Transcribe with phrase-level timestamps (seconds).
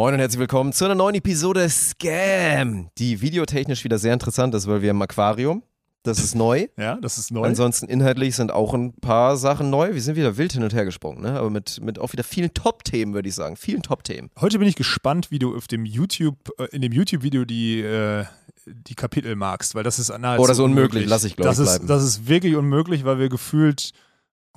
[0.00, 4.66] Moin und herzlich willkommen zu einer neuen Episode Scam, die videotechnisch wieder sehr interessant ist,
[4.66, 5.62] weil wir im Aquarium.
[6.04, 6.68] Das ist neu.
[6.78, 7.46] Ja, das ist neu.
[7.46, 9.92] Ansonsten inhaltlich sind auch ein paar Sachen neu.
[9.92, 11.38] Wir sind wieder wild hin und her gesprungen, ne?
[11.38, 13.56] aber mit, mit auch wieder vielen Top-Themen, würde ich sagen.
[13.56, 14.30] Vielen Top-Themen.
[14.40, 18.24] Heute bin ich gespannt, wie du auf dem YouTube, äh, in dem YouTube-Video die, äh,
[18.64, 21.58] die Kapitel magst, weil das ist nahezu Oh, das ist unmöglich, lass ich, glaub das
[21.58, 21.88] ich, ist, bleiben.
[21.88, 23.90] Das ist wirklich unmöglich, weil wir gefühlt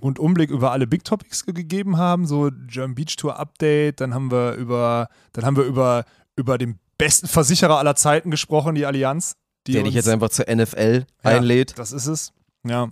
[0.03, 4.29] Rundumblick über alle Big Topics ge- gegeben haben, so German Beach Tour Update, dann haben
[4.31, 6.03] wir über, dann haben wir über,
[6.35, 9.35] über den besten Versicherer aller Zeiten gesprochen, die Allianz.
[9.65, 11.77] Die Der dich jetzt einfach zur NFL Ja, einlädt.
[11.79, 12.33] Das ist es.
[12.67, 12.89] Ja.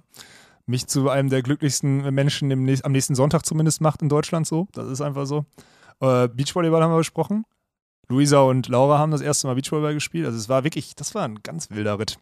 [0.66, 4.68] Mich zu einem der glücklichsten Menschen im am nächsten Sonntag zumindest macht in Deutschland so.
[4.72, 5.46] Das ist einfach so.
[6.00, 7.44] Äh, Beachvolleyball haben wir besprochen.
[8.08, 10.26] Luisa und Laura haben das erste Mal Beachvolleyball gespielt.
[10.26, 12.18] Also es war wirklich, das war ein ganz wilder Ritt.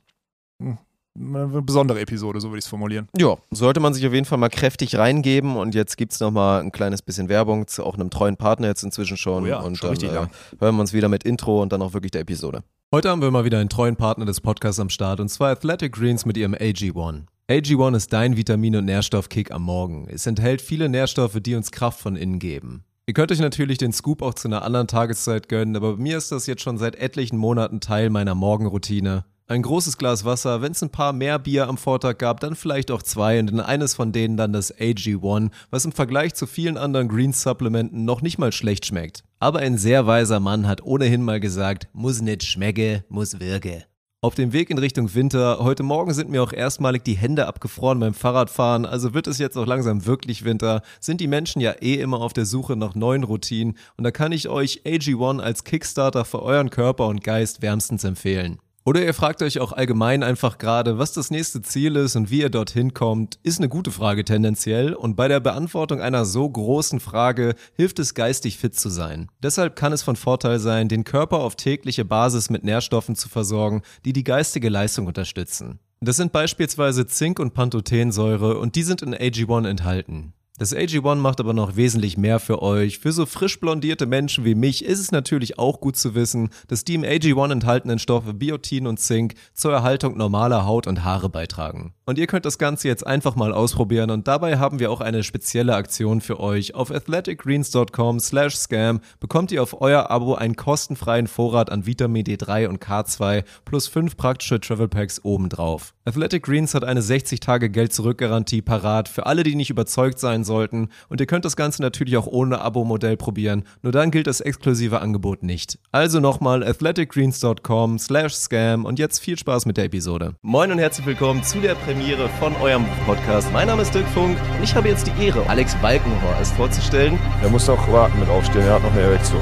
[0.61, 0.77] Hm.
[1.17, 3.07] Eine besondere Episode, so würde ich es formulieren.
[3.17, 6.61] Ja, sollte man sich auf jeden Fall mal kräftig reingeben und jetzt gibt es nochmal
[6.61, 9.43] ein kleines bisschen Werbung zu auch einem treuen Partner jetzt inzwischen schon.
[9.43, 10.29] Oh ja, und schon dann richtig äh, lang.
[10.59, 12.63] hören wir uns wieder mit Intro und dann auch wirklich der Episode.
[12.93, 15.93] Heute haben wir mal wieder einen treuen Partner des Podcasts am Start und zwar Athletic
[15.93, 17.23] Greens mit ihrem AG1.
[17.49, 20.07] AG1 ist dein Vitamin- und Nährstoffkick am Morgen.
[20.09, 22.83] Es enthält viele Nährstoffe, die uns Kraft von innen geben.
[23.07, 26.15] Ihr könnt euch natürlich den Scoop auch zu einer anderen Tageszeit gönnen, aber bei mir
[26.15, 29.25] ist das jetzt schon seit etlichen Monaten Teil meiner Morgenroutine.
[29.49, 32.91] Ein großes Glas Wasser, wenn es ein paar mehr Bier am Vortag gab, dann vielleicht
[32.91, 36.77] auch zwei und in eines von denen dann das AG1, was im Vergleich zu vielen
[36.77, 39.23] anderen Green-Supplementen noch nicht mal schlecht schmeckt.
[39.39, 43.85] Aber ein sehr weiser Mann hat ohnehin mal gesagt, muss nicht schmecke, muss wirke.
[44.21, 47.99] Auf dem Weg in Richtung Winter, heute Morgen sind mir auch erstmalig die Hände abgefroren
[47.99, 51.95] beim Fahrradfahren, also wird es jetzt auch langsam wirklich Winter, sind die Menschen ja eh
[51.95, 56.23] immer auf der Suche nach neuen Routinen und da kann ich euch AG1 als Kickstarter
[56.23, 58.59] für euren Körper und Geist wärmstens empfehlen.
[58.89, 62.39] Oder ihr fragt euch auch allgemein einfach gerade, was das nächste Ziel ist und wie
[62.39, 66.99] ihr dorthin kommt, ist eine gute Frage tendenziell und bei der Beantwortung einer so großen
[66.99, 69.29] Frage hilft es geistig fit zu sein.
[69.43, 73.83] Deshalb kann es von Vorteil sein, den Körper auf tägliche Basis mit Nährstoffen zu versorgen,
[74.05, 75.77] die die geistige Leistung unterstützen.
[76.01, 80.33] Das sind beispielsweise Zink und Pantothensäure und die sind in AG1 enthalten.
[80.59, 82.99] Das AG1 macht aber noch wesentlich mehr für euch.
[82.99, 86.83] Für so frisch blondierte Menschen wie mich ist es natürlich auch gut zu wissen, dass
[86.83, 91.93] die im AG1 enthaltenen Stoffe Biotin und Zink zur Erhaltung normaler Haut und Haare beitragen.
[92.05, 95.23] Und ihr könnt das Ganze jetzt einfach mal ausprobieren und dabei haben wir auch eine
[95.23, 96.75] spezielle Aktion für euch.
[96.75, 102.67] Auf athleticgreens.com slash scam bekommt ihr auf euer Abo einen kostenfreien Vorrat an Vitamin D3
[102.67, 105.93] und K2 plus fünf praktische Travel Packs obendrauf.
[106.03, 110.89] Athletic Greens hat eine 60-Tage-Geld-Zurück-Garantie parat für alle, die nicht überzeugt sein sollten.
[111.07, 113.63] Und ihr könnt das Ganze natürlich auch ohne Abo-Modell probieren.
[113.83, 115.79] Nur dann gilt das exklusive Angebot nicht.
[115.93, 120.33] Also nochmal athleticgreens.com slash scam und jetzt viel Spaß mit der Episode.
[120.41, 123.53] Moin und herzlich willkommen zu der Premiere von eurem Podcast.
[123.53, 127.19] Mein Name ist Dirk Funk und ich habe jetzt die Ehre, Alex Balkenhorst vorzustellen.
[127.41, 129.41] Er muss noch warten mit aufstehen, er hat noch eine Erektion.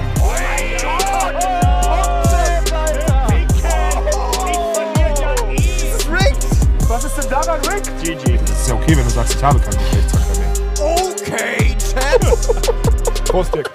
[6.98, 7.84] Was ist denn daran, Rick?
[8.02, 8.40] GG.
[8.48, 10.17] Das ist ja okay, wenn du sagst, ich habe keinen Geschlechtsverkehr.
[13.26, 13.70] Prost, Dick.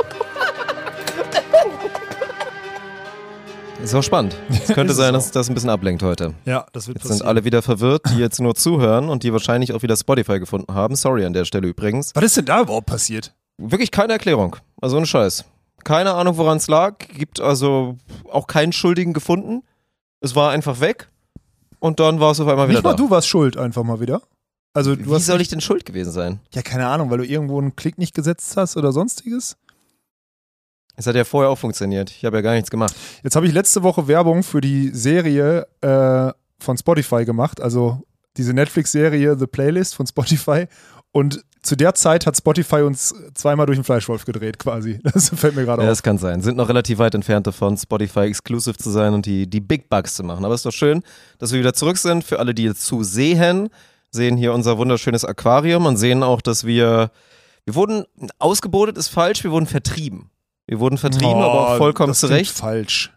[3.83, 4.37] Ist auch spannend.
[4.49, 6.35] Es könnte sein, dass das ein bisschen ablenkt heute.
[6.45, 9.73] Ja, das wird Jetzt sind alle wieder verwirrt, die jetzt nur zuhören und die wahrscheinlich
[9.73, 10.95] auch wieder Spotify gefunden haben.
[10.95, 12.13] Sorry an der Stelle übrigens.
[12.15, 13.35] Was ist denn da überhaupt passiert?
[13.59, 14.57] Wirklich keine Erklärung.
[14.81, 15.45] Also ohne Scheiß.
[15.85, 16.99] Keine Ahnung, woran es lag.
[16.99, 17.97] Gibt also
[18.31, 19.65] auch keinen Schuldigen gefunden.
[20.21, 21.09] Es war einfach weg.
[21.81, 22.97] Und dann war es auf einmal wieder Nicht mal da.
[22.97, 24.23] du warst schuld, einfach mal wieder.
[24.75, 26.41] Also du Wie soll ich denn schuld gewesen sein?
[26.55, 29.57] ja keine Ahnung, weil du irgendwo einen Klick nicht gesetzt hast oder sonstiges.
[30.97, 32.11] Es hat ja vorher auch funktioniert.
[32.11, 32.95] Ich habe ja gar nichts gemacht.
[33.23, 38.03] Jetzt habe ich letzte Woche Werbung für die Serie äh, von Spotify gemacht, also
[38.37, 40.67] diese Netflix-Serie The Playlist von Spotify.
[41.11, 44.99] Und zu der Zeit hat Spotify uns zweimal durch den Fleischwolf gedreht, quasi.
[45.13, 45.93] Das fällt mir gerade Ja, auf.
[45.93, 46.41] das kann sein.
[46.43, 50.15] Sind noch relativ weit entfernt davon, Spotify exclusive zu sein und die, die Big Bucks
[50.15, 50.45] zu machen.
[50.45, 51.03] Aber es ist doch schön,
[51.39, 52.25] dass wir wieder zurück sind.
[52.25, 53.69] Für alle, die jetzt zusehen,
[54.13, 57.11] sehen hier unser wunderschönes Aquarium und sehen auch, dass wir,
[57.65, 58.05] wir wurden,
[58.39, 60.31] ausgebotet ist falsch, wir wurden vertrieben.
[60.67, 62.53] Wir wurden vertrieben, Oh, aber auch vollkommen das zu klingt Recht.
[62.57, 63.13] falsch.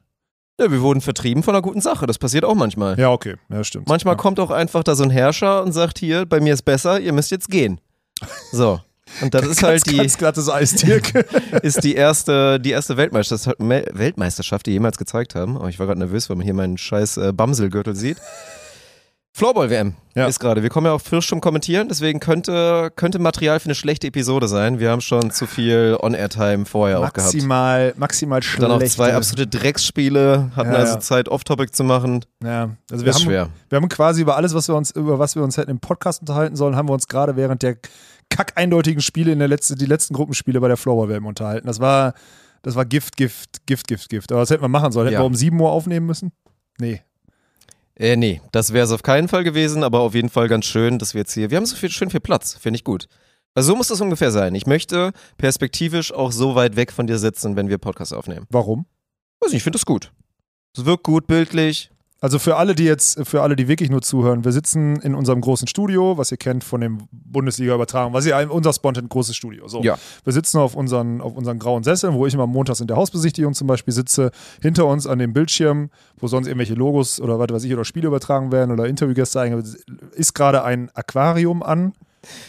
[0.60, 2.08] Ja, wir wurden vertrieben von einer guten Sache.
[2.08, 2.98] Das passiert auch manchmal.
[2.98, 3.36] Ja, okay.
[3.50, 3.90] Ja, stimmt.
[3.90, 4.18] Manchmal ja.
[4.18, 7.12] kommt auch einfach da so ein Herrscher und sagt hier, bei mir ist besser, ihr
[7.14, 7.80] müsst jetzt gehen.
[8.52, 8.80] So.
[9.22, 11.14] Und das ist halt ganz, die, ganz glattes Eis, Dirk.
[11.62, 15.58] ist die erste, die erste Weltmeisterschaft, Me- Weltmeisterschaft, die jemals gezeigt haben.
[15.58, 18.18] Oh, ich war gerade nervös, weil man hier meinen scheiß äh, Bamselgürtel sieht.
[19.36, 20.28] Floorball-WM Ja.
[20.28, 20.64] ist gerade.
[20.64, 24.48] Wir kommen ja auch frisch zum Kommentieren, deswegen könnte, könnte Material für eine schlechte Episode
[24.48, 24.80] sein.
[24.80, 27.18] Wir haben schon zu viel On-Air-Time vorher auch gehabt.
[27.34, 28.64] maximal, maximal schlecht.
[28.64, 31.00] Dann noch zwei absolute Drecksspiele, hatten Ja, also ja.
[31.02, 32.24] Zeit, Off-Topic zu machen.
[32.42, 33.50] Ja, also wir ist haben, schwer.
[33.68, 36.22] wir haben quasi über alles, was wir uns, über was wir uns hätten im Podcast
[36.22, 37.76] unterhalten sollen, haben wir uns gerade während der
[38.30, 41.68] kackeindeutigen Spiele in der letzten, die letzten Gruppenspiele bei der Floorball-WM unterhalten.
[41.68, 42.14] Das war,
[42.62, 44.32] Das war Gift, Gift, Gift, Gift, Gift.
[44.32, 45.10] Aber was hätten wir machen sollen?
[45.10, 46.32] Hätten wir um 7 Uhr aufnehmen müssen?
[46.80, 47.02] Nee.
[47.98, 51.00] Äh, nee, das wäre es auf keinen Fall gewesen, aber auf jeden Fall ganz schön,
[51.00, 53.08] dass wir jetzt hier, wir haben so viel, schön viel Platz, finde ich gut.
[53.54, 54.54] Also so muss das ungefähr sein.
[54.54, 58.46] Ich möchte perspektivisch auch so weit weg von dir sitzen, wenn wir Podcast aufnehmen.
[58.50, 58.86] Warum?
[59.40, 60.12] Weiß nicht, ich finde das gut.
[60.78, 61.90] Es wirkt gut, bildlich.
[62.26, 65.42] Also für alle, die jetzt, für alle, die wirklich nur zuhören, wir sitzen in unserem
[65.42, 69.68] großen Studio, was ihr kennt von dem Bundesliga-Übertragung, was ihr unser Spontan großes Studio.
[69.68, 69.84] So.
[69.84, 70.00] Ja.
[70.24, 73.54] Wir sitzen auf unseren, auf unseren grauen Sesseln, wo ich immer montags in der Hausbesichtigung
[73.54, 77.64] zum Beispiel sitze, hinter uns an dem Bildschirm, wo sonst irgendwelche Logos oder was weiß
[77.64, 79.76] ich, oder Spiele übertragen werden oder Interviewgäste eingebaut,
[80.16, 81.94] ist gerade ein Aquarium an.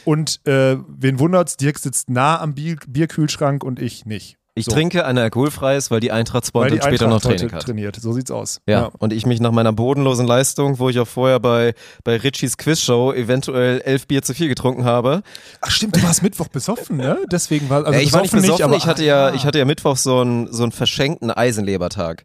[0.06, 4.38] Und äh, wen wundert's, Dirk sitzt nah am Bier Bierkühlschrank und ich nicht.
[4.58, 4.72] Ich So.
[4.72, 7.62] trinke eine alkoholfreies, weil die Eintracht Spontan später noch Eintracht Training heute hat.
[7.62, 7.96] trainiert.
[7.96, 8.62] So sieht's aus.
[8.66, 8.90] Ja.
[8.98, 11.74] und ich mich nach meiner bodenlosen Leistung, wo ich auch vorher bei,
[12.04, 15.22] bei Richies Quizshow eventuell elf Bier zu viel getrunken habe.
[15.60, 17.18] Ach stimmt, du warst Mittwoch besoffen, ne?
[17.30, 19.58] Deswegen war also ja, ich war nicht besoffen besoffen, aber ich hatte ja, ich hatte
[19.58, 22.24] ja Mittwoch so einen, so einen verschenkten Eisenlebertag.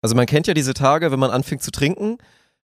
[0.00, 2.16] Also man kennt ja diese Tage, wenn man anfängt zu trinken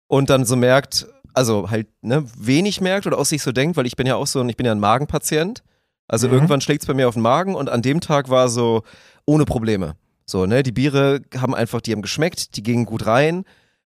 [0.08, 3.86] und dann so merkt, also halt ne, wenig merkt oder aus sich so denkt, weil
[3.86, 5.62] ich bin ja auch so ein, ich bin ja ein Magenpatient.
[6.10, 6.34] Also Mhm.
[6.34, 8.82] irgendwann schlägt es bei mir auf den Magen und an dem Tag war so
[9.26, 9.94] ohne Probleme.
[10.26, 13.44] So, ne, die Biere haben einfach, die haben geschmeckt, die gingen gut rein.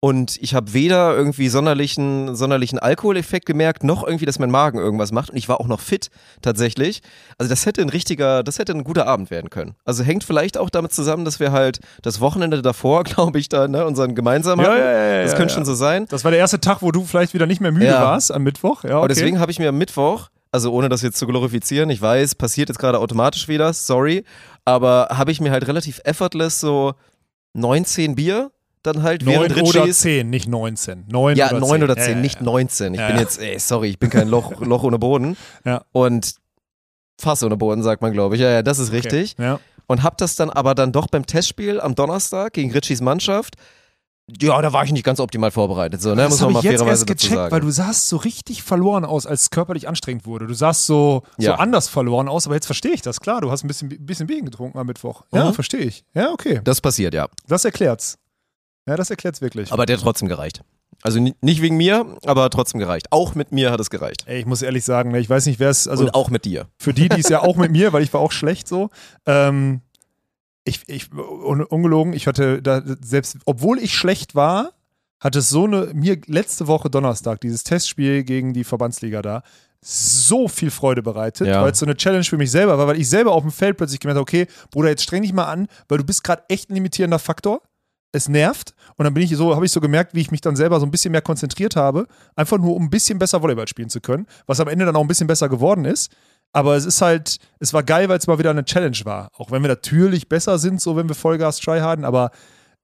[0.03, 5.11] Und ich habe weder irgendwie sonderlichen, sonderlichen Alkoholeffekt gemerkt, noch irgendwie, dass mein Magen irgendwas
[5.11, 5.29] macht.
[5.29, 6.09] Und ich war auch noch fit,
[6.41, 7.01] tatsächlich.
[7.37, 9.75] Also das hätte ein richtiger, das hätte ein guter Abend werden können.
[9.85, 13.67] Also hängt vielleicht auch damit zusammen, dass wir halt das Wochenende davor, glaube ich, da,
[13.67, 14.81] ne, unseren gemeinsamen Ja, hatten.
[14.81, 16.07] ja, ja, das könnte schon so sein.
[16.09, 18.83] Das war der erste Tag, wo du vielleicht wieder nicht mehr müde warst am Mittwoch.
[18.83, 18.97] Ja, okay.
[18.97, 22.35] Aber deswegen habe ich mir am Mittwoch, also ohne das jetzt zu glorifizieren, ich weiß,
[22.35, 24.23] passiert jetzt gerade automatisch wieder, sorry,
[24.65, 26.93] aber habe ich mir halt relativ effortless so
[27.53, 28.51] 19 Bier
[28.83, 29.99] dann halt neun während oder Ritchies.
[29.99, 31.05] zehn, nicht 19.
[31.07, 31.83] Neun Ja, oder 9 zehn.
[31.83, 32.43] oder Ja, 10, ja, nicht ja.
[32.43, 32.93] 19.
[32.95, 35.37] Ich Ja, bin jetzt, ey, sorry, ich bin kein Loch, Loch ohne Boden.
[35.65, 35.83] Ja.
[35.91, 36.35] Und
[37.19, 38.41] Fass ohne Boden, sagt man, glaube ich.
[38.41, 39.33] Ja, ja, das ist richtig.
[39.37, 39.43] Okay.
[39.43, 39.59] Ja.
[39.85, 43.55] Und hab das dann aber dann doch beim Testspiel am Donnerstag gegen Ritchies Mannschaft.
[44.39, 46.01] Ja, da war ich nicht ganz optimal vorbereitet.
[46.01, 46.15] So, ne?
[46.23, 47.51] Das Muss man habe mal ich jetzt fairerweise erst gecheckt, sagen.
[47.51, 50.47] weil du sahst so richtig verloren aus, als es körperlich anstrengend wurde.
[50.47, 51.55] Du sahst so, so Ja.
[51.55, 53.19] anders verloren aus, aber jetzt verstehe ich das.
[53.19, 55.23] Klar, du hast ein bisschen, bisschen Bier getrunken am Mittwoch.
[55.33, 55.53] Ja, Mhm.
[55.53, 56.03] verstehe ich.
[56.13, 56.61] Ja, okay.
[56.63, 57.27] das passiert, ja.
[57.47, 58.17] Das erklärt's.
[58.87, 59.71] Ja, das erklärt's wirklich.
[59.71, 60.61] Aber der hat trotzdem gereicht.
[61.03, 63.07] Also ni- nicht wegen mir, aber trotzdem gereicht.
[63.11, 64.23] Auch mit mir hat es gereicht.
[64.27, 66.45] Ey, ich muss ehrlich sagen, ne, ich weiß nicht, wer es, also Und auch mit
[66.45, 66.67] dir.
[66.77, 68.89] für die, die es ja auch mit mir, weil ich war auch schlecht so.
[69.25, 69.81] Ähm,
[70.63, 74.71] ich, ich, un, ungelogen, ich hatte da selbst, obwohl ich schlecht war,
[75.19, 79.43] hat es so eine, mir letzte Woche Donnerstag, dieses Testspiel gegen die Verbandsliga da,
[79.83, 81.63] so viel Freude bereitet, Ja.
[81.63, 83.77] weil es so eine Challenge für mich selber war, weil ich selber auf dem Feld
[83.77, 86.69] plötzlich gemerkt habe, okay, Bruder, jetzt streng dich mal an, weil du bist gerade echt
[86.69, 87.61] ein limitierender Faktor.
[88.13, 88.75] Es nervt.
[88.97, 90.85] Und dann bin ich so, habe ich so gemerkt, wie ich mich dann selber so
[90.85, 94.27] ein bisschen mehr konzentriert habe, einfach nur um ein bisschen besser Volleyball spielen zu können,
[94.47, 96.11] was am Ende dann auch ein bisschen besser geworden ist.
[96.53, 99.29] Aber es ist halt, es war geil, weil es mal wieder eine Challenge war.
[99.37, 102.31] Auch wenn wir natürlich besser sind, so wenn wir Vollgas tryharden, aber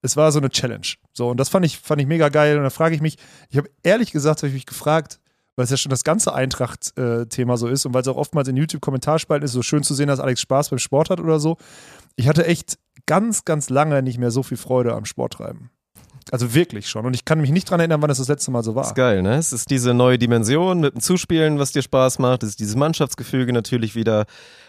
[0.02, 0.88] es war so eine Challenge.
[1.14, 2.58] So, und das fand ich, fand ich mega geil.
[2.58, 3.18] Und da frage ich mich,
[3.50, 5.20] ich habe ehrlich gesagt, habe ich mich gefragt,
[5.56, 8.56] weil es ja schon das ganze Eintracht-Thema so ist und weil es auch oftmals in
[8.56, 11.58] YouTube-Kommentarspalten ist, so schön zu sehen, dass Alex Spaß beim Sport hat oder so.
[12.16, 12.78] Ich hatte echt
[13.08, 15.72] ganz, ganz lange nicht mehr so viel Freude am Sporttreiben.
[16.32, 17.06] Also wirklich schon.
[17.06, 18.84] Und ich kann mich nicht dran erinnern, wann es das letzte Mal so war.
[18.84, 19.36] ist geil, ne?
[19.36, 22.44] Es ist diese neue Dimension mit dem Zuspielen, was dir Spaß macht.
[22.44, 24.26] Es ist dieses Mannschaftsgefüge natürlich wieder.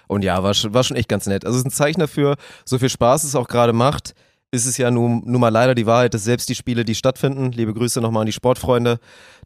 [0.06, 1.44] Und ja, war schon, war schon echt ganz nett.
[1.44, 4.14] Also es ist ein Zeichen dafür, so viel Spaß es auch gerade macht,
[4.50, 7.52] ist es ja nun, nun mal leider die Wahrheit, dass selbst die Spiele, die stattfinden,
[7.52, 8.98] liebe Grüße nochmal an die Sportfreunde,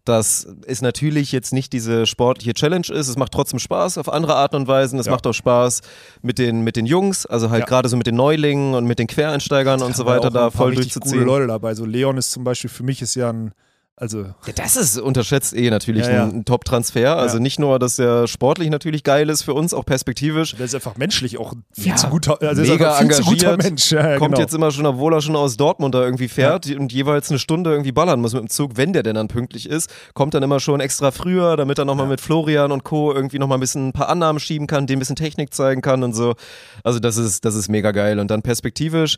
[0.05, 3.09] dass es natürlich jetzt nicht diese sportliche Challenge ist.
[3.09, 4.99] Es macht trotzdem Spaß auf andere Arten und Weisen.
[4.99, 5.12] Es Ja.
[5.12, 5.81] macht auch Spaß
[6.23, 7.67] mit den, mit den Jungs, also halt Ja.
[7.67, 11.12] gerade so mit den Neulingen und mit den Quereinsteigern und so weiter da voll durchzuziehen.
[11.19, 11.75] Gute Leute dabei.
[11.75, 13.53] So Leon ist zum Beispiel für mich ist ja ein,
[13.97, 16.25] also Ja, das ist unterschätzt eh natürlich Ja, ja.
[16.25, 17.17] ein, Top-Transfer.
[17.17, 17.43] Also Ja.
[17.43, 20.57] nicht nur, dass er sportlich natürlich geil ist für uns, auch perspektivisch.
[20.57, 23.63] der ist einfach menschlich auch viel Ja, zu guter, also mega viel zu guter engagiert,
[23.63, 23.93] Mensch.
[23.93, 24.41] Ja, ja, Kommt genau.
[24.41, 27.71] jetzt immer schon, obwohl er schon aus Dortmund da irgendwie fährt und jeweils eine Stunde
[27.71, 30.59] irgendwie ballern muss mit dem Zug, wenn der denn dann pünktlich ist, kommt dann immer
[30.59, 33.13] schon extra früher, damit er nochmal mit Florian und Co.
[33.13, 36.03] irgendwie nochmal ein bisschen ein paar Annahmen schieben kann, dem ein bisschen Technik zeigen kann
[36.03, 36.35] und so.
[36.83, 38.19] Also das ist, das ist mega geil.
[38.19, 39.17] Und dann perspektivisch,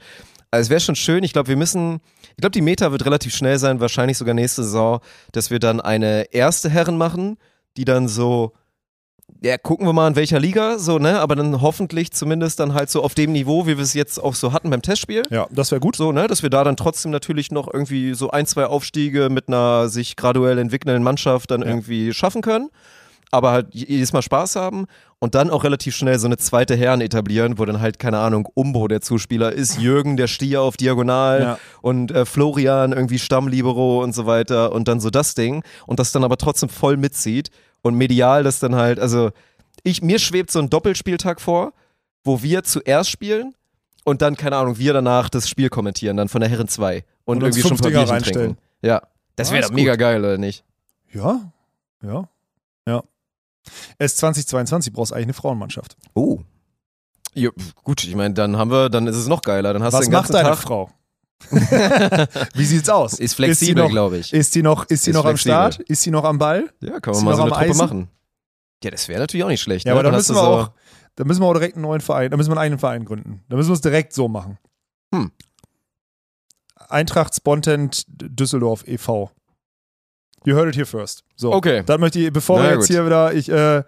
[0.54, 3.34] also es wäre schon schön, ich glaube, wir müssen, ich glaube, die Meta wird relativ
[3.34, 5.00] schnell sein, wahrscheinlich sogar nächste Saison,
[5.32, 7.36] dass wir dann eine erste Herren machen,
[7.76, 8.52] die dann so
[9.42, 11.18] ja, gucken wir mal in welcher Liga, so, ne?
[11.20, 14.34] Aber dann hoffentlich zumindest dann halt so auf dem Niveau, wie wir es jetzt auch
[14.34, 15.22] so hatten beim Testspiel.
[15.30, 15.96] ja, das wäre gut.
[15.96, 16.26] So, ne?
[16.28, 20.16] Dass wir da dann trotzdem natürlich noch irgendwie so ein, zwei Aufstiege mit einer sich
[20.16, 21.68] graduell entwickelnden Mannschaft dann Ja.
[21.68, 22.70] irgendwie schaffen können.
[23.34, 24.86] Aber halt jedes Mal Spaß haben
[25.18, 28.48] und dann auch relativ schnell so eine zweite Herren etablieren, wo dann halt, keine Ahnung,
[28.54, 31.58] Umbo der Zuspieler ist, Jürgen der Stier auf Diagonal Ja.
[31.82, 36.12] und äh, Florian irgendwie Stammlibero und so weiter und dann so das Ding und das
[36.12, 37.50] dann aber trotzdem voll mitzieht
[37.82, 39.30] und medial das dann halt, also
[39.82, 41.72] ich, mir schwebt so ein Doppelspieltag vor,
[42.24, 43.54] wo wir zuerst spielen
[44.06, 47.04] Und dann, keine Ahnung, wir danach das Spiel kommentieren, dann von der Herren 2.
[47.24, 48.56] Und, Und irgendwie schon reinstellen.
[48.56, 48.58] trinken.
[48.82, 49.02] Ja.
[49.36, 50.62] Das Ah, wäre doch mega geil, oder nicht?
[51.12, 51.40] Ja,
[52.02, 52.28] ja,
[52.86, 53.02] ja.
[53.98, 55.96] Es ist 2022, brauchst eigentlich eine Frauenmannschaft.
[56.14, 56.40] Oh.
[57.34, 57.50] Ja,
[57.82, 59.72] gut, ich meine, dann haben wir, dann ist es noch geiler.
[59.72, 60.58] Dann hast Was du den macht deine Tag.
[60.58, 60.90] Frau?
[62.54, 63.14] Wie sieht's aus?
[63.18, 64.32] Ist flexibel, glaube ich.
[64.32, 65.36] Ist die noch, ist die Ist noch am.
[65.36, 65.78] Start?
[65.80, 66.72] Ist sie noch am Ball?
[66.80, 67.78] Ja, kann man mal so eine Truppe Eisen?
[67.78, 68.08] machen.
[68.82, 69.84] Ja, das wäre natürlich auch nicht schlecht.
[69.86, 69.98] Ja, ne?
[69.98, 70.70] aber da Dann hast müssen wir so- auch,
[71.16, 73.42] da müssen wir auch direkt einen neuen Verein, da müssen wir einen eigenen Verein gründen.
[73.48, 74.58] Da müssen wir es direkt so machen.
[75.12, 75.32] Hm.
[76.88, 79.30] Eintracht Spontent Düsseldorf e.V.
[80.44, 81.24] You heard it here first.
[81.36, 81.52] So.
[81.52, 81.82] Okay.
[81.84, 82.88] Dann möchte ich, bevor Na wir jetzt gut.
[82.88, 83.82] hier wieder, ich, äh,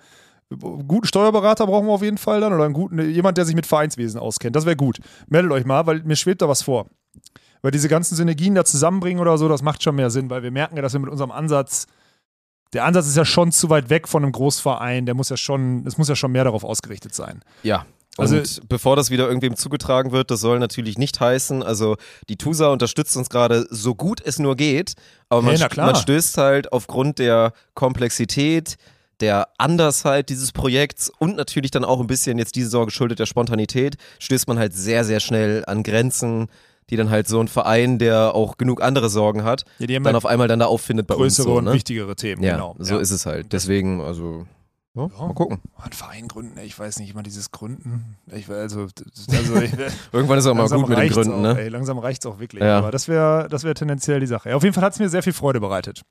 [0.50, 3.54] einen guten Steuerberater brauchen wir auf jeden Fall dann oder einen guten, jemand, der sich
[3.54, 4.54] mit Vereinswesen auskennt.
[4.56, 4.98] Das wäre gut.
[5.28, 6.86] Meldet euch mal, weil mir schwebt da was vor.
[7.62, 10.50] Weil diese ganzen Synergien da zusammenbringen oder so, das macht schon mehr Sinn, weil wir
[10.50, 11.86] merken ja, dass wir mit unserem Ansatz,
[12.72, 15.84] der Ansatz ist ja schon zu weit weg von einem Großverein, der muss ja schon,
[15.86, 17.42] es muss ja schon mehr darauf ausgerichtet sein.
[17.62, 17.86] Ja.
[18.18, 21.96] Und Also- bevor das wieder irgendwem zugetragen wird, das soll natürlich nicht heißen, also
[22.28, 24.94] die TUSA unterstützt uns gerade so gut es nur geht,
[25.28, 28.76] aber man, Hey, man stößt halt aufgrund der Komplexität,
[29.20, 33.26] der Andersheit dieses Projekts und natürlich dann auch ein bisschen jetzt diese Saison geschuldet der
[33.26, 36.48] Spontanität, stößt man halt sehr, sehr schnell an Grenzen,
[36.90, 40.16] die dann halt so ein Verein, der auch genug andere Sorgen hat, Ja, dann halt
[40.16, 41.52] auf einmal dann da auffindet bei größere uns.
[41.52, 41.72] So, und ne?
[41.72, 42.76] wichtigere Themen, Ja, genau.
[42.78, 43.52] so ist es halt.
[43.52, 44.46] Deswegen, also,
[44.96, 45.26] ja, Ja.
[45.26, 45.60] mal gucken.
[45.76, 48.16] Ein Verein gründen, ich weiß nicht immer dieses Gründen.
[48.32, 49.72] Ich, also, also ich,
[50.12, 51.60] Irgendwann ist es auch mal gut mit den reicht's Gründen, auch, ne?
[51.60, 52.62] Ey, langsam reicht es auch wirklich.
[52.62, 52.78] Ja.
[52.78, 54.50] Aber das wäre das wär tendenziell die Sache.
[54.50, 56.02] Ja, auf jeden Fall hat es mir sehr viel Freude bereitet.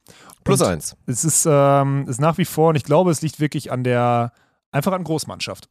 [0.43, 0.95] Plus Und eins.
[1.07, 4.31] Es ist, ähm, ist nach wie vor, und ich glaube, es liegt wirklich an der,
[4.71, 5.67] einfach an Großmannschaft.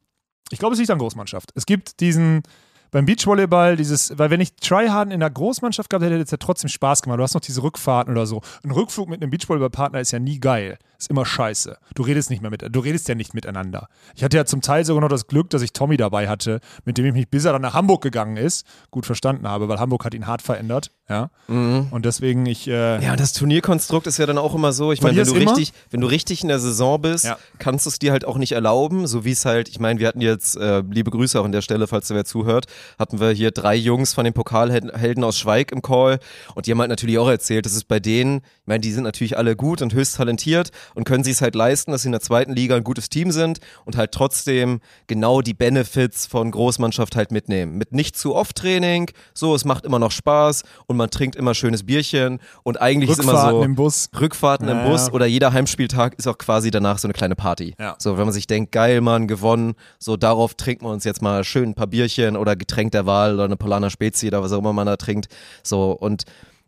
[0.51, 1.53] Ich glaube, es liegt an Großmannschaft.
[1.55, 2.43] Es gibt diesen,
[2.95, 6.37] beim Beachvolleyball, dieses, weil wenn ich Tryharden in der Großmannschaft gehabt hätte, hätte es ja
[6.37, 7.19] trotzdem Spaß gemacht.
[7.19, 8.41] Du hast noch diese Rückfahrten oder so.
[8.63, 10.79] Ein Rückflug mit einem Beachvolleyballpartner ist ja nie geil.
[10.97, 11.77] Ist immer scheiße.
[11.97, 13.89] Du redest nicht mehr mit, du redest ja nicht miteinander.
[14.15, 16.97] Ich hatte ja zum Teil sogar noch das Glück, dass ich Tommy dabei hatte, mit
[16.97, 20.05] dem ich mich bis er dann nach Hamburg gegangen ist, gut verstanden habe, weil Hamburg
[20.05, 20.93] hat ihn hart verändert.
[21.09, 21.31] Ja.
[21.49, 21.89] Mhm.
[21.91, 24.93] Und deswegen ich, äh, Ja, das Turnierkonstrukt ist ja dann auch immer so.
[24.93, 27.37] Ich meine, wenn du immer- richtig, wenn du richtig in der Saison bist, Ja.
[27.59, 29.07] kannst du es dir halt auch nicht erlauben.
[29.09, 31.61] So wie es halt, ich meine, wir hatten jetzt, äh, liebe Grüße auch an der
[31.61, 32.67] Stelle, falls da wer zuhört,
[32.99, 36.19] hatten wir hier drei Jungs von den Pokalhelden aus Schweig im Call
[36.55, 39.05] und die haben halt natürlich auch erzählt, dass es bei denen, ich meine, die sind
[39.05, 42.13] natürlich alle gut und höchst talentiert und können sich es halt leisten, dass sie in
[42.13, 47.17] der zweiten Liga ein gutes Team sind und halt trotzdem genau die Benefits von Großmannschaft
[47.17, 47.77] halt mitnehmen.
[47.77, 51.55] Mit nicht zu oft Training, so, es macht immer noch Spaß und man trinkt immer
[51.55, 54.09] schönes Bierchen und eigentlich ist immer Rückfahrten so im Bus.
[54.19, 55.13] Rückfahrten im Ja, Bus ja.
[55.13, 57.75] oder jeder Heimspieltag ist auch quasi danach so eine kleine Party.
[57.79, 57.97] Ja.
[57.99, 61.45] So, wenn man sich denkt, geil, Mann, gewonnen, so darauf trinken wir uns jetzt mal
[61.45, 64.59] schön ein paar Bierchen oder Getränk der Wahl oder eine Polana Spezi oder was auch
[64.59, 65.29] immer man da trinkt.
[65.63, 66.25] So, und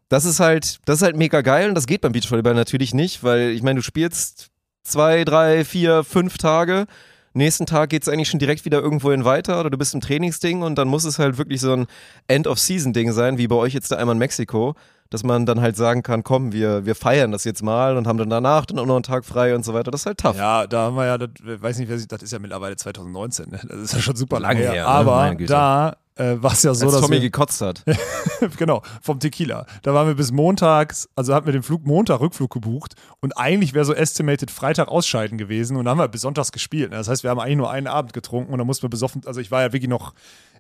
[0.09, 3.25] das ist halt, das ist halt mega geil und das geht beim Beachvolleyball natürlich nicht,
[3.25, 4.51] weil ich meine, du spielst
[4.85, 6.87] zwei, drei, vier, fünf Tage.
[7.35, 10.63] Nächsten Tag geht es eigentlich schon direkt wieder irgendwohin weiter oder du bist im Trainingsding
[10.63, 11.87] und dann muss es halt wirklich so ein
[12.29, 14.75] End-of-Season-Ding sein, wie bei euch jetzt da einmal in Mexiko,
[15.11, 18.19] dass man dann halt sagen kann, komm, wir, wir feiern das jetzt mal und haben
[18.19, 19.91] dann danach dann auch noch einen Tag frei und so weiter.
[19.91, 20.37] Das ist halt tough.
[20.37, 23.51] Ja, da haben wir ja, das, weiß nicht, wer sich- das ist ja mittlerweile 2019,
[23.51, 23.61] ne?
[23.69, 24.73] das ist ja schon super lange Lange her.
[24.75, 24.89] her, ne?
[24.89, 25.53] Aber Güte.
[25.53, 27.85] da äh, war es ja so, Als dass Tommy wir, gekotzt hat.
[28.57, 32.51] genau, vom Tequila, da waren wir bis montags, also hatten wir den Flug Montag Rückflug
[32.51, 36.53] gebucht und eigentlich wäre so estimated Freitag ausscheiden gewesen und dann haben wir bis sonntags
[36.53, 36.91] gespielt.
[36.91, 36.97] ne?
[36.97, 39.41] Das heißt, wir haben eigentlich nur einen Abend getrunken und dann mussten wir besoffen, also
[39.41, 40.15] ich war ja wirklich noch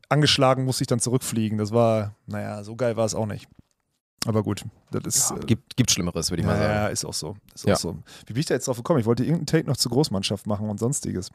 [0.09, 1.59] angeschlagen, musste ich dann zurückfliegen.
[1.59, 3.49] Das war, naja, so geil war es auch nicht.
[4.25, 5.31] Aber gut, das ist.
[5.31, 6.73] äh, Gibt, gibt Schlimmeres, würde ich mal ja, sagen.
[6.75, 7.37] ja, ist auch so.
[7.55, 7.75] Ist Ja.
[7.75, 7.99] auch so.
[8.27, 8.99] Wie bin ich da jetzt drauf gekommen?
[8.99, 11.31] Ich wollte irgendeinen Take noch zur Großmannschaft machen und sonstiges.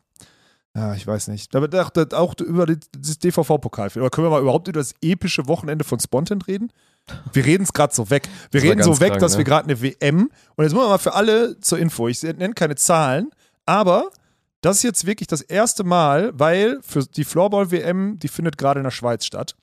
[0.76, 1.54] Ja, ich weiß nicht.
[1.56, 3.90] Aber da- da- auch über die- das DVV-Pokal.
[3.96, 6.72] Oder können wir mal überhaupt über das epische Wochenende von Spontent reden?
[7.34, 8.30] Wir reden es gerade so weg.
[8.52, 9.40] Wir reden so weg, krank, dass ne?
[9.40, 10.30] wir gerade eine WM.
[10.56, 12.08] Und jetzt muss man mal für alle zur Info.
[12.08, 13.32] Ich nenne keine Zahlen,
[13.66, 14.12] aber
[14.62, 18.84] das ist jetzt wirklich das erste Mal, weil für die Floorball-WM, die findet gerade in
[18.86, 19.56] der Schweiz statt.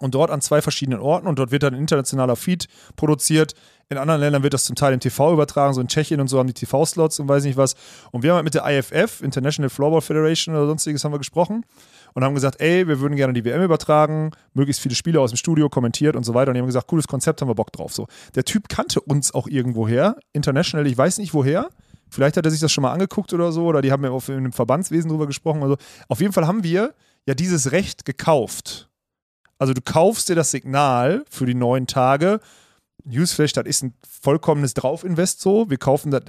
[0.00, 2.66] Und dort an zwei verschiedenen Orten und dort wird dann ein internationaler Feed
[2.96, 3.54] produziert.
[3.90, 6.38] In anderen Ländern wird das zum Teil im TV übertragen, so in Tschechien und so
[6.38, 7.74] haben die TV-Slots und weiß nicht was.
[8.10, 11.66] Und wir haben halt mit der IFF, International Floorball Federation oder sonstiges, haben wir gesprochen
[12.14, 15.36] und haben gesagt, ey, wir würden gerne die WM übertragen, möglichst viele Spiele aus dem
[15.36, 16.50] Studio kommentiert und so weiter.
[16.50, 17.92] Und die haben gesagt, cooles Konzept, haben wir Bock drauf.
[17.92, 18.06] So.
[18.34, 21.68] Der Typ kannte uns auch irgendwoher, international, ich weiß nicht woher.
[22.08, 24.28] Vielleicht hat er sich das schon mal angeguckt oder so, oder die haben ja auf
[24.28, 25.62] in einem Verbandswesen drüber gesprochen.
[25.62, 25.76] Also
[26.08, 26.94] auf jeden Fall haben wir
[27.26, 28.89] ja dieses Recht gekauft.
[29.60, 32.40] Also du kaufst dir das Signal für die neun Tage.
[33.04, 35.70] Newsflash, das ist ein vollkommenes Draufinvest so.
[35.70, 36.22] Wir kaufen das,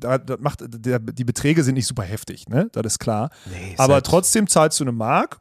[0.00, 2.68] das macht, der, die Beträge sind nicht super heftig, ne?
[2.72, 3.30] Das ist klar.
[3.52, 5.38] Nee, Aber halt- trotzdem zahlst du eine Mark,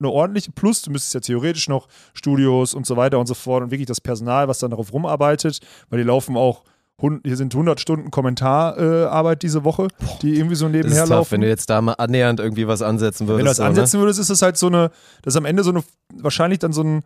[0.00, 0.82] eine ordentliche Plus.
[0.82, 4.00] Du müsstest ja theoretisch noch Studios und so weiter und so fort und wirklich das
[4.00, 6.64] Personal, was dann darauf rumarbeitet, weil die laufen auch
[7.00, 9.88] hier sind 100 Stunden Kommentararbeit äh, diese Woche,
[10.22, 11.32] die irgendwie so Das nebenher ist tough, laufen.
[11.32, 13.38] wenn du jetzt da mal annähernd irgendwie was ansetzen würdest.
[13.38, 13.64] Wenn du das ne?
[13.66, 14.90] ansetzen würdest, ist es halt so eine,
[15.22, 15.82] das ist am Ende so eine,
[16.14, 17.02] wahrscheinlich dann so ein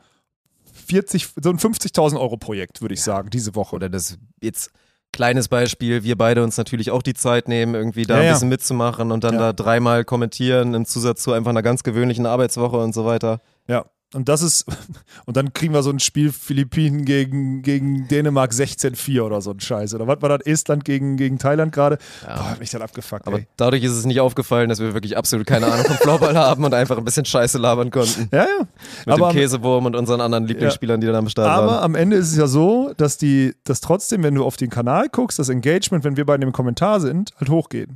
[0.86, 3.76] 40, so ein 50.000 Euro Projekt, würde ich sagen, diese Woche.
[3.76, 4.70] Oder das jetzt
[5.12, 8.32] kleines Beispiel, wir beide uns natürlich auch die Zeit nehmen, irgendwie da Ja, ein ja.
[8.34, 9.40] bisschen mitzumachen und dann Ja.
[9.40, 13.40] da dreimal kommentieren im Zusatz zu einfach einer ganz gewöhnlichen Arbeitswoche und so weiter.
[13.66, 13.86] Ja.
[14.14, 14.64] Und das ist,
[15.26, 19.60] und dann kriegen wir so ein Spiel Philippinen gegen, gegen Dänemark 16-4 oder so ein
[19.60, 19.94] Scheiß.
[19.94, 20.46] Oder was war das?
[20.46, 21.98] Estland gegen, gegen Thailand gerade?
[22.24, 23.46] Boah, hat mich dann abgefuckt, Aber ey.
[23.56, 26.72] dadurch ist es nicht aufgefallen, dass wir wirklich absolut keine Ahnung vom Floorball haben und
[26.72, 28.28] einfach ein bisschen Scheiße labern konnten.
[28.32, 28.66] Ja, ja.
[29.04, 31.84] Mit aber, dem Käsewurm und unseren anderen Lieblingsspielern, die dann am Start aber waren.
[31.84, 35.08] am Ende ist es ja so, dass die, dass trotzdem, wenn du auf den Kanal
[35.10, 37.90] guckst, das Engagement, wenn wir beide im Kommentar sind, halt hochgeht.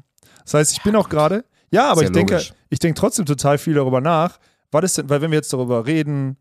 [0.45, 3.57] Das heißt, ich bin auch gerade, ja, aber Sehr ich denke, ich denke trotzdem total
[3.57, 4.38] viel darüber nach.
[4.73, 6.37] Was ist denn, weil wenn wir jetzt darüber reden,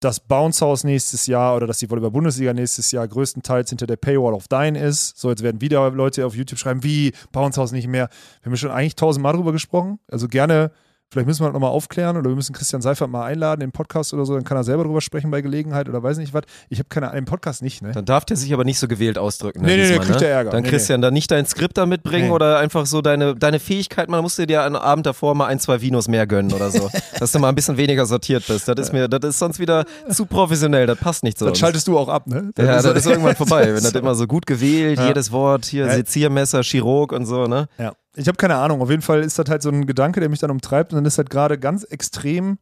[0.00, 4.34] dass Bounce House nächstes Jahr oder dass die Volleyball-Bundesliga nächstes Jahr größtenteils hinter der Paywall
[4.34, 5.18] of Dine ist.
[5.18, 8.08] So, jetzt werden wieder Leute auf YouTube schreiben, wie Bounce House nicht mehr.
[8.42, 9.98] Wir haben schon eigentlich tausendmal drüber gesprochen.
[10.08, 10.70] Also gerne,
[11.10, 14.12] vielleicht müssen wir das nochmal aufklären oder wir müssen Christian Seifert mal einladen im Podcast
[14.12, 16.42] oder so, dann kann er selber drüber sprechen bei Gelegenheit oder weiß nicht was.
[16.68, 17.92] Ich habe keine Ahnung, im Podcast nicht, ne?
[17.92, 19.62] Dann darf der sich aber nicht so gewählt ausdrücken.
[19.62, 20.26] Nee, nee, nee, diesmal, kriegt ne?
[20.26, 20.50] der Ärger.
[20.50, 22.32] Dann Nee, Christian, da nicht dein Skript da mitbringen Nee.
[22.34, 25.58] oder einfach so deine, deine Fähigkeit, man muss dir ja einen Abend davor mal ein,
[25.60, 26.90] zwei Vinos mehr gönnen oder so.
[27.18, 28.68] dass du mal ein bisschen weniger sortiert bist.
[28.68, 31.46] Das ist mir, das ist sonst wieder zu professionell, das passt nicht so.
[31.46, 32.50] Dann schaltest du auch ab, ne?
[32.54, 35.08] Dann ja, das ist irgendwann vorbei, wenn das immer so gut gewählt, Ja.
[35.08, 35.94] jedes Wort, hier Ja.
[35.94, 37.68] Seziermesser, Chirurg und so, ne?
[37.78, 38.82] Ja, ich habe keine Ahnung.
[38.82, 41.04] Auf jeden Fall ist das halt so ein Gedanke, der mich dann umtreibt und dann
[41.04, 42.58] ist halt gerade ganz extrem.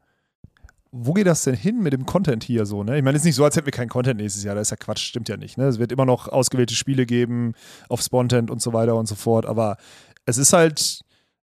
[0.92, 2.84] Wo geht das denn hin mit dem Content hier so?
[2.84, 2.98] Ne?
[2.98, 4.54] Ich meine, es ist nicht so, als hätten wir keinen Content nächstes Jahr.
[4.54, 5.58] Das ist ja Quatsch, stimmt ja nicht.
[5.58, 5.64] Ne?
[5.64, 7.54] Es wird immer noch ausgewählte Spiele geben
[7.88, 9.46] auf Spontent und so weiter und so fort.
[9.46, 9.76] Aber
[10.26, 11.00] es ist halt,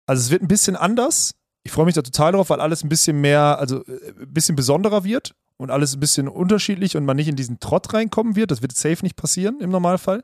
[0.07, 1.35] also es wird ein bisschen anders.
[1.63, 4.57] Ich freue mich da total drauf, weil alles ein bisschen mehr, also äh, ein bisschen
[4.57, 8.51] besonderer wird und alles ein bisschen unterschiedlich und man nicht in diesen Trott reinkommen wird.
[8.51, 10.23] Das wird safe nicht passieren im Normalfall.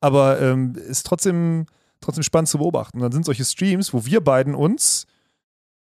[0.00, 1.66] Aber ähm, ist trotzdem,
[2.00, 2.98] trotzdem spannend zu beobachten.
[2.98, 5.06] Und dann sind solche Streams, wo wir beiden uns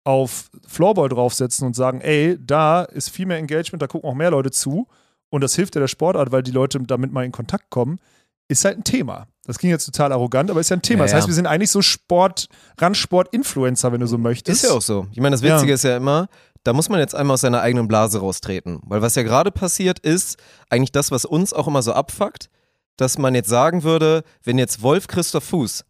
[0.03, 4.31] auf Floorball draufsetzen und sagen, ey, da ist viel mehr Engagement, da gucken auch mehr
[4.31, 4.87] Leute zu
[5.29, 7.99] und das hilft ja der Sportart, weil die Leute damit mal in Kontakt kommen,
[8.47, 9.27] ist halt ein Thema.
[9.45, 10.99] Das klingt jetzt total arrogant, aber ist ja ein Thema.
[10.99, 11.17] Ja, das ja.
[11.17, 12.47] heißt, wir sind eigentlich so Sport,
[12.79, 14.63] Randsport-Influencer, wenn du so möchtest.
[14.63, 15.07] Ist ja auch so.
[15.11, 16.27] Ich meine, das Witzige ist ja immer,
[16.63, 18.79] da muss man jetzt einmal aus seiner eigenen Blase raustreten.
[18.83, 20.37] Weil was ja gerade passiert ist,
[20.69, 22.49] eigentlich das, was uns auch immer so abfuckt,
[22.97, 25.85] dass man jetzt sagen würde, wenn jetzt Wolf Christoph Fuß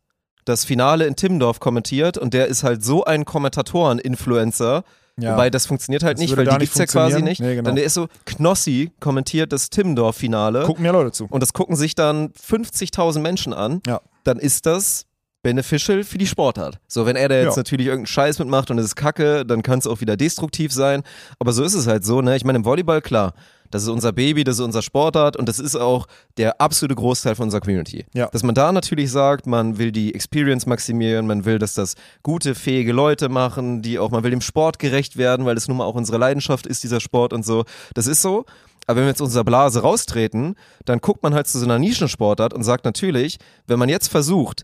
[0.46, 4.84] das Finale in Timmendorf kommentiert und der ist halt so ein Kommentatoren-Influencer,
[5.20, 5.34] Ja.
[5.34, 7.42] wobei das funktioniert halt Das nicht, weil die nicht gibt's ja quasi nicht.
[7.42, 7.66] Nee, genau.
[7.68, 11.26] Dann der ist so, Knossi kommentiert das Timmendorf-Finale Gucken mehr Leute zu.
[11.30, 14.02] und das gucken sich dann 50.000 Menschen an, Ja.
[14.24, 15.06] dann ist das
[15.42, 16.80] beneficial für die Sportart.
[16.88, 17.58] So, wenn er da jetzt Ja.
[17.58, 21.04] natürlich irgendeinen Scheiß mitmacht und es ist kacke, dann kann es auch wieder destruktiv sein.
[21.40, 22.36] Aber so ist es halt so, ne?
[22.36, 23.34] Ich meine, im Volleyball, klar,
[23.72, 27.36] das ist unser Baby, das ist unser Sportart und das ist auch der absolute Großteil
[27.36, 28.06] von unserer Community.
[28.14, 28.28] Ja.
[28.28, 32.56] Dass man da natürlich sagt, man will die Experience maximieren, man will, dass das gute,
[32.56, 35.86] fähige Leute machen, die auch, man will dem Sport gerecht werden, weil das nun mal
[35.86, 37.66] auch unsere Leidenschaft ist, dieser Sport und so.
[37.94, 38.46] Das ist so.
[38.88, 42.54] Aber wenn wir jetzt unserer Blase raustreten, dann guckt man halt zu so einer Nischensportart
[42.54, 44.64] und sagt natürlich, wenn man jetzt versucht,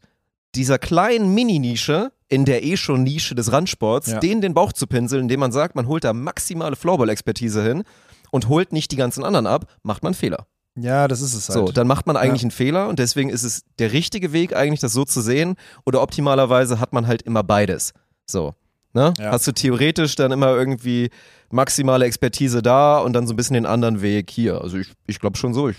[0.54, 4.20] dieser kleinen Mini-Nische in der eh schon Nische des Randsports, Ja.
[4.20, 7.84] denen den Bauch zu pinseln, indem man sagt, man holt da maximale Floorball-Expertise hin
[8.32, 10.48] und holt nicht die ganzen anderen ab, macht man Fehler.
[10.76, 11.68] Ja, das ist es halt.
[11.68, 14.80] So, dann macht man eigentlich einen Fehler und deswegen ist es der richtige Weg, eigentlich
[14.80, 15.56] das so zu sehen.
[15.86, 17.94] Oder optimalerweise hat man halt immer beides.
[18.26, 18.56] So.
[18.94, 19.14] Ne?
[19.20, 19.32] Ja.
[19.32, 21.10] Hast du theoretisch dann immer irgendwie
[21.50, 24.62] maximale Expertise da und dann so ein bisschen den anderen Weg hier.
[24.62, 25.70] Also ich, ich glaube schon so.
[25.70, 25.78] Ich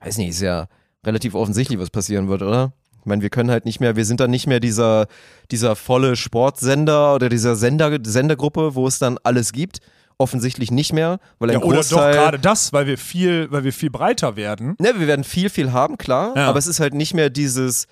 [0.00, 0.66] weiß nicht, ist ja
[1.04, 2.72] relativ offensichtlich, was passieren wird, oder?
[3.00, 5.06] Ich meine, wir können halt nicht mehr, wir sind dann nicht mehr dieser,
[5.50, 9.80] dieser volle Sportsender oder dieser Sender, Sendergruppe, wo es dann alles gibt.
[10.20, 13.64] Offensichtlich nicht mehr, weil ein ja, oder doch Großteil gerade das, weil wir viel, weil
[13.64, 14.76] wir viel breiter werden.
[14.78, 16.36] Ne, wir werden viel, viel haben, klar.
[16.36, 16.46] Ja.
[16.48, 17.86] Aber es ist halt nicht mehr dieses,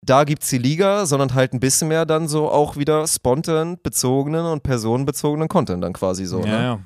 [0.00, 4.44] da gibt's die Liga, sondern halt ein bisschen mehr dann so auch wieder spontan bezogenen
[4.46, 6.40] und personenbezogenen Content dann quasi so.
[6.40, 6.48] ne?
[6.48, 6.80] ja.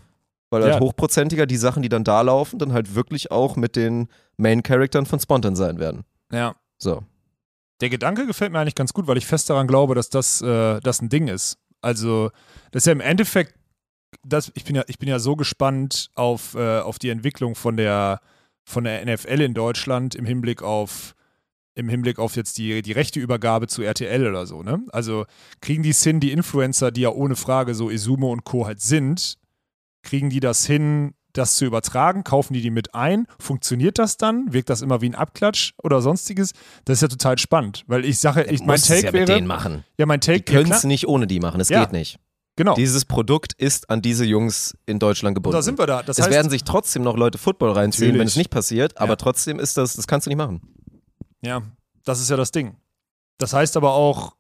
[0.51, 0.81] Weil halt Ja.
[0.81, 5.19] hochprozentiger die Sachen, die dann da laufen, dann halt wirklich auch mit den Main-Charaktern von
[5.19, 6.05] Spontan sein werden.
[6.31, 6.55] ja.
[6.79, 7.03] So.
[7.81, 10.81] Der Gedanke gefällt mir eigentlich ganz gut, weil ich fest daran glaube, dass das, äh,
[10.81, 11.57] das ein Ding ist.
[11.83, 12.31] Also,
[12.73, 13.55] das ist ja im Endeffekt,
[14.25, 17.77] das, ich, bin ja, ich bin ja so gespannt auf, äh, auf die Entwicklung von
[17.77, 18.21] der,
[18.65, 21.15] von der NFL in Deutschland im Hinblick auf
[21.79, 24.83] im Hinblick auf jetzt die, die rechte Übergabe zu RTL oder so, ne?
[24.93, 25.27] Also
[25.61, 28.65] kriegen die es hin, die Influencer, die ja ohne Frage so Izumo und Co.
[28.67, 29.37] halt sind,
[30.03, 32.25] kriegen die das hin, das zu übertragen?
[32.25, 33.27] Kaufen die die mit ein?
[33.39, 34.51] Funktioniert das dann?
[34.55, 36.53] Wirkt das immer wie ein Abklatsch oder sonstiges?
[36.87, 39.29] Das ist ja total spannend, weil ich sage, ich, mein Muss es Take ja mit
[39.29, 39.85] wäre, denen machen.
[39.99, 41.61] ja, mein Die Take können ja, es nicht ohne die machen.
[41.61, 41.81] Es Ja.
[41.85, 42.19] geht nicht.
[42.57, 42.75] Genau.
[42.75, 45.57] Dieses Produkt ist an diese Jungs in Deutschland Und gebunden.
[45.57, 46.03] da sind wir da.
[46.03, 48.21] Das es heißt, werden sich trotzdem noch Leute Football reinziehen, Natürlich.
[48.21, 49.17] wenn es nicht passiert, aber Ja.
[49.17, 50.61] trotzdem ist das, das kannst du nicht machen.
[51.43, 51.63] Ja,
[52.05, 52.77] das ist ja das Ding.
[53.39, 54.35] Das heißt aber auch,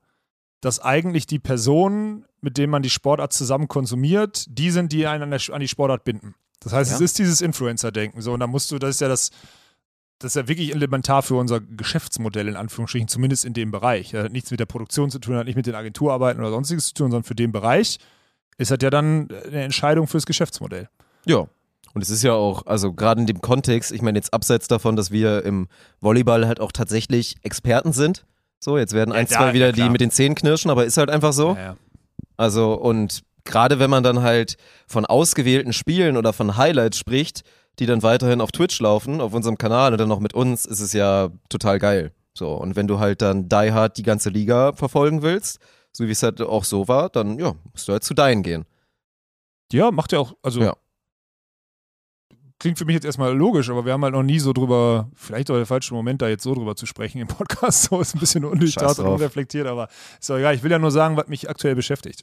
[0.60, 5.24] dass eigentlich die Personen, mit denen man die Sportart zusammen konsumiert, die sind, die einen
[5.24, 6.34] an, der, an die Sportart binden.
[6.60, 6.96] Das heißt, Ja.
[6.96, 8.20] es ist dieses Influencer-Denken.
[8.22, 9.30] So, und da musst du, das ist ja das,
[10.18, 14.10] das ist ja wirklich elementar für unser Geschäftsmodell, in Anführungsstrichen, zumindest in dem Bereich.
[14.10, 16.88] Das hat nichts mit der Produktion zu tun, hat nicht mit den Agenturarbeiten oder sonstiges
[16.88, 17.98] zu tun, sondern für den Bereich
[18.58, 20.88] ist das ja dann eine Entscheidung fürs Geschäftsmodell.
[21.26, 21.46] Ja.
[21.92, 24.96] Und es ist ja auch, also gerade in dem Kontext, ich meine jetzt abseits davon,
[24.96, 25.68] dass wir im
[26.00, 28.26] Volleyball halt auch tatsächlich Experten sind.
[28.58, 30.96] So, jetzt werden Ja, ein, zwei wieder ja, die mit den Zähnen knirschen, aber ist
[30.96, 31.54] halt einfach so.
[31.54, 31.76] Ja, ja.
[32.36, 37.44] Also und gerade wenn man dann halt von ausgewählten Spielen oder von Highlights spricht,
[37.78, 40.80] die dann weiterhin auf Twitch laufen, auf unserem Kanal und dann noch mit uns, ist
[40.80, 42.12] es ja total geil.
[42.34, 45.58] So, und wenn du halt dann Die Hard die ganze Liga verfolgen willst,
[45.92, 48.64] so wie es halt auch so war, dann ja, musst du halt zu deinen gehen.
[49.72, 50.74] Ja, macht ja auch, also Ja.
[52.58, 55.50] klingt für mich jetzt erstmal logisch, aber wir haben halt noch nie so drüber, vielleicht
[55.50, 57.84] auch der falsche Moment, da jetzt so drüber zu sprechen im Podcast.
[57.90, 59.88] So ist ein bisschen undurchdacht und unreflektiert, aber
[60.20, 60.54] ist doch egal.
[60.54, 62.22] Ich will ja nur sagen, was mich aktuell beschäftigt.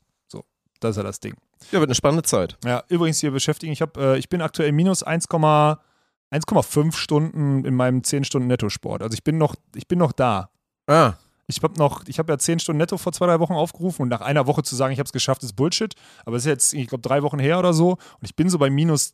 [0.84, 1.36] Das ist ja das Ding.
[1.72, 2.58] Ja, wird eine spannende Zeit.
[2.66, 7.76] Ja, übrigens hier beschäftigen, ich, hab, äh, ich bin aktuell minus 1, 1,5 Stunden in
[7.76, 9.02] meinem 10 Stunden Nettosport.
[9.04, 10.50] Also ich bin noch, ich bin noch da.
[10.88, 11.14] Ah,
[11.48, 14.10] Ich habe noch, ich habe ja 10 Stunden netto vor zwei, drei Wochen aufgerufen und
[14.10, 15.94] nach einer Woche zu sagen, ich habe es geschafft, ist Bullshit.
[16.26, 18.58] Aber es ist jetzt, ich glaube, drei Wochen her oder so und ich bin so
[18.58, 19.14] bei minus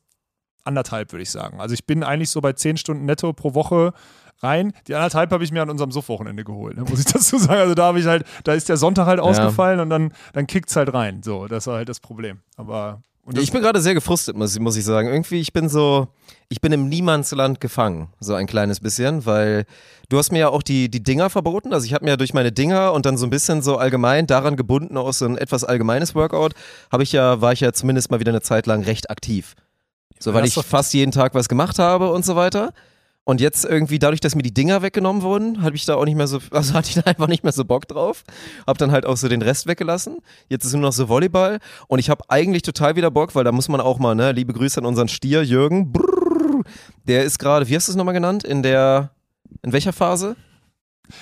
[0.63, 1.60] anderthalb, würde ich sagen.
[1.60, 3.93] Also ich bin eigentlich so bei 10 Stunden netto pro Woche
[4.41, 4.73] rein.
[4.88, 7.60] Die anderthalb habe ich mir an unserem Suff-Wochenende geholt, ne, muss ich dazu sagen.
[7.60, 10.69] Also da habe ich halt, da ist der Sonntag halt ausgefallen und dann, dann kickt
[10.69, 11.21] es halt rein.
[11.23, 12.39] So, das war halt das Problem.
[12.58, 13.02] Aber
[13.38, 15.10] ich bin gerade sehr gefrustet, muss, muss ich sagen.
[15.10, 16.08] Irgendwie, ich bin so,
[16.47, 19.65] ich bin im Niemandsland gefangen, so ein kleines bisschen, weil
[20.10, 21.73] du hast mir ja auch die, die Dinger verboten.
[21.73, 24.25] Also ich habe mir ja durch meine Dinger und dann so ein bisschen so allgemein
[24.25, 26.54] daran gebunden, auch so ein etwas allgemeines Workout,
[26.91, 29.56] habe ich ja, war ich ja zumindest mal wieder eine Zeit lang recht aktiv.
[30.17, 32.73] So, weil ich fast jeden Tag was gemacht habe und so weiter.
[33.30, 36.15] Und jetzt irgendwie, dadurch, dass mir die Dinger weggenommen wurden, habe ich da auch nicht
[36.15, 38.24] mehr so, also hatte ich da einfach nicht mehr so Bock drauf.
[38.65, 40.18] Hab dann halt auch so den Rest weggelassen.
[40.48, 41.60] Jetzt ist nur noch so Volleyball.
[41.88, 44.52] Und ich habe eigentlich total wieder Bock, weil da muss man auch mal, ne, liebe
[44.52, 45.92] Grüße an unseren Stier, Jürgen.
[45.92, 46.63] Brrr,
[47.08, 48.44] der ist gerade, wie hast du es nochmal genannt?
[48.44, 49.12] In der,
[49.62, 50.36] in welcher Phase?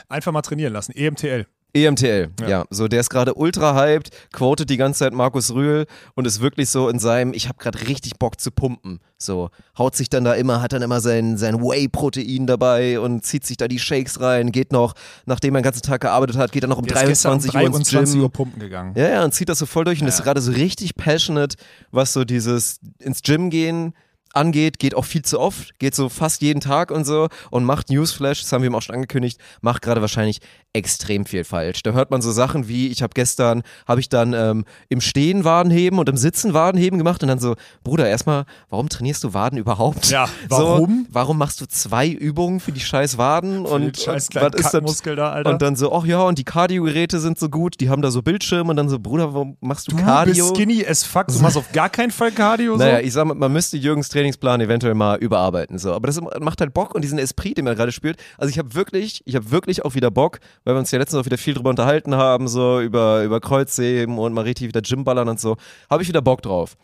[0.08, 0.94] einfach mal trainieren lassen.
[0.94, 1.46] EMTL.
[1.74, 2.48] EMTL, ja.
[2.48, 2.66] Ja.
[2.70, 6.70] So, der ist gerade ultra hyped, quotet die ganze Zeit Markus Rühl und ist wirklich
[6.70, 9.00] so in seinem, ich habe gerade richtig Bock zu pumpen.
[9.18, 13.46] So, haut sich dann da immer, hat dann immer sein, sein Whey-Protein dabei und zieht
[13.46, 14.94] sich da die Shakes rein, geht noch,
[15.26, 17.54] nachdem er den ganzen Tag gearbeitet hat, geht er noch um Der ist gestern 23
[17.54, 18.22] um Uhr ins 23 Gym.
[18.24, 18.94] Uhr pumpen gegangen.
[18.96, 20.14] Ja, ja, und zieht das so voll durch und Ja.
[20.14, 21.58] ist gerade so richtig passionate,
[21.92, 23.94] was so dieses ins Gym gehen
[24.34, 27.90] angeht, geht auch viel zu oft, geht so fast jeden Tag und so und macht
[27.90, 30.40] Newsflash, das haben wir ihm auch schon angekündigt, macht gerade wahrscheinlich
[30.78, 31.82] extrem viel falsch.
[31.84, 35.44] Da hört man so Sachen wie, ich habe gestern, habe ich dann ähm, im Stehen
[35.44, 39.58] Wadenheben und im Sitzen Wadenheben gemacht und dann so, Bruder, erstmal, warum trainierst du Waden
[39.58, 40.10] überhaupt?
[40.10, 41.06] Ja, warum?
[41.08, 44.54] So, warum machst du zwei Übungen für die scheiß Waden Für und, scheiß und was
[44.54, 45.02] ist das?
[45.02, 45.50] Da, Alter.
[45.50, 48.22] Und dann so, ach ja, und die Cardio-Geräte sind so gut, die haben da so
[48.22, 50.46] Bildschirme und dann so, Bruder, warum machst du, du Cardio?
[50.46, 51.28] bist skinny as fuck.
[51.28, 52.78] Du machst auf gar keinen Fall Cardio.
[52.78, 53.04] Naja, so.
[53.04, 55.78] ich sag mal, man müsste Jürgens Trainingsplan eventuell mal überarbeiten.
[55.78, 55.94] So.
[55.94, 58.18] Aber das macht halt Bock und diesen Esprit, den er gerade spürt.
[58.38, 61.22] Also ich habe wirklich, ich habe wirklich auch wieder Bock, weil wir uns ja letztens
[61.22, 65.30] auch wieder viel drüber unterhalten haben, so über, über Kreuzheben und mal richtig wieder Gymballern
[65.30, 65.58] und so.
[65.90, 66.76] Habe ich wieder Bock drauf.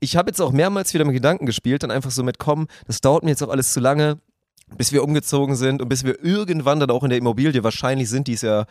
[0.00, 3.00] Ich habe jetzt auch mehrmals wieder mit Gedanken gespielt und einfach so mit, komm, das
[3.00, 4.18] dauert mir jetzt auch alles zu lange,
[4.78, 8.26] bis wir umgezogen sind und bis wir irgendwann dann auch in der Immobilie wahrscheinlich sind,
[8.28, 8.64] die es ja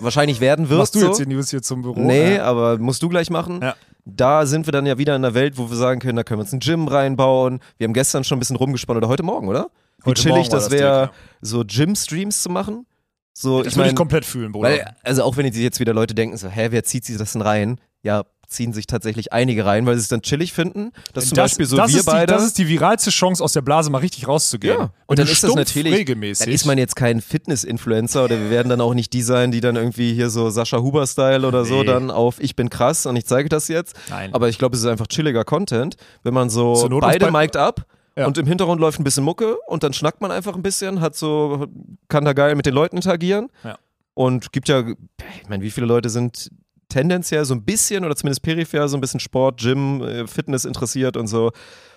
[0.00, 0.78] wahrscheinlich werden wird.
[0.78, 1.06] Machst du so.
[1.08, 2.00] jetzt die News hier zum Büro?
[2.00, 2.44] Nee, Ja.
[2.44, 3.60] aber musst du gleich machen.
[3.62, 3.74] Ja.
[4.08, 6.38] Da sind wir dann ja wieder in einer Welt, wo wir sagen können, da können
[6.38, 7.58] wir uns ein Gym reinbauen.
[7.76, 9.68] Wir haben gestern schon ein bisschen rumgesponnen oder heute Morgen, oder?
[10.04, 12.86] Wie Heute chillig das das wäre, Ding, so Gym-Streams zu machen.
[13.32, 14.68] So, Das ich würde ich komplett fühlen, Bruder.
[14.70, 17.42] weil, also auch wenn jetzt wieder Leute denken, so, hä, wer zieht sich das denn
[17.42, 17.80] rein?
[18.02, 20.92] Ja, ziehen sich tatsächlich einige rein, weil sie es dann chillig finden.
[21.14, 22.32] Dass zum Beispiel so das wir ist die, beide.
[22.32, 24.74] Das ist die viralste Chance, aus der Blase mal richtig rauszugehen.
[24.74, 26.44] Ja, Wenn und dann ist das natürlich, regelmäßig.
[26.46, 29.60] dann ist man jetzt kein Fitness-Influencer oder wir werden dann auch nicht die sein, die
[29.60, 31.84] dann irgendwie hier so Sascha Huber-Style oder so Nee.
[31.86, 33.96] dann auf ich bin krass und ich zeige das jetzt.
[34.10, 34.32] Nein.
[34.34, 37.86] Aber ich glaube, es ist einfach chilliger Content, wenn man so beide bei- mic'd up
[38.16, 38.26] Ja.
[38.26, 41.14] und im Hintergrund läuft ein bisschen Mucke und dann schnackt man einfach ein bisschen, hat
[41.16, 41.66] so,
[42.08, 43.48] kann da geil mit den Leuten interagieren.
[43.64, 43.76] Ja.
[44.14, 44.82] Und gibt ja,
[45.42, 46.50] ich meine, wie viele Leute sind
[46.88, 51.16] tendenziell so ein bisschen oder zumindest peripher so ein bisschen Sport, Gym, äh, Fitness interessiert
[51.16, 51.52] und so.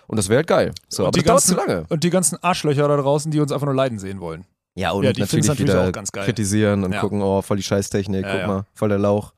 [0.08, 0.72] Und das wäre halt geil.
[0.88, 1.86] So, Und aber die das ganzen- zu lange.
[1.90, 4.46] Und die ganzen Arschlöcher da draußen, die uns einfach nur leiden sehen wollen.
[4.76, 6.26] Ja, und Ja, die natürlich, natürlich wieder auch ganz geil.
[6.26, 7.02] kritisieren und Ja.
[7.02, 8.48] gucken, oh, voll die Scheißtechnik, Ja, guck ja.
[8.48, 9.34] mal, voll der Lauch.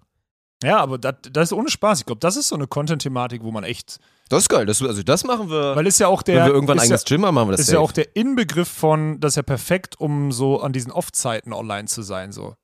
[0.63, 1.99] Ja, aber das, das ist ohne Spaß.
[2.01, 3.99] Ich glaube, das ist so eine Content-Thematik, wo man echt.
[4.29, 6.37] Das ist geil, das, also das machen wir, Weil ist ja auch der.
[6.37, 7.83] wenn wir irgendwann ein ist ja, eigenes Gym haben, machen wir das ist ja safe.
[7.83, 12.01] auch der Inbegriff von, das ist ja perfekt, um so an diesen Off-Zeiten online zu
[12.03, 12.31] sein.
[12.31, 12.55] So.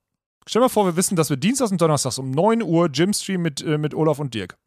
[0.48, 3.42] Stell dir mal vor, wir wissen, dass wir Dienstags und Donnerstags um 9 Uhr Gym-Stream
[3.42, 4.58] mit, äh, mit Olaf und Dirk.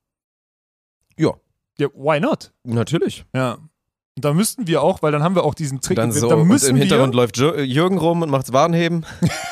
[1.19, 1.33] Ja.
[1.79, 2.53] Ja, why not?
[2.65, 3.25] Natürlich.
[3.35, 3.55] Ja.
[4.17, 5.97] Und da müssten wir auch, weil dann haben wir auch diesen Trick.
[5.97, 9.07] Dann so, da und müssen im Hintergrund wir, läuft Jür- Jürgen rum und macht Warenheben.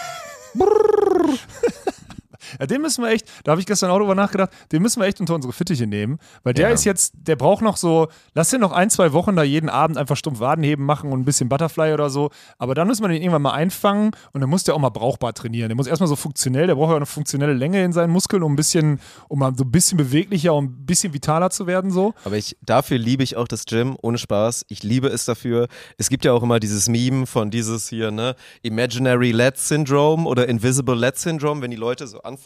[2.58, 5.06] ja, den müssen wir echt, da habe ich gestern auch drüber nachgedacht, den müssen wir
[5.06, 6.74] echt unter unsere Fittiche nehmen, weil der Ja.
[6.74, 9.96] ist jetzt, der braucht noch so, lass den noch ein, zwei Wochen da jeden Abend
[9.98, 13.20] einfach stumpf Wadenheben machen und ein bisschen Butterfly oder so, aber dann müssen wir den
[13.22, 15.68] irgendwann mal einfangen und dann muss der auch mal brauchbar trainieren.
[15.68, 18.42] Der muss erstmal so funktionell, der braucht ja auch eine funktionelle Länge in seinen Muskeln,
[18.42, 21.90] um ein bisschen, um mal so ein bisschen beweglicher und ein bisschen vitaler zu werden
[21.90, 22.14] so.
[22.24, 24.64] Aber ich, dafür liebe ich auch das Gym, ohne Spaß.
[24.68, 25.68] Ich liebe es dafür.
[25.96, 30.48] Es gibt ja auch immer dieses Meme von dieses hier, ne, Imaginary Lat Syndrome oder
[30.48, 32.37] Invisible Lat Syndrome, wenn die Leute so anfangen,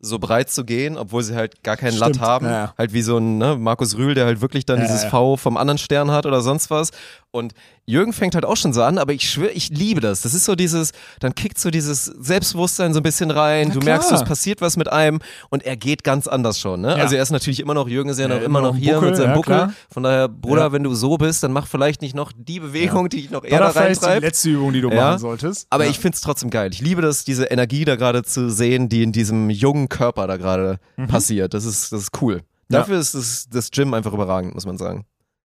[0.00, 2.46] so breit zu gehen, obwohl sie halt gar keinen Lat Stimmt, haben.
[2.46, 2.74] ja, ja.
[2.78, 5.10] Halt wie so ein, ne, Markus Rühl, der halt wirklich dann Ja, dieses ja.
[5.10, 6.90] V vom anderen Stern hat oder sonst was.
[7.34, 7.54] Und
[7.86, 10.20] Jürgen fängt halt auch schon so an, aber ich schwöre, ich liebe das.
[10.20, 13.68] Das ist so dieses, dann kickt so dieses Selbstbewusstsein so ein bisschen rein.
[13.68, 13.96] Na du klar.
[13.96, 15.18] merkst, es passiert was mit einem
[15.48, 16.82] und er geht ganz anders schon.
[16.82, 16.88] Ne?
[16.90, 16.96] Ja.
[16.96, 19.08] Also er ist natürlich immer noch, Jürgen ist ja, Ja, noch immer noch hier Buckel,
[19.08, 19.54] mit seinem ja, Buckel.
[19.54, 19.72] klar.
[19.90, 23.20] Von daher, Bruder, wenn du so bist, dann mach vielleicht nicht noch die Bewegung, die
[23.20, 24.26] ich noch eher da ist die reintreibe.
[24.26, 25.66] letzte Übung, die du machen solltest.
[25.70, 26.68] Aber ich find's trotzdem geil.
[26.72, 30.36] Ich liebe das, diese Energie da gerade zu sehen, die in diesem jungen Körper da
[30.36, 31.54] gerade passiert.
[31.54, 32.42] Das ist, das ist cool.
[32.68, 32.74] Mhm.
[32.74, 35.06] Dafür ist das, das Gym einfach überragend, muss man sagen.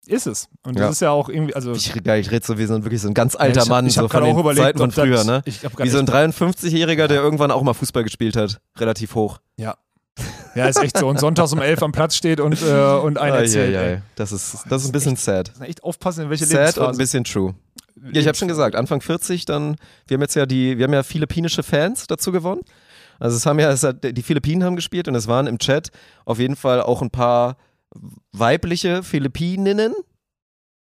[0.07, 0.49] Ist es.
[0.65, 0.87] Und Ja.
[0.87, 3.01] das ist ja auch irgendwie, also Ich, geil, ich rede so wie so ein, wirklich
[3.01, 4.89] so ein ganz alter Ja, ich Mann, ich hab so von den überlegt, Zeiten von
[4.91, 5.43] ob das- früher, ne?
[5.45, 8.61] Wie so ein echt- 53-Jähriger, der irgendwann auch mal Fußball gespielt hat.
[8.79, 9.39] Relativ hoch.
[9.57, 9.77] Ja.
[10.55, 11.09] Ja, ist echt so.
[11.09, 12.67] Und sonntags um elf am Platz steht und, äh,
[13.03, 13.75] und einen erzählt.
[13.75, 13.91] Eieiei.
[13.93, 13.99] ey.
[14.17, 15.51] Das ist, das ist ein bisschen sad.
[15.59, 16.99] Muss echt aufpassen, in welche Sad und ein Lebensphase.
[16.99, 17.55] bisschen true.
[18.13, 19.77] Ja, ich habe schon gesagt, Anfang 40, dann,
[20.09, 22.61] wir haben jetzt ja die, wir haben ja philippinische Fans dazu gewonnen.
[23.21, 25.91] Also es haben ja, es hat, die Philippinen haben gespielt und es waren im Chat
[26.25, 27.57] auf jeden Fall auch ein paar
[28.33, 29.95] weibliche Philippininnen.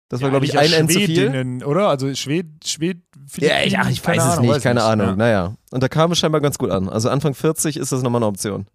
[0.09, 1.63] Das war, glaube ich, ein N zu viel.
[1.63, 1.87] Oder?
[1.87, 3.01] Also Schwed, Schwed,
[3.37, 5.15] Ja, ja, ich weiß es nicht, keine Ahnung.
[5.15, 5.55] Naja.
[5.71, 6.89] Und da kam es scheinbar ganz gut an.
[6.89, 8.67] Also Anfang 40 ist das nochmal eine Option.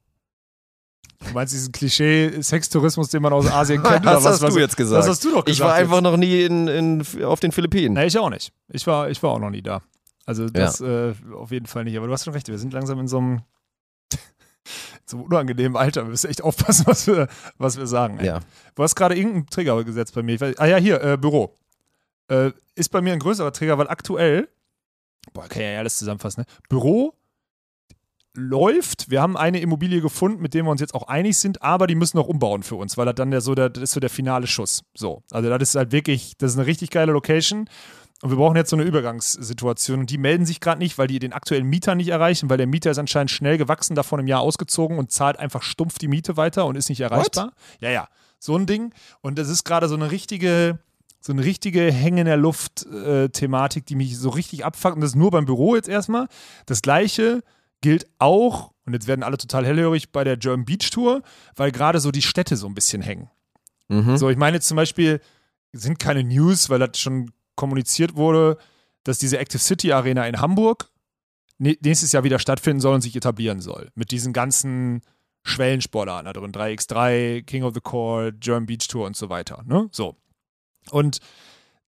[1.27, 4.05] Du meinst diesen Klischee-Sextourismus, den man aus Asien kennt?
[4.05, 4.99] Was oder hast du jetzt gesagt?
[4.99, 5.49] Das hast du doch gesagt.
[5.49, 6.05] Ich war einfach jetzt.
[6.05, 7.95] noch nie in, in, auf den Philippinen.
[7.95, 8.53] Nee, ich auch nicht.
[8.69, 9.83] Ich war, ich war auch noch nie da.
[10.25, 11.97] Also das äh, auf jeden Fall nicht.
[11.97, 13.43] Aber du hast schon recht, wir sind langsam in so einem,
[15.09, 16.03] so einem unangenehmen Alter.
[16.03, 18.19] Wir müssen echt aufpassen, was wir, was wir sagen.
[18.19, 18.27] ey.
[18.27, 18.41] Ja.
[18.75, 20.41] Du hast gerade irgendeinen Trigger gesetzt bei mir.
[20.41, 21.55] Weiß, ah ja, hier, äh, Büro.
[22.29, 24.49] Äh, ist bei mir ein größerer Trigger, weil aktuell,
[25.33, 26.47] boah, kann ja alles zusammenfassen, ne?
[26.69, 27.15] Büro
[28.37, 29.11] läuft.
[29.11, 31.95] Wir haben eine Immobilie gefunden, mit der wir uns jetzt auch einig sind, aber die
[31.95, 34.11] müssen noch umbauen für uns, weil das dann der, so der, das ist so der
[34.11, 34.83] finale Schuss.
[34.95, 35.23] So.
[35.31, 37.69] Also das ist halt wirklich, das ist eine richtig geile Location.
[38.23, 40.01] Und wir brauchen jetzt so eine Übergangssituation.
[40.01, 42.67] Und die melden sich gerade nicht, weil die den aktuellen Mieter nicht erreichen, weil der
[42.67, 46.37] Mieter ist anscheinend schnell gewachsen, davon im Jahr ausgezogen und zahlt einfach stumpf die Miete
[46.37, 47.53] weiter und ist nicht erreichbar.
[47.81, 48.09] Ja, ja.
[48.39, 48.95] So ein Ding.
[49.21, 50.79] Und das ist gerade so eine richtige,
[51.21, 54.95] so eine richtige Hänge in der Luft-Thematik, die mich so richtig abfuckt.
[54.95, 56.29] Und das ist nur beim Büro jetzt erstmal.
[56.65, 57.43] Das gleiche
[57.83, 61.23] gilt auch, und jetzt werden alle total hellhörig bei der German Beach Tour,
[61.55, 63.29] weil gerade so die Städte so ein bisschen hängen.
[63.89, 64.17] Mhm.
[64.17, 65.21] So, ich meine jetzt zum Beispiel,
[65.73, 68.59] sind keine News, weil das schon kommuniziert wurde,
[69.05, 70.91] dass diese Active City Arena in Hamburg
[71.61, 73.91] nä- nächstes Jahr wieder stattfinden soll und sich etablieren soll.
[73.95, 75.03] Mit diesen ganzen
[75.45, 76.53] Schwellensportarten da drin.
[76.53, 79.63] 3x3, King of the Court, German Beach Tour und so weiter.
[79.65, 79.89] Ne?
[79.93, 80.17] So.
[80.91, 81.19] Und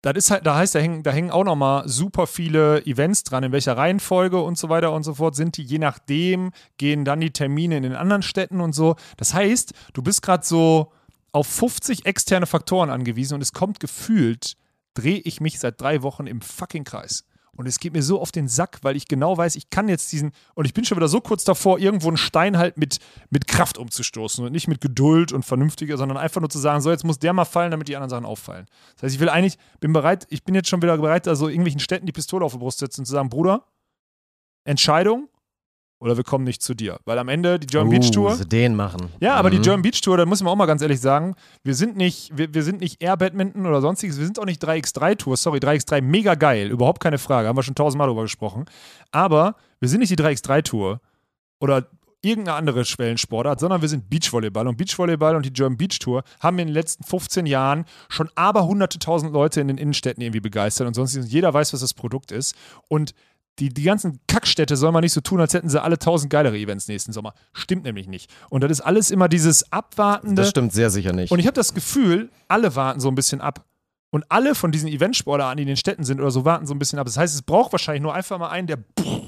[0.03, 3.43] das ist halt, da heißt, da hängen, da hängen auch nochmal super viele Events dran,
[3.43, 5.65] in welcher Reihenfolge und so weiter und so fort sind die.
[5.65, 8.95] Je nachdem gehen dann die Termine in den anderen Städten und so.
[9.17, 10.93] Das heißt, du bist gerade so
[11.33, 14.55] auf 50 externe Faktoren angewiesen und es kommt gefühlt,
[14.95, 17.25] drehe ich mich seit drei Wochen im fucking Kreis.
[17.59, 20.13] Und es geht mir so auf den Sack, weil ich genau weiß, ich kann jetzt
[20.13, 22.99] diesen, und ich bin schon wieder so kurz davor, irgendwo einen Stein halt mit,
[23.31, 26.91] mit Kraft umzustoßen und nicht mit Geduld und vernünftiger, sondern einfach nur zu sagen, so,
[26.93, 28.67] jetzt muss der mal fallen, damit die anderen Sachen auffallen.
[28.95, 31.81] Das heißt, ich will eigentlich, bin bereit, ich bin jetzt schon wieder bereit, also irgendwelchen
[31.81, 33.65] Städten die Pistole auf die Brust zu setzen und zu sagen, Bruder,
[34.63, 35.29] Entscheidung
[36.01, 36.99] oder wir kommen nicht zu dir.
[37.05, 38.33] Weil am Ende die German Beach Tour.
[38.33, 39.09] Uh, so den machen.
[39.21, 39.63] Ja, aber die Mhm.
[39.63, 41.35] German Beach Tour, da muss man auch mal ganz ehrlich sagen,
[41.65, 44.63] wir sind nicht, wir, wir sind nicht Air Badminton oder sonstiges, wir sind auch nicht
[44.65, 48.67] 3x3 Tour, sorry, 3x3 mega geil, überhaupt keine Frage, haben wir schon tausendmal drüber gesprochen.
[49.11, 51.01] Aber wir sind nicht die 3x3 Tour
[51.61, 51.89] oder
[52.21, 56.59] irgendeine andere Schwellensportart, sondern wir sind Beachvolleyball und Beachvolleyball und die German Beach Tour haben
[56.59, 60.87] in den letzten 15 Jahren schon aber hunderte tausend Leute in den Innenstädten irgendwie begeistert
[60.89, 61.31] und sonstiges.
[61.31, 62.57] Jeder weiß, was das Produkt ist
[62.89, 63.15] und
[63.59, 66.57] die, die ganzen Kackstädte soll man nicht so tun, als hätten sie alle tausend geilere
[66.57, 67.35] Events nächsten Sommer.
[67.53, 68.31] Stimmt nämlich nicht.
[68.51, 70.43] Und das ist alles immer dieses Abwartende.
[70.43, 71.31] Das stimmt sehr sicher nicht.
[71.31, 73.65] Und ich habe das Gefühl, alle warten so ein bisschen ab.
[74.11, 76.79] Und alle von diesen Eventsportarten, die in den Städten sind oder so, warten so ein
[76.79, 77.07] bisschen ab.
[77.07, 78.79] Das heißt, es braucht wahrscheinlich nur einfach mal einen, der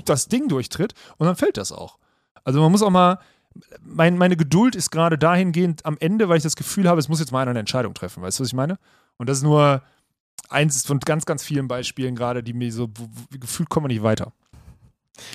[0.06, 1.98] das Ding durchtritt und dann fällt das auch.
[2.44, 3.18] Also man muss auch mal,
[3.82, 7.20] mein, meine Geduld ist gerade dahingehend am Ende, weil ich das Gefühl habe, es muss
[7.20, 8.22] jetzt mal einer eine Entscheidung treffen.
[8.22, 8.78] Weißt du, was ich meine?
[9.18, 9.82] Und das ist nur
[10.48, 12.88] eins von ganz, ganz vielen Beispielen gerade, die mir so,
[13.30, 14.32] gefühlt kommen wir nicht weiter.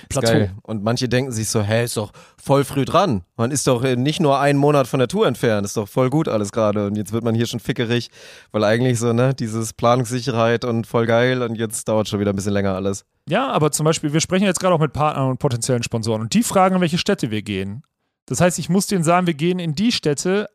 [0.10, 0.32] Plateau.
[0.32, 0.52] Geil.
[0.64, 3.24] Und manche denken sich so, hä, ist doch voll früh dran.
[3.38, 6.10] Man ist doch äh, nicht nur einen Monat von der Tour entfernt, ist doch voll
[6.10, 6.88] gut alles gerade.
[6.88, 8.10] Und jetzt wird man hier schon fickerig,
[8.52, 12.36] weil eigentlich so, ne, dieses Planungssicherheit und voll geil und jetzt dauert schon wieder ein
[12.36, 13.06] bisschen länger alles.
[13.28, 16.34] Ja, aber zum Beispiel, wir sprechen jetzt gerade auch mit Partnern und potenziellen Sponsoren und
[16.34, 17.84] die fragen, in welche Städte wir gehen.
[18.28, 20.50] Das heißt, ich muss denen sagen, wir gehen in die Städte,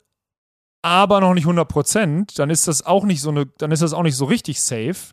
[0.83, 2.39] aber noch nicht 100 Prozent.
[2.39, 5.13] Dann ist das auch nicht so eine, dann ist das auch nicht so richtig safe.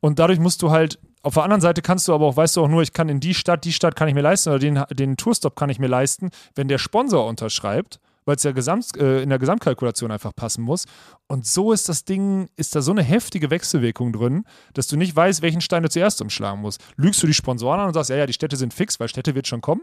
[0.00, 2.62] Und dadurch musst du halt, auf der anderen Seite kannst du aber auch, weißt du
[2.62, 4.82] auch nur, ich kann in die Stadt, die Stadt kann ich mir leisten oder den,
[4.90, 9.22] den Tourstop kann ich mir leisten, wenn der Sponsor unterschreibt, weil es ja Gesamt, äh,
[9.22, 10.86] in der Gesamtkalkulation einfach passen muss.
[11.28, 14.44] Und so ist das Ding, ist da so eine heftige Wechselwirkung drin,
[14.74, 16.82] dass du nicht weißt, welchen Stein du zuerst umschlagen musst.
[16.96, 19.34] Lügst du die Sponsoren an und sagst, ja, ja, die Städte sind fix, weil Städte
[19.34, 19.82] wird schon kommen?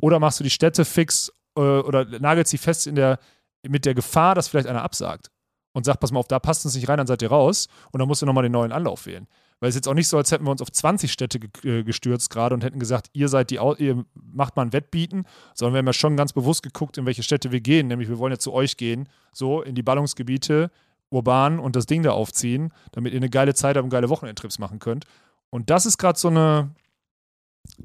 [0.00, 3.18] Oder machst du die Städte fix äh, oder nagelst sie fest in der,
[3.66, 5.30] mit der Gefahr, dass vielleicht einer absagt
[5.72, 8.00] und sagt, pass mal auf, da passt es nicht rein, dann seid ihr raus und
[8.00, 9.26] dann musst du nochmal den neuen Anlauf wählen.
[9.60, 11.84] Weil es ist jetzt auch nicht so, als hätten wir uns auf 20 Städte äh,
[11.84, 15.78] gestürzt gerade und hätten gesagt, ihr seid die, ihr macht mal ein Wettbieten, sondern wir
[15.78, 17.86] haben ja schon ganz bewusst geguckt, in welche Städte wir gehen.
[17.86, 20.70] Nämlich wir wollen ja zu euch gehen, so in die Ballungsgebiete,
[21.10, 24.58] urban und das Ding da aufziehen, damit ihr eine geile Zeit habt und geile Wochenendtrips
[24.58, 25.04] machen könnt.
[25.50, 26.70] Und das ist gerade so eine,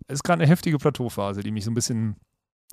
[0.08, 2.16] ist gerade eine heftige Plateauphase, die mich so ein bisschen,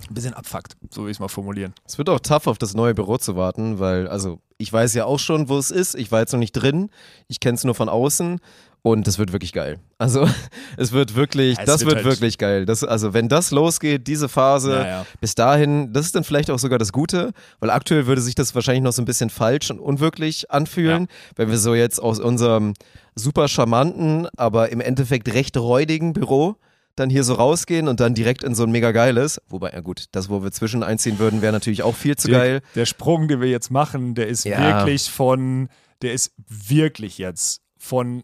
[0.09, 1.73] ein bisschen abfuckt, so will ich es mal formulieren.
[1.85, 5.05] Es wird auch tough, auf das neue Büro zu warten, weil, also, ich weiß ja
[5.05, 5.95] auch schon, wo es ist.
[5.95, 6.89] Ich war jetzt noch nicht drin.
[7.27, 8.39] Ich kenne es nur von außen.
[8.85, 9.79] Und es wird wirklich geil.
[9.97, 10.27] Also,
[10.77, 12.65] es wird wirklich, Ja, es das wird wird, halt- wirklich geil.
[12.65, 15.05] Das, also, wenn das losgeht, diese Phase, Ja, ja.
[15.21, 18.53] bis dahin, das ist dann vielleicht auch sogar das Gute, weil aktuell würde sich das
[18.55, 22.73] wahrscheinlich noch so ein bisschen falsch und unwirklich anfühlen, wenn wir so jetzt aus unserem
[23.15, 26.57] super charmanten, aber im Endeffekt recht räudigen Büro
[26.95, 30.05] dann hier so rausgehen und dann direkt in so ein mega geiles, wobei, ja gut,
[30.11, 32.61] das, wo wir zwischen einziehen würden, wäre natürlich auch viel zu Der- geil.
[32.75, 34.59] Der Sprung, den wir jetzt machen, der ist Ja.
[34.59, 35.69] wirklich von,
[36.01, 38.23] der ist wirklich jetzt von,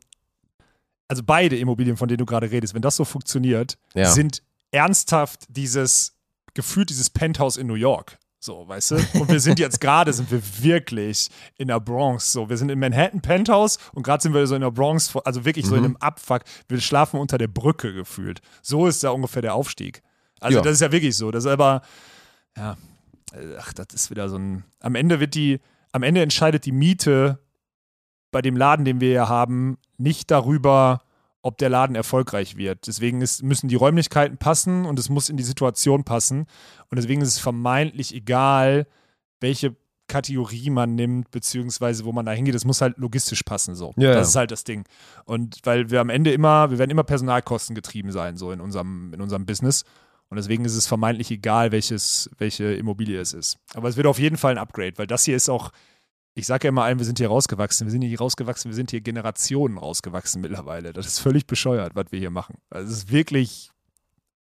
[1.08, 4.10] also beide Immobilien, von denen du gerade redest, wenn das so funktioniert, Ja.
[4.12, 6.14] sind ernsthaft dieses,
[6.54, 8.20] gefühlt dieses Penthouse in New York.
[8.42, 8.96] So, weißt du?
[9.20, 12.32] Und wir sind jetzt gerade, sind wir wirklich in der Bronx.
[12.32, 15.44] So, wir sind im Manhattan Penthouse und gerade sind wir so in der Bronx, also
[15.44, 15.86] wirklich so in Mhm.
[15.88, 16.44] einem Abfuck.
[16.70, 18.40] Wir schlafen unter der Brücke gefühlt.
[18.62, 20.02] So ist da ungefähr der Aufstieg.
[20.40, 20.64] Also, Ja.
[20.64, 21.32] das ist ja wirklich so.
[21.32, 21.82] Das ist aber,
[22.56, 22.78] ja,
[23.34, 24.64] äh, ach, das ist wieder so ein.
[24.80, 25.60] Am Ende wird die,
[25.92, 27.40] am Ende entscheidet die Miete
[28.32, 31.02] bei dem Laden, den wir hier haben, nicht darüber,
[31.42, 32.88] ob der Laden erfolgreich wird.
[32.88, 36.48] Deswegen ist, müssen die Räumlichkeiten passen und es muss in die Situation passen.
[36.90, 38.88] Und deswegen ist es vermeintlich egal,
[39.40, 39.76] welche
[40.08, 42.56] Kategorie man nimmt, beziehungsweise wo man da hingeht.
[42.56, 43.76] Es muss halt logistisch passen.
[43.76, 43.94] So.
[43.96, 44.22] Ja, das ja.
[44.22, 44.84] ist halt das Ding.
[45.24, 49.14] Und weil wir am Ende immer, wir werden immer Personalkosten getrieben sein, so in unserem,
[49.14, 49.86] in unserem Business.
[50.28, 53.58] Und deswegen ist es vermeintlich egal, welches, welche Immobilie es ist.
[53.74, 55.72] Aber es wird auf jeden Fall ein Upgrade, weil das hier ist auch,
[56.40, 57.86] ich sage ja immer allen, wir sind hier rausgewachsen.
[57.86, 60.94] Wir sind hier rausgewachsen, wir sind hier Generationen rausgewachsen mittlerweile.
[60.94, 62.56] Das ist völlig bescheuert, was wir hier machen.
[62.70, 63.70] Also es ist wirklich.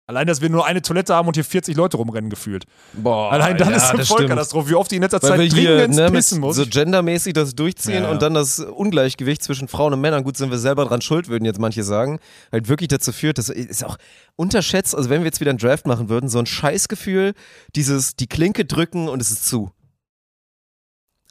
[0.05, 2.65] Allein, dass wir nur eine Toilette haben und hier 40 Leute rumrennen gefühlt.
[2.91, 5.77] Boah, Allein dann ja, ist eine Vollkatastrophe, wie oft die in letzter Weil Zeit wir
[5.77, 6.57] hier ne, pissen muss.
[6.57, 8.11] so gendermäßig das durchziehen ja.
[8.11, 11.45] und dann das Ungleichgewicht zwischen Frauen und Männern, gut, sind wir selber dran schuld, würden
[11.45, 12.19] jetzt manche sagen,
[12.51, 13.95] halt wirklich dazu führt, das ist auch
[14.35, 17.33] unterschätzt, also wenn wir jetzt wieder einen Draft machen würden, so ein Scheißgefühl,
[17.73, 19.71] dieses, die Klinke drücken und es ist zu.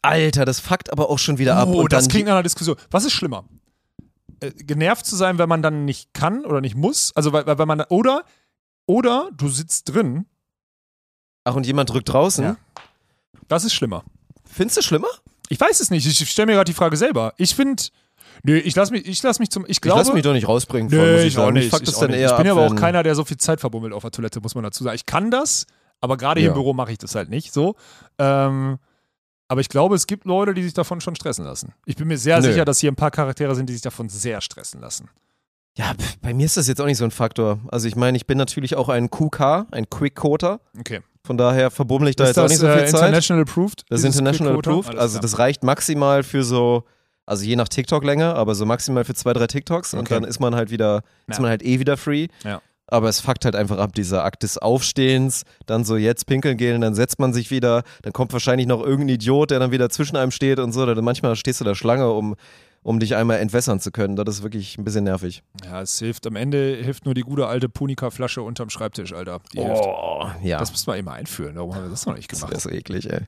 [0.03, 1.69] Alter, das fuckt aber auch schon wieder ab.
[1.71, 2.77] Oh, und das klingt nach einer Diskussion.
[2.91, 3.45] Was ist schlimmer?
[4.41, 7.13] Äh, genervt zu sein, wenn man dann nicht kann oder nicht muss?
[7.15, 7.83] Also, weil, weil man.
[7.89, 8.25] Oder,
[8.87, 10.27] oder du sitzt drin.
[11.45, 12.45] Ach, und jemand drückt draußen.
[12.45, 12.57] Ja.
[13.49, 14.05] Das ist schlimmer.
[14.45, 15.09] Findest du schlimmer?
[15.49, 16.07] Ich weiß es nicht.
[16.07, 17.35] Ich stelle mir gerade die Frage selber.
[17.37, 17.83] Ich finde.
[18.45, 19.65] Nö, ich lasse mich, ich lass mich zum.
[19.65, 20.01] Ich Ich glaube.
[20.01, 21.55] lass mich doch nicht rausbringen von, Nö, muss ich ich auch sagen.
[21.55, 21.65] nicht.
[21.67, 22.19] Ich fuck ich das dann nicht.
[22.21, 24.11] eher ich bin ab, aber auch wenn- keiner, der so viel Zeit verbummelt auf der
[24.11, 24.97] Toilette, muss man dazu sagen.
[24.97, 25.67] Ich kann das,
[26.01, 26.53] aber gerade hier Ja.
[26.53, 27.77] im Büro mache ich das halt nicht so.
[28.19, 28.79] Ähm,
[29.53, 31.75] aber ich glaube, es gibt Leute, die sich davon schon stressen lassen.
[31.85, 32.47] Ich bin mir sehr Nö.
[32.47, 35.09] sicher, dass hier ein paar Charaktere sind, die sich davon sehr stressen lassen.
[35.77, 37.61] Ja, bei mir ist das jetzt auch nicht so ein Faktor.
[37.71, 40.61] Also ich meine, ich bin natürlich auch ein QK, ein Quick Coder.
[40.79, 41.01] Okay.
[41.25, 43.01] Von daher verbummel ich da ist jetzt auch das nicht so äh, viel Zeit.
[43.01, 43.85] international approved?
[43.89, 44.89] Das ist international approved.
[44.91, 46.85] Alles Also das reicht maximal für so,
[47.27, 50.15] also je nach TikTok-Länge, aber so maximal für zwei, drei TikToks und Okay.
[50.15, 51.43] dann ist man halt wieder, ist Ja.
[51.43, 52.29] man halt eh wieder free.
[52.45, 52.61] Ja.
[52.93, 56.83] Aber es fuckt halt einfach ab, dieser Akt des Aufstehens, dann so jetzt pinkeln gehen,
[56.83, 60.15] dann setzt man sich wieder, dann kommt wahrscheinlich noch irgendein Idiot, der dann wieder zwischen
[60.15, 60.85] einem steht und so.
[60.85, 62.35] Dann manchmal stehst du da Schlange, um,
[62.83, 64.15] um dich einmal entwässern zu können.
[64.15, 65.43] Das ist wirklich ein bisschen nervig.
[65.65, 66.27] Ja, es hilft.
[66.27, 69.41] Am Ende hilft nur die gute alte Punika-Flasche unterm Schreibtisch, Alter.
[69.55, 69.85] Die hilft.
[69.85, 70.59] Oh, ja.
[70.59, 71.57] Das müssen wir eben einführen.
[71.57, 72.53] Warum haben wir das noch nicht das gemacht?
[72.53, 73.23] wäre so eklig, ey.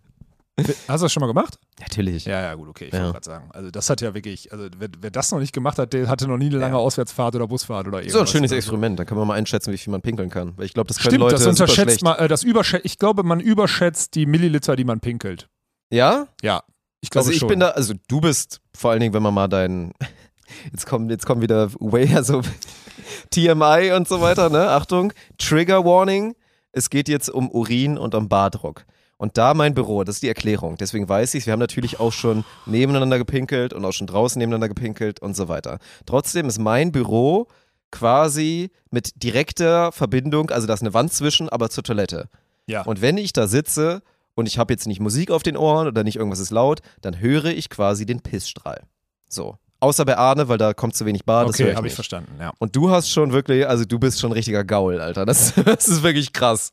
[0.56, 1.58] Hast du das schon mal gemacht?
[1.80, 2.26] Natürlich.
[2.26, 2.84] Ja, ja, gut, okay.
[2.86, 3.00] Ich Ja.
[3.00, 3.50] wollte gerade sagen.
[3.52, 6.28] Also, das hat ja wirklich, also, wer, wer das noch nicht gemacht hat, der hatte
[6.28, 6.78] noch nie eine lange Ja.
[6.80, 8.12] Auswärtsfahrt oder Busfahrt oder irgendwas.
[8.12, 10.56] So ein schönes Also, Experiment, da kann man mal einschätzen, wie viel man pinkeln kann.
[10.56, 13.24] Weil ich glaube, das können Stimmt, Leute das unterschätzt man, äh, das überschätzt, ich glaube,
[13.24, 15.48] man überschätzt die Milliliter, die man pinkelt.
[15.90, 16.28] Ja?
[16.40, 16.62] Ja,
[17.00, 17.48] ich glaube Also ich schon.
[17.48, 19.92] bin da, also du bist vor allen Dingen, wenn man mal deinen,
[20.72, 22.42] jetzt kommen, jetzt kommen wieder way, also
[23.30, 24.68] TMI und so weiter, ne?
[24.70, 26.36] Achtung, Trigger Warning.
[26.72, 28.84] Es geht jetzt um Urin und um Bardruck.
[29.16, 30.76] Und da mein Büro, das ist die Erklärung.
[30.76, 34.68] Deswegen weiß ich Wir haben natürlich auch schon nebeneinander gepinkelt und auch schon draußen nebeneinander
[34.68, 35.78] gepinkelt und so weiter.
[36.06, 37.48] Trotzdem ist mein Büro
[37.90, 42.28] quasi mit direkter Verbindung, also da ist eine Wand zwischen, aber zur Toilette.
[42.66, 42.82] Ja.
[42.82, 44.02] Und wenn ich da sitze
[44.34, 47.20] und ich habe jetzt nicht Musik auf den Ohren oder nicht irgendwas ist laut, dann
[47.20, 48.82] höre ich quasi den Pissstrahl.
[49.28, 49.58] So.
[49.84, 51.46] Außer bei Arne, weil da kommt zu wenig Bad.
[51.46, 52.54] okay, habe ich verstanden, ja.
[52.58, 55.26] Und du hast schon wirklich, also du bist schon ein richtiger Gaul, Alter.
[55.26, 56.72] Das, das ist wirklich krass.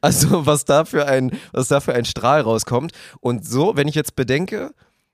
[0.00, 2.92] Also was da für ein, was da für ein Strahl rauskommt.
[3.20, 4.70] Und so, wenn ich jetzt bedenke,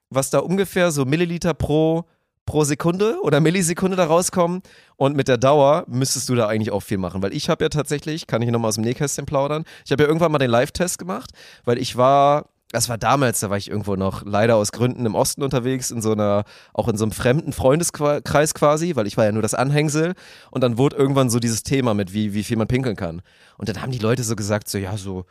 [0.09, 2.05] was da ungefähr so Milliliter pro,
[2.45, 4.61] pro Sekunde oder Millisekunde da rauskommen
[4.95, 7.21] und mit der Dauer müsstest du da eigentlich auch viel machen.
[7.21, 10.07] Weil ich habe ja tatsächlich, kann ich nochmal aus dem Nähkästchen plaudern, ich habe ja
[10.07, 11.31] irgendwann mal den Live-Test gemacht,
[11.65, 15.15] weil ich war das war damals, da war ich irgendwo noch leider aus Gründen im
[15.15, 16.43] Osten unterwegs, in so einer,
[16.73, 20.13] auch in so einem fremden Freundeskreis quasi, weil ich war ja nur das Anhängsel.
[20.51, 23.21] Und dann wurde irgendwann so dieses Thema mit, wie, wie viel man pinkeln kann.
[23.57, 25.25] Und dann haben die Leute so gesagt, so, ja, so,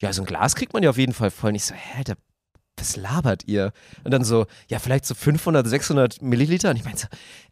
[0.00, 1.50] ja, so ein Glas kriegt man ja auf jeden Fall voll.
[1.50, 2.12] Und ich so, hä, da,
[2.76, 3.72] was labert ihr?
[4.04, 6.70] Und dann so, ja, vielleicht so 500, 600 Milliliter.
[6.70, 7.08] Und ich meinte so,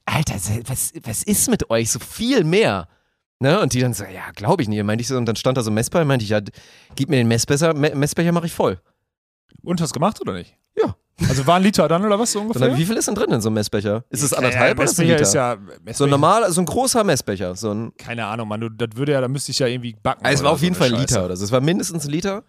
[0.07, 0.35] Alter,
[0.67, 1.91] was, was ist mit euch?
[1.91, 2.89] So viel mehr.
[3.39, 3.59] Ne?
[3.61, 4.83] Und die dann so, ja, glaube ich nicht.
[4.83, 6.41] Meinte ich so, und dann stand da so ein Messbecher, meinte ich, ja,
[6.95, 8.79] gib mir den Messbecher, Me- Messbecher mache ich voll.
[9.63, 10.57] Und hast du gemacht oder nicht?
[10.77, 10.95] Ja.
[11.29, 12.77] Also war ein Liter dann oder was so Dann, ungefähr?
[12.79, 14.05] wie viel ist denn drin in so einem Messbecher?
[14.09, 15.23] Ist es Ja, anderthalb oder ist ein Messbecher Liter?
[15.23, 17.55] ist ja so ein Messbecher- normal, so ein großer Messbecher.
[17.57, 18.61] So ein, Keine Ahnung, Mann.
[18.61, 20.25] Du, das würde ja, da müsste ich ja irgendwie backen.
[20.25, 21.01] also es war auf so jeden eine Fall ein.
[21.01, 21.45] Liter oder so.
[21.45, 22.45] Es war mindestens ein Liter.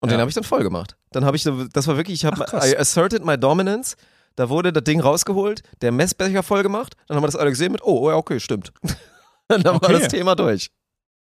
[0.00, 0.16] Und Ja.
[0.16, 0.96] den habe ich dann voll gemacht.
[1.12, 2.44] Dann habe ich, das war wirklich, ich habe.
[2.66, 3.96] I asserted my dominance.
[4.36, 6.94] Da wurde das Ding rausgeholt, der Messbecher voll gemacht.
[7.08, 8.72] Dann haben wir das alle gesehen mit, oh, oh ja, okay, stimmt.
[9.48, 9.92] dann war Okay.
[9.94, 10.70] das Thema durch.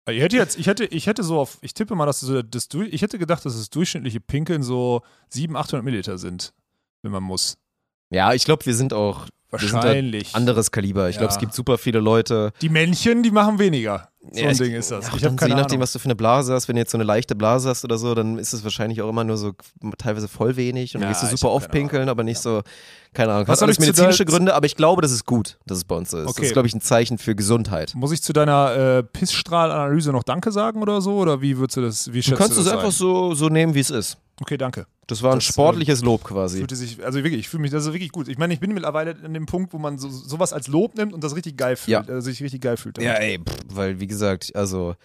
[0.09, 2.67] Ich hätte jetzt, ich hätte, ich hätte so auf, ich tippe mal, dass so das,
[2.67, 6.53] du- ich hätte gedacht, dass das durchschnittliche Pinkeln so 700, 800 Milliliter sind,
[7.03, 7.57] wenn man muss.
[8.09, 10.35] Ja, ich glaube, wir sind auch wir sind da Wahrscheinlich.
[10.35, 11.09] anderes Kaliber.
[11.09, 11.35] Ich glaube, Ja.
[11.35, 12.51] es gibt super viele Leute.
[12.61, 14.09] Die Männchen, die machen weniger.
[14.31, 15.07] So Ja, ein Ding ist das.
[15.07, 15.83] Ja, ich dann keine je nachdem, Ahnung.
[15.83, 17.97] was du für eine Blase hast, wenn du jetzt so eine leichte Blase hast oder
[17.97, 19.51] so, dann ist es wahrscheinlich auch immer nur so
[19.97, 22.61] teilweise voll wenig und dann Ja, gehst du super oft pinkeln, aber nicht so,
[23.13, 23.47] keine Ahnung.
[23.47, 26.11] Was Hat alles medizinische Gründe, aber ich glaube, das ist gut, dass es bei uns
[26.11, 26.23] so ist.
[26.25, 26.45] Das Okay.
[26.47, 27.93] ist, glaube ich, ein Zeichen für Gesundheit.
[27.95, 31.17] Muss ich zu deiner äh, Pissstrahlanalyse noch Danke sagen oder so?
[31.17, 32.91] Oder wie würdest du das, wie Du schätzt kannst du es das einfach ein?
[32.91, 34.17] so, so nehmen, wie es ist.
[34.41, 34.85] Okay, danke.
[35.07, 36.59] Das war ein Das, äh, sportliches Lob quasi.
[36.59, 38.27] Fühlte sich, also wirklich, ich fühle mich, das ist wirklich gut.
[38.27, 41.13] Ich meine, ich bin mittlerweile an dem Punkt, wo man so, sowas als Lob nimmt
[41.13, 42.07] und das richtig geil fühlt.
[42.07, 42.13] Ja.
[42.13, 42.97] Also sich richtig geil fühlt.
[42.97, 43.09] damit.
[43.09, 44.95] Ja, ey, pff, weil wie gesagt, also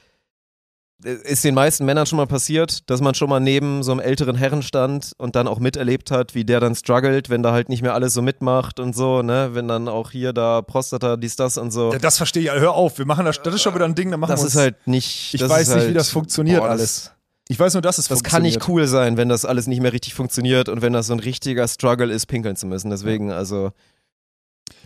[1.05, 4.01] äh, ist den meisten Männern schon mal passiert, dass man schon mal neben so einem
[4.01, 7.69] älteren Herren stand und dann auch miterlebt hat, wie der dann struggelt, wenn da halt
[7.69, 11.37] nicht mehr alles so mitmacht und so, ne, wenn dann auch hier da Prostata, dies,
[11.37, 11.93] das und so.
[11.93, 12.51] Ja, Das verstehe ich.
[12.51, 14.47] Hör auf, wir machen das, das ist schon wieder ein Ding, da machen Das wir
[14.47, 15.35] ist uns, halt nicht.
[15.35, 17.13] Ich das weiß ist nicht, halt, wie das funktioniert boah, alles.
[17.49, 19.81] Ich weiß nur, dass es Das, das kann nicht cool sein, wenn das alles nicht
[19.81, 22.91] mehr richtig funktioniert und wenn das so ein richtiger Struggle ist, pinkeln zu müssen.
[22.91, 23.73] Deswegen, also,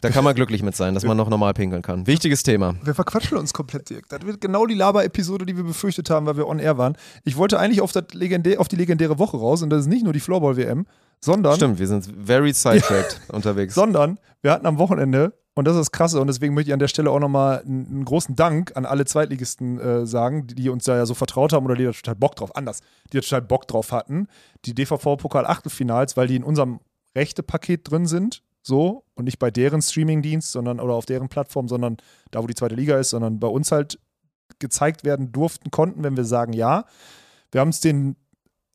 [0.00, 2.06] da kann man glücklich mit sein, dass man noch normal pinkeln kann.
[2.06, 2.76] Wichtiges Thema.
[2.84, 4.08] Wir verquatschen uns komplett, Dirk.
[4.08, 6.96] Das wird genau die Laber-Episode, die wir befürchtet haben, weil wir on air waren.
[7.24, 10.04] Ich wollte eigentlich auf, das legendä auf die legendäre Woche raus und das ist nicht
[10.04, 10.86] nur die Floorball-WM,
[11.24, 13.74] sondern, Stimmt, wir sind very sidetracked unterwegs.
[13.74, 16.88] sondern wir hatten am Wochenende, und das ist Krasse, und deswegen möchte ich an der
[16.88, 20.84] Stelle auch nochmal einen, einen großen Dank an alle Zweitligisten äh, sagen, die, die uns
[20.84, 22.80] da ja so vertraut haben oder die da total Bock drauf, anders,
[23.12, 24.26] die da total Bock drauf hatten,
[24.64, 26.80] die DVV-Pokal-Achtelfinals, weil die in unserem
[27.14, 31.96] Rechte-Paket drin sind, so, und nicht bei deren Streamingdienst, sondern oder auf deren Plattform, sondern
[32.30, 33.98] da, wo die zweite Liga ist, sondern bei uns halt
[34.58, 36.84] gezeigt werden durften, konnten, wenn wir sagen ja.
[37.50, 38.16] Wir haben es denen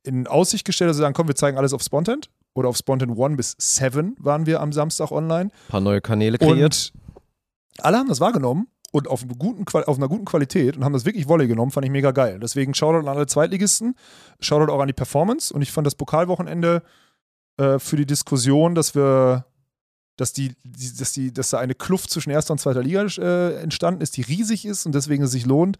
[0.04, 3.20] in Aussicht gestellt, dass sie sagen, komm, wir zeigen alles auf Spontent oder auf Spontent
[3.20, 5.52] 1 bis 7 waren wir am Samstag online.
[5.52, 6.92] Ein paar neue Kanäle kreiert.
[6.92, 11.06] Und alle haben das wahrgenommen und auf, guten, auf einer guten Qualität und haben das
[11.06, 12.40] wirklich Wolle genommen, fand ich mega geil.
[12.42, 13.94] Deswegen Shoutout an alle Zweitligisten,
[14.40, 16.82] Shoutout auch an die Performance und ich fand das Pokalwochenende
[17.58, 19.46] äh, für die Diskussion, dass wir,
[20.16, 23.62] dass die, die, dass die, dass da eine Kluft zwischen erster und zweiter Liga äh,
[23.62, 25.78] entstanden ist, die riesig ist und deswegen es sich lohnt.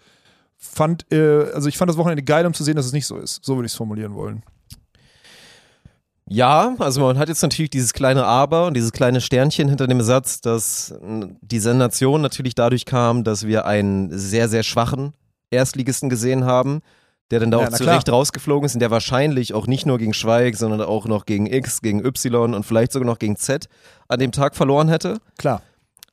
[0.58, 3.18] Fand, äh, also ich fand das Wochenende geil, um zu sehen, dass es nicht so
[3.18, 3.44] ist.
[3.44, 4.44] So würde ich es formulieren wollen.
[6.30, 10.02] Ja, also man hat jetzt natürlich dieses kleine Aber und dieses kleine Sternchen hinter dem
[10.02, 15.14] Satz, dass die Sensation natürlich dadurch kam, dass wir einen sehr, sehr schwachen
[15.52, 16.82] Erstligisten gesehen haben,
[17.32, 18.18] der dann da Ja, auch zurecht klar.
[18.18, 21.82] rausgeflogen ist und der wahrscheinlich auch nicht nur gegen Schweig, sondern auch noch gegen X,
[21.82, 23.68] gegen Y und vielleicht sogar noch gegen Z
[24.10, 25.20] an dem Tag verloren hätte.
[25.38, 25.62] Klar.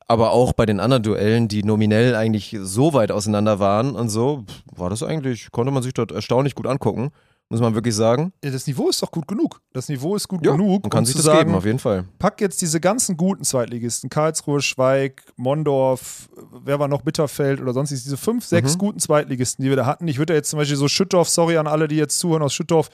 [0.07, 4.45] Aber auch bei den anderen Duellen, die nominell eigentlich so weit auseinander waren und so,
[4.77, 7.11] war das eigentlich, konnte man sich dort erstaunlich gut angucken,
[7.51, 8.33] muss man wirklich sagen.
[8.43, 9.61] Ja, Das Niveau ist doch gut genug.
[9.73, 11.79] Das Niveau ist gut Ja, genug, Man kann um sich das sagen, geben, auf jeden
[11.79, 12.05] Fall.
[12.19, 16.29] pack jetzt diese ganzen guten Zweitligisten, Karlsruhe, Schweig, Mondorf,
[16.65, 18.79] wer war noch, Bitterfeld oder sonstiges, diese fünf, sechs Mhm.
[18.79, 20.09] guten Zweitligisten, die wir da hatten.
[20.09, 22.55] Ich würde da jetzt zum Beispiel so Schüttorf, sorry an alle, die jetzt zuhören aus
[22.55, 22.89] Schüttorf,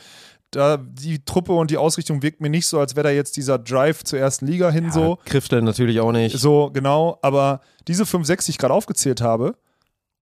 [0.52, 3.56] Da die Truppe und die Ausrichtung wirkt mir nicht so, als wäre da jetzt dieser
[3.56, 5.16] Drive zur ersten Liga hin so.
[5.24, 6.36] Kriftel natürlich auch nicht.
[6.36, 7.20] So, genau.
[7.22, 9.54] Aber diese 5, 6, die ich gerade aufgezählt habe,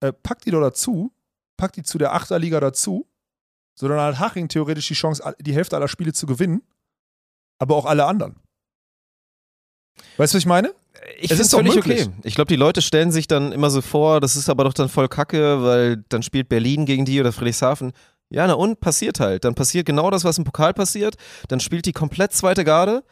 [0.01, 1.12] äh, pack die doch dazu,
[1.57, 3.07] pack die zu der Achterliga dazu,
[3.79, 6.62] so dann hat Haching theoretisch die Chance, die Hälfte aller Spiele zu gewinnen,
[7.61, 8.35] aber auch alle anderen.
[10.16, 10.74] Weißt du, was ich meine?
[11.20, 12.09] Ich Es ist doch völlig möglich.
[12.09, 12.12] okay.
[12.24, 14.89] Ich glaube, die Leute stellen sich dann immer so vor, das ist aber doch dann
[14.89, 17.93] voll kacke, weil dann spielt Berlin gegen die oder Friedrichshafen.
[18.31, 19.45] Ja, na und passiert halt.
[19.45, 21.14] Dann passiert genau das, was im Pokal passiert.
[21.47, 23.05] Dann spielt die komplett zweite Garde,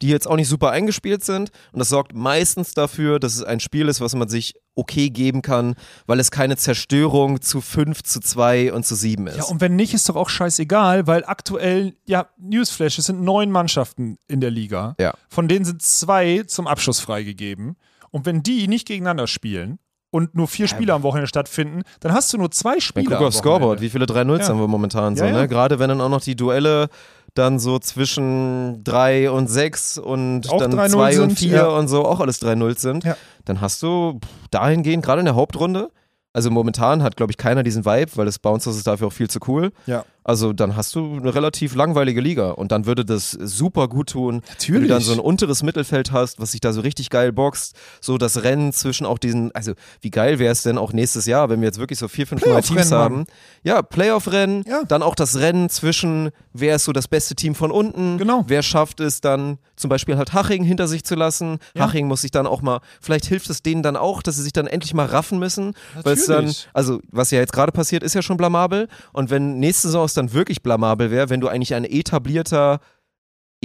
[0.00, 1.50] die jetzt auch nicht super eingespielt sind.
[1.72, 5.42] Und das sorgt meistens dafür, dass es ein Spiel ist, was man sich okay geben
[5.42, 5.74] kann,
[6.06, 9.36] weil es keine Zerstörung zu 5, zu 2 und zu 7 ist.
[9.36, 13.50] Ja, und wenn nicht, ist doch auch scheißegal, weil aktuell, ja, Newsflash, es sind neun
[13.50, 14.94] Mannschaften in der Liga.
[14.98, 15.14] Ja.
[15.28, 17.76] Von denen sind zwei zum Abschluss freigegeben.
[18.10, 19.78] Und wenn die nicht gegeneinander spielen
[20.14, 23.06] und nur vier Spiele am Wochenende stattfinden, dann hast du nur zwei Spiele.
[23.06, 24.48] guck am aufs Scoreboard, wie viele 3-0 Ja.
[24.48, 25.36] haben wir momentan so, Ja, ja.
[25.40, 25.48] ne?
[25.48, 26.86] Gerade wenn dann auch noch die Duelle
[27.34, 31.66] dann so zwischen 3 und 6 und Auch dann 3-0 2 und sind, 4 ja.
[31.66, 33.04] und so auch alles 3-0 sind,
[33.44, 34.20] dann hast du
[34.52, 35.90] dahingehend, gerade in der Hauptrunde,
[36.32, 39.28] also momentan hat, glaube ich, keiner diesen Vibe, weil das Bouncers ist dafür auch viel
[39.28, 39.72] zu cool.
[39.86, 40.04] Ja.
[40.24, 44.36] Also dann hast du eine relativ langweilige Liga und dann würde das super gut tun,
[44.36, 44.88] wenn du Natürlich.
[44.88, 48.42] dann so ein unteres Mittelfeld hast, was sich da so richtig geil boxt, so das
[48.42, 51.66] Rennen zwischen auch diesen, also wie geil wäre es denn auch nächstes Jahr, wenn wir
[51.66, 53.26] jetzt wirklich so vier, fünf neue Teams haben.
[53.62, 54.82] Ja, Playoff-Rennen, Ja.
[54.88, 58.44] dann auch das Rennen zwischen, wer ist so das beste Team von unten, Genau.
[58.46, 61.58] wer schafft es dann zum Beispiel halt Haching hinter sich zu lassen.
[61.74, 61.86] Ja.
[61.86, 64.52] Haching muss sich dann auch mal, vielleicht hilft es denen dann auch, dass sie sich
[64.52, 66.68] dann endlich mal raffen müssen, weil es dann, Natürlich.
[66.72, 70.32] also was ja jetzt gerade passiert, ist ja schon blamabel und wenn nächste Saison dann
[70.32, 72.80] wirklich blamabel wäre, wenn du eigentlich ein etablierter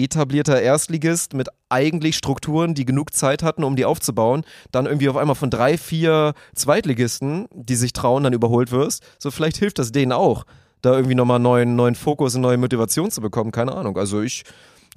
[0.03, 5.17] etablierter Erstligist mit eigentlich Strukturen, die genug Zeit hatten, um die aufzubauen, dann irgendwie auf
[5.17, 9.03] einmal von drei, vier Zweitligisten, die sich trauen, dann überholt wirst.
[9.19, 10.45] So vielleicht hilft das denen auch,
[10.81, 13.51] da irgendwie nochmal neuen, neuen Fokus und neue Motivation zu bekommen.
[13.51, 13.97] Keine Ahnung.
[13.97, 14.43] Also ich,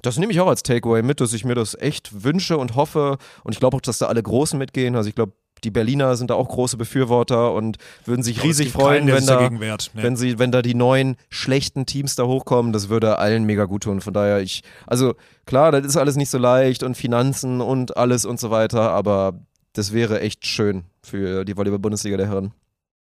[0.01, 3.17] das nehme ich auch als Takeaway mit, dass ich mir das echt wünsche und hoffe.
[3.43, 4.95] Und ich glaube auch, dass da alle Großen mitgehen.
[4.95, 5.33] Also ich glaube,
[5.63, 9.49] die Berliner sind da auch große Befürworter und würden sich riesig freuen, keinen, wenn da.
[9.49, 9.77] Nee.
[9.93, 13.83] wenn sie, wenn da die neuen schlechten Teams da hochkommen, das würde allen mega gut
[13.83, 14.01] tun.
[14.01, 18.25] Von daher, ich, also klar, das ist alles nicht so leicht und Finanzen und alles
[18.25, 19.39] und so weiter, aber
[19.73, 22.53] das wäre echt schön für die Volleyball-Bundesliga der Herren.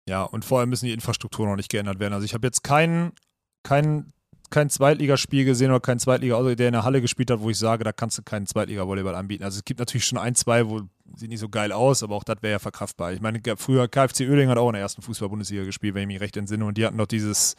[0.07, 2.13] Ja, und vor allem müssen die Infrastrukturen noch nicht geändert werden.
[2.13, 3.11] Also ich habe jetzt keinen
[3.65, 4.13] kein,
[4.51, 7.83] kein Zweitligaspiel gesehen oder kein Zweitliga, der in der Halle gespielt hat, wo ich sage,
[7.83, 9.43] da kannst du keinen Zweitliga-Volleyball anbieten.
[9.43, 10.83] Also es gibt natürlich schon ein, zwei, wo
[11.15, 13.13] sieht nicht so geil aus, aber auch das wäre ja verkraftbar.
[13.13, 16.21] Ich meine, früher KFC Oerding hat auch in der ersten Fußball-Bundesliga gespielt, wenn ich mich
[16.21, 17.55] recht entsinne, und die hatten doch dieses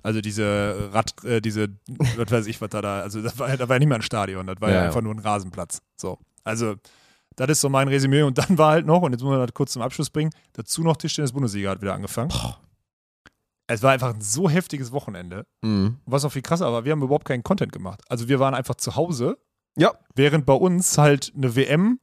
[0.00, 1.70] also diese Rad, äh, diese,
[2.16, 4.02] was weiß ich, was da da, also das war, da war ja nicht mal ein
[4.02, 5.82] Stadion, das war ja, Ja, einfach nur ein Rasenplatz.
[5.96, 6.18] So.
[6.44, 6.76] Also,
[7.34, 8.22] das ist so mein Resümee.
[8.22, 10.82] Und dann war halt noch, und jetzt muss man das kurz zum Abschluss bringen, dazu
[10.84, 12.30] noch Tischtennis-Bundesliga hat wieder angefangen.
[13.66, 15.46] Es war einfach ein so heftiges Wochenende.
[15.62, 15.98] Mhm.
[16.06, 18.00] Was noch viel krasser war, wir haben überhaupt keinen Content gemacht.
[18.08, 19.36] Also wir waren einfach zu Hause,
[19.76, 19.92] Ja.
[20.14, 21.98] während bei uns halt eine WM,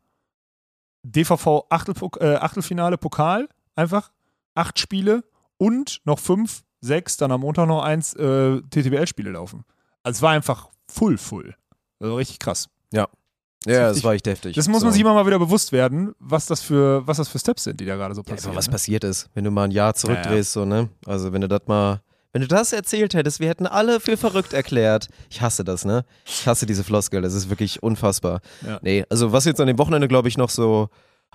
[1.11, 4.11] DVV Achtelpok äh, Achtelfinale, Pokal, einfach
[4.55, 5.23] acht Spiele
[5.57, 9.63] und noch fünf, sechs, dann am Montag noch eins äh, TTBL-Spiele laufen.
[10.03, 11.55] Also es war einfach full, full.
[11.99, 12.69] Also richtig krass.
[12.91, 13.07] Ja,
[13.79, 14.55] das richtig- war echt heftig.
[14.55, 14.93] Das muss man So.
[14.93, 17.85] sich immer mal wieder bewusst werden, was das für, was das für Steps sind, die
[17.85, 18.49] da gerade so Ja, passieren.
[18.51, 18.71] einfach was ne?
[18.73, 20.89] passiert ist, wenn du mal ein Jahr zurückdrehst, so, ne?
[21.07, 22.01] Also wenn du das mal,
[22.35, 25.07] wenn du das erzählt hättest, wir hätten alle für verrückt erklärt.
[25.29, 26.03] Ich hasse das, ne?
[26.25, 28.41] Ich hasse diese Floskel, das ist wirklich unfassbar.
[28.67, 28.77] Ja.
[28.81, 30.89] Nee, also was jetzt an dem Wochenende, glaube ich, noch so,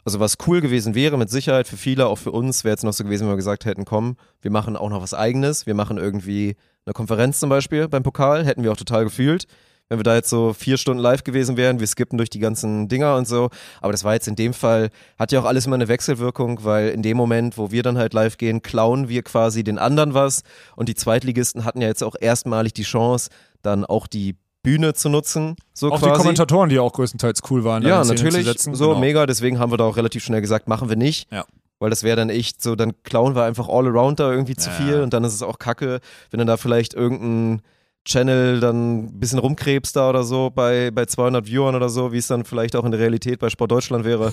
[0.05, 2.93] also was cool gewesen wäre, mit Sicherheit für viele, auch für uns, wäre jetzt noch
[2.93, 5.97] so gewesen, wenn wir gesagt hätten, komm, wir machen auch noch was eigenes, wir machen
[5.97, 9.47] irgendwie eine Konferenz zum Beispiel beim Pokal, hätten wir auch total gefühlt.
[9.91, 12.87] Wenn wir da jetzt so vier Stunden live gewesen wären, wir skippen durch die ganzen
[12.87, 13.51] Dinger und so.
[13.81, 16.91] Aber das war jetzt in dem Fall, hat ja auch alles immer eine Wechselwirkung, weil
[16.91, 20.43] in dem Moment, wo wir dann halt live gehen, klauen wir quasi den anderen was.
[20.77, 23.31] Und die Zweitligisten hatten ja jetzt auch erstmalig die Chance,
[23.63, 25.57] dann auch die Bühne zu nutzen.
[25.75, 26.13] So Auch quasi.
[26.13, 27.83] die Kommentatoren, die auch größtenteils cool waren.
[27.83, 28.45] Ja, natürlich.
[28.47, 28.75] Zu setzen.
[28.77, 29.01] So genau.
[29.01, 29.27] mega.
[29.27, 31.33] Deswegen haben wir da auch relativ schnell gesagt, machen wir nicht.
[31.33, 31.45] Ja.
[31.81, 34.71] Weil das wäre dann echt so, dann klauen wir einfach all around da irgendwie zu
[34.71, 34.77] Ja.
[34.77, 35.99] viel und dann ist es auch kacke,
[36.31, 37.63] wenn dann da vielleicht irgendein
[38.05, 42.19] Channel dann ein bisschen rumkrebst da oder so bei, bei 200 Viewern oder so, wie
[42.19, 44.33] es dann vielleicht auch in der Realität bei Sport Deutschland wäre.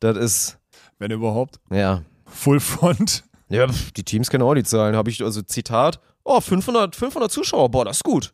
[0.00, 0.58] Das ist,
[0.98, 1.60] Wenn überhaupt.
[1.70, 2.02] ja.
[2.26, 3.24] Full Front.
[3.50, 4.96] Ja, die Teams kennen auch die Zahlen.
[4.96, 8.32] Habe ich, also Zitat, oh, 500, 500 Zuschauer, boah, das ist gut.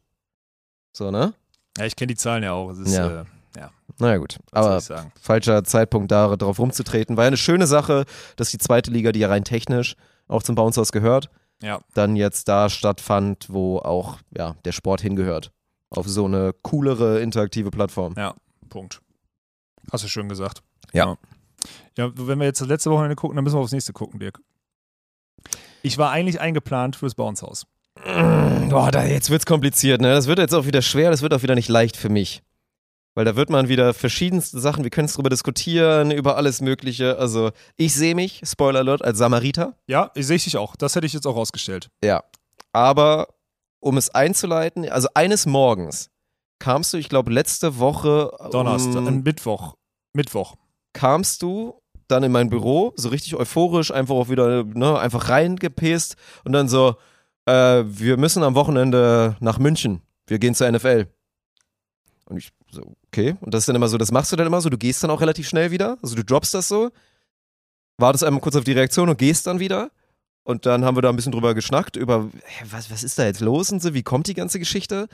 [0.93, 1.35] So, ne?
[1.77, 2.71] Ja, ich kenne die Zahlen ja auch.
[2.71, 3.23] Es ist, Ja.
[3.23, 3.25] äh,
[4.01, 4.39] Naja, gut.
[4.53, 4.81] Aber
[5.21, 7.16] falscher Zeitpunkt, da drauf rumzutreten.
[7.16, 8.05] War ja eine schöne Sache,
[8.37, 9.97] dass die zweite Liga, die ja rein technisch
[10.29, 11.31] auch zum Bouncers gehört,
[11.63, 11.81] Ja.
[11.95, 15.51] dann jetzt da stattfand, wo auch ja, der Sport hingehört.
[15.91, 18.15] Auf so eine coolere, interaktive Plattform.
[18.17, 18.35] Ja,
[18.69, 19.01] Punkt.
[19.91, 20.63] Hast du schön gesagt.
[20.93, 21.17] Ja.
[21.97, 24.41] Ja, wenn wir jetzt das letzte Wochenende gucken, dann müssen wir aufs nächste gucken, Dirk.
[25.83, 27.67] Ich war eigentlich eingeplant fürs Bounce-Haus.
[28.05, 30.11] Boah, da, jetzt wird's kompliziert, ne?
[30.11, 32.43] Das wird jetzt auch wieder schwer, das wird auch wieder nicht leicht für mich.
[33.19, 37.19] Weil da wird man wieder verschiedenste Sachen, wir können es drüber diskutieren, über alles Mögliche.
[37.19, 39.75] Also, ich sehe mich, Spoiler Alert, als Samariter.
[39.89, 40.77] Ja, ich sehe dich auch.
[40.77, 41.89] Das hätte ich jetzt auch rausgestellt.
[42.01, 42.23] Ja.
[42.73, 43.27] Aber
[43.81, 46.11] um es einzuleiten, also eines Morgens
[46.61, 48.31] kamst du, ich glaube, letzte Woche.
[48.53, 49.75] Donnerstag, Um, äh, Mittwoch.
[50.12, 50.55] Mittwoch.
[50.93, 56.14] kamst du dann in mein Büro, so richtig euphorisch, einfach auch wieder, ne, einfach reingepisst
[56.45, 56.95] und dann so,
[57.47, 60.03] äh, wir müssen am Wochenende nach München.
[60.29, 61.09] Wir gehen zur NFL.
[62.29, 63.37] Und ich so, okay.
[63.41, 65.11] Und das ist dann immer so, das machst du dann immer so, du gehst dann
[65.11, 65.97] auch relativ schnell wieder.
[66.03, 66.91] Also du droppst das so,
[67.97, 69.91] wartest einmal kurz auf die Reaktion und gehst dann wieder.
[70.45, 73.24] Und dann haben wir da ein bisschen drüber geschnackt, über, hä, was, was ist da
[73.24, 75.09] jetzt los und so, wie kommt die ganze Geschichte?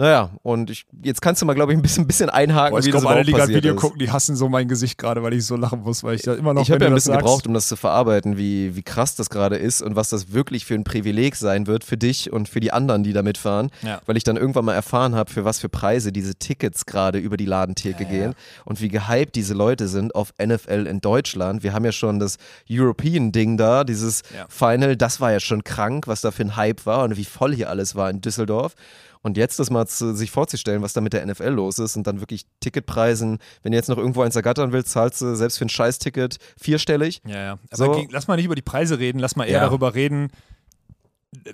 [0.00, 2.86] Naja, und ich, jetzt kannst du mal, glaube ich, ein bisschen, bisschen einhaken, Boah, ich
[2.86, 3.80] wie das glaube, alle, die gerade Video ist.
[3.82, 6.32] gucken, die hassen so mein Gesicht gerade, weil ich so lachen muss, weil ich da
[6.32, 8.74] immer noch Ich habe ja ein das bisschen sagst- gebraucht, um das zu verarbeiten, wie,
[8.76, 11.98] wie krass das gerade ist und was das wirklich für ein Privileg sein wird für
[11.98, 13.70] dich und für die anderen, die da mitfahren.
[13.82, 14.00] Ja.
[14.06, 17.36] Weil ich dann irgendwann mal erfahren habe, für was für Preise diese Tickets gerade über
[17.36, 18.34] die Ladentheke gehen
[18.64, 21.62] und wie gehypt diese Leute sind auf NFL in Deutschland.
[21.62, 22.38] Wir haben ja schon das
[22.70, 24.46] European-Ding da, dieses Ja.
[24.48, 27.54] Final, das war ja schon krank, was da für ein Hype war und wie voll
[27.54, 28.74] hier alles war in Düsseldorf.
[29.22, 32.06] Und jetzt das mal zu, sich vorzustellen, was da mit der NFL los ist und
[32.06, 35.66] dann wirklich Ticketpreisen, wenn du jetzt noch irgendwo eins ergattern willst, zahlst du selbst für
[35.66, 37.20] ein Scheiß-Ticket vierstellig.
[37.26, 37.52] Ja, ja.
[37.70, 38.06] Aber So.
[38.10, 39.60] lass mal nicht über die Preise reden, lass mal eher Ja.
[39.66, 40.28] darüber reden,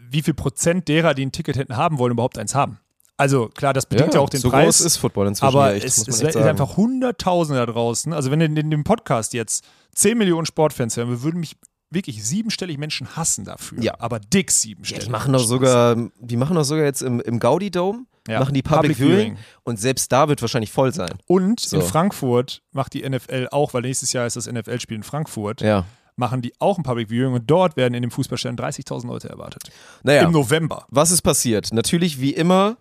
[0.00, 2.78] wie viel Prozent derer, die ein Ticket hätten haben wollen, überhaupt eins haben.
[3.18, 4.64] Also klar, das bedingt ja, auch den so Preis.
[4.64, 8.12] groß ist Football inzwischen aber ja echt, es, es ist einfach Hunderttausende da draußen.
[8.12, 9.64] Also wenn in, in dem Podcast jetzt
[9.94, 11.56] 10 Millionen Sportfans hören, wir würden mich
[11.90, 13.82] wirklich siebenstellig Menschen hassen dafür.
[13.82, 13.94] Ja.
[14.00, 15.04] Aber dick ja, siebenstellig.
[15.04, 18.40] die machen doch sogar, die machen doch sogar jetzt im, im Gaudi Dome, Ja.
[18.40, 19.38] machen die Public, Public Viewing, Viewing.
[19.64, 21.10] und selbst da wird wahrscheinlich voll sein.
[21.26, 21.76] Und So.
[21.76, 25.84] in Frankfurt macht die NFL auch, weil nächstes Jahr ist das NFL-Spiel in Frankfurt, Ja.
[26.16, 29.62] machen die auch ein Public Viewing und dort werden in dem Fußballstadion 30.000 Leute erwartet.
[30.02, 30.86] Naja, Im November.
[30.88, 31.72] was ist passiert?
[31.72, 32.78] Natürlich, wie immer,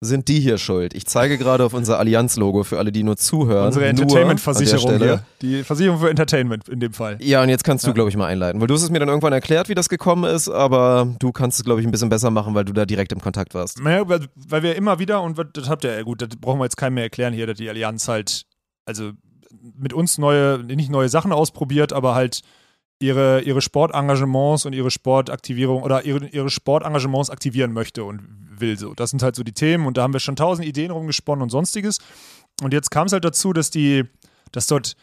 [0.00, 0.92] sind die hier schuld.
[0.94, 3.66] Ich zeige gerade auf unser Allianz-Logo für alle, die nur zuhören.
[3.66, 5.24] Unsere Entertainment-Versicherung hier.
[5.40, 7.16] Die Versicherung für Entertainment in dem Fall.
[7.20, 7.94] Ja, und jetzt kannst du, Ja.
[7.94, 8.60] glaube ich, mal einleiten.
[8.60, 11.58] Weil du hast es mir dann irgendwann erklärt, wie das gekommen ist, aber du kannst
[11.58, 13.80] es, glaube ich, ein bisschen besser machen, weil du da direkt im Kontakt warst.
[13.82, 16.64] Naja, weil, weil wir immer wieder, und das habt ihr ja gut, das brauchen wir
[16.64, 18.42] jetzt keinem mehr erklären hier, dass die Allianz halt,
[18.84, 19.12] also
[19.78, 22.40] mit uns neue, nicht neue Sachen ausprobiert, aber halt
[22.98, 28.22] ihre, ihre Sportengagements und ihre Sportaktivierung oder ihre, ihre Sportengagements aktivieren möchte und
[28.56, 28.94] will so.
[28.94, 31.50] Das sind halt so die Themen und da haben wir schon tausend Ideen rumgesponnen und
[31.50, 31.98] sonstiges.
[32.62, 34.04] Und jetzt kam es halt dazu, dass die,
[34.52, 34.96] dass dort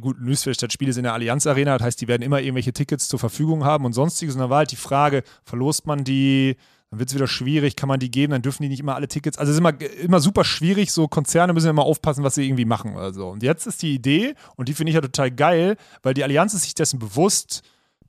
[0.00, 3.08] gut, Nüsfeldstadt Spiele sind in der Allianz Arena, das heißt, die werden immer irgendwelche Tickets
[3.08, 4.34] zur Verfügung haben und sonstiges.
[4.34, 6.56] Und dann war halt die Frage, verlost man die,
[6.92, 9.08] dann wird es wieder schwierig, kann man die geben, dann dürfen die nicht immer alle
[9.08, 9.38] Tickets.
[9.38, 9.72] Also es ist immer,
[10.02, 13.30] immer super schwierig, so Konzerne müssen immer aufpassen, was sie irgendwie machen oder so.
[13.30, 16.52] Und jetzt ist die Idee, und die finde ich ja total geil, weil die Allianz
[16.52, 17.62] ist sich dessen bewusst,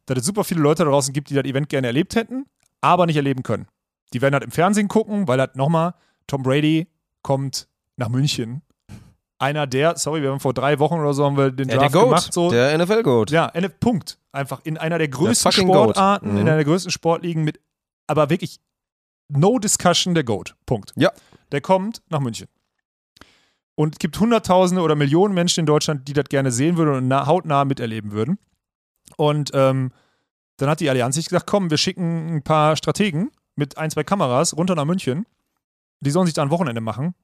[0.05, 2.45] dass es super viele Leute da draußen gibt, die das Event gerne erlebt hätten,
[2.81, 3.67] aber nicht erleben können.
[4.11, 5.93] Die werden halt im Fernsehen gucken, weil halt nochmal,
[6.27, 6.88] Tom Brady
[7.21, 8.63] kommt nach München.
[9.39, 11.84] Einer der, sorry, wir haben vor drei Wochen oder so haben wir den Ja, der
[11.84, 12.34] Draft Goat, gemacht.
[12.34, 12.51] So.
[12.51, 13.31] der NFL-Goat.
[13.31, 14.19] Ja, Punkt.
[14.34, 15.95] Einfach in einer der größten Goat.
[15.95, 16.38] Sportarten, Mhm.
[16.39, 17.61] in einer der größten Sportligen mit,
[18.07, 18.59] aber wirklich
[19.38, 20.55] no discussion der Goat.
[20.65, 20.93] Punkt.
[20.95, 21.11] Ja.
[21.51, 22.47] Der kommt nach München.
[23.75, 27.07] Und es gibt Hunderttausende oder Millionen Menschen in Deutschland, die das gerne sehen würden und
[27.07, 28.38] nah, hautnah miterleben würden.
[29.17, 29.91] Und ähm,
[30.57, 34.03] dann hat die Allianz sich gesagt, komm, wir schicken ein paar Strategen mit ein, zwei
[34.03, 35.25] Kameras runter nach München.
[36.01, 37.15] Die sollen sich da ein Wochenende machen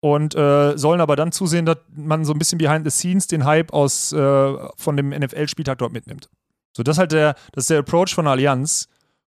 [0.00, 3.44] und äh, sollen aber dann zusehen, dass man so ein bisschen behind the scenes den
[3.44, 6.28] Hype aus äh, von dem NFL-Spieltag dort mitnimmt.
[6.76, 8.88] So, das ist halt der, das ist der Approach von der Allianz.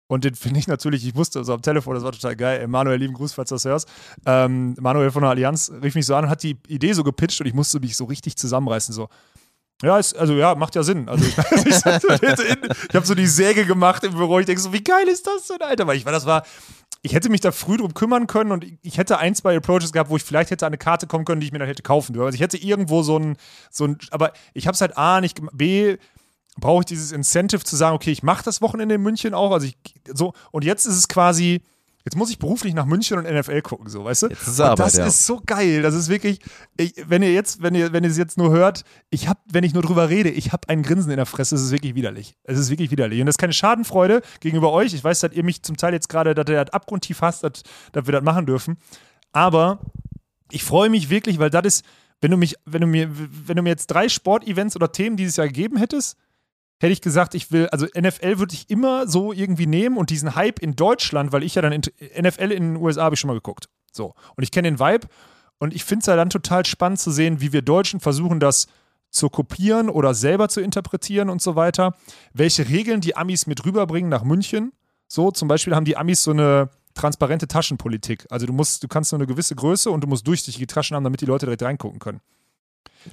[0.09, 2.67] Und den finde ich natürlich, ich wusste so am Telefon, das war total geil.
[2.67, 3.87] Manuel, lieben Gruß, falls du das hörst.
[4.25, 7.39] Ähm, Manuel von der Allianz rief mich so an und hat die Idee so gepitcht
[7.41, 8.91] und ich musste mich so richtig zusammenreißen.
[8.91, 9.07] So,
[9.83, 11.07] ja, ist, also ja, macht ja Sinn.
[11.07, 11.75] Also ich, ich,
[12.89, 14.39] ich habe so die Säge gemacht im Büro.
[14.39, 15.85] Ich denke so, wie geil ist das denn, Alter?
[15.85, 16.43] Weil ich war, das war,
[17.03, 20.09] ich hätte mich da früh drum kümmern können und ich hätte ein, zwei Approaches gehabt,
[20.09, 22.25] wo ich vielleicht hätte eine Karte kommen können, die ich mir dann hätte kaufen dürfen.
[22.25, 23.37] Also ich hätte irgendwo so ein,
[23.69, 25.97] so ein aber ich habe es halt A nicht gemacht, B
[26.59, 29.67] brauche ich dieses Incentive zu sagen, okay, ich mache das Wochenende in München auch, also
[29.67, 29.77] ich
[30.13, 31.61] so und jetzt ist es quasi
[32.05, 34.27] Jetzt muss ich beruflich nach München und NFL gucken, so, weißt du?
[34.27, 35.05] Jetzt ist Arbeit, das ja.
[35.05, 35.81] ist so geil.
[35.81, 36.39] Das ist wirklich,
[36.77, 39.65] ich, wenn ihr jetzt, wenn ihr, wenn ihr es jetzt nur hört, ich habe, wenn
[39.65, 41.55] ich nur drüber rede, ich habe ein Grinsen in der Fresse.
[41.55, 42.35] Es ist wirklich widerlich.
[42.43, 43.19] Es ist wirklich widerlich.
[43.19, 44.93] Und das ist keine Schadenfreude gegenüber euch.
[44.93, 47.63] Ich weiß, dass ihr mich zum Teil jetzt gerade, dass ihr das abgrundtief hasst, dass,
[47.91, 48.77] dass wir das machen dürfen.
[49.33, 49.79] Aber
[50.51, 51.85] ich freue mich wirklich, weil das ist,
[52.21, 55.35] wenn du mich, wenn du mir, wenn du mir jetzt drei Sportevents oder Themen dieses
[55.35, 56.17] Jahr gegeben hättest,
[56.79, 60.35] hätte ich gesagt, ich will, also NFL würde ich immer so irgendwie nehmen und diesen
[60.35, 61.81] Hype in Deutschland, weil ich ja dann in,
[62.19, 63.69] NFL in den USA habe ich schon mal geguckt.
[63.91, 64.13] So.
[64.35, 65.07] Und ich kenne den Vibe
[65.57, 68.67] und ich finde es ja dann total spannend zu sehen, wie wir Deutschen versuchen, das
[69.11, 71.95] zu kopieren oder selber zu interpretieren und so weiter.
[72.33, 74.71] Welche Regeln die Amis mit rüberbringen nach München.
[75.07, 78.27] So, zum Beispiel haben die Amis so eine transparente Taschenpolitik.
[78.29, 81.03] Also du musst, du kannst nur eine gewisse Größe und du musst durchsichtige Taschen haben,
[81.03, 82.21] damit die Leute direkt reingucken können.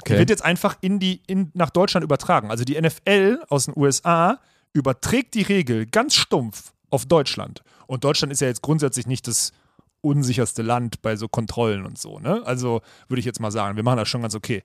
[0.06, 2.50] Die wird jetzt einfach in die, in, nach Deutschland übertragen.
[2.50, 4.40] Also die NFL aus den USA
[4.72, 7.62] überträgt die Regel ganz stumpf auf Deutschland.
[7.86, 9.52] Und Deutschland ist ja jetzt grundsätzlich nicht das
[10.00, 12.18] unsicherste Land bei so Kontrollen und so.
[12.18, 12.42] Ne?
[12.44, 14.62] Also würde ich jetzt mal sagen, wir machen das schon ganz okay.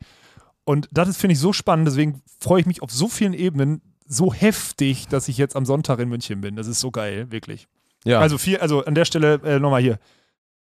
[0.64, 1.88] Und das ist, finde ich, so spannend.
[1.88, 6.00] Deswegen freue ich mich auf so vielen Ebenen so heftig, dass ich jetzt am Sonntag
[6.00, 6.56] in München bin.
[6.56, 7.68] Das ist so geil, wirklich.
[8.04, 8.20] Ja.
[8.20, 10.00] Also viel, also an der Stelle äh, nochmal hier.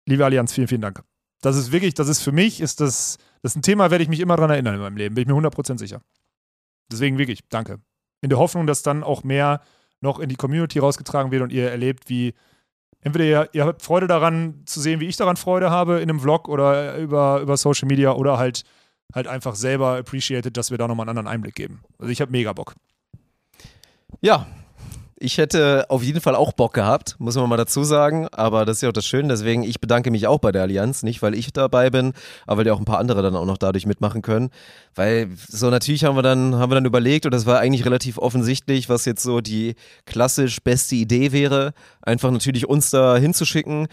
[0.07, 1.03] Liebe Allianz, vielen, vielen Dank.
[1.47, 4.11] Das ist wirklich, das ist für mich, ist das, das ist ein Thema, werde ich
[4.11, 5.15] mich immer dran erinnern in meinem Leben.
[5.15, 6.01] Bin ich mir 100% sicher.
[6.91, 7.79] Deswegen wirklich, danke.
[8.21, 9.61] In der Hoffnung, dass dann auch mehr
[10.01, 12.35] noch in die Community rausgetragen wird und ihr erlebt, wie
[13.01, 16.21] entweder ihr, ihr habt Freude daran zu sehen, wie ich daran Freude habe in einem
[16.21, 18.65] Vlog oder über, über Social Media oder halt
[19.15, 21.83] halt einfach selber appreciated, dass wir da nochmal einen anderen Einblick geben.
[21.99, 22.75] Also ich habe mega Bock.
[24.21, 24.47] Ja,
[25.19, 28.29] ich hätte auf jeden Fall auch Bock gehabt, muss man mal dazu sagen.
[28.33, 29.29] Aber das ist ja auch das Schöne.
[29.29, 31.03] Deswegen, ich bedanke mich auch bei der Allianz.
[31.03, 32.13] Nicht, weil ich dabei bin,
[32.47, 34.51] aber weil ja auch ein paar andere dann auch noch dadurch mitmachen können.
[34.95, 38.19] Weil so natürlich haben wir dann, haben wir dann überlegt, und das war eigentlich relativ
[38.19, 43.89] offensichtlich, was jetzt so die klassisch beste Idee wäre, einfach natürlich uns da hinzuschicken.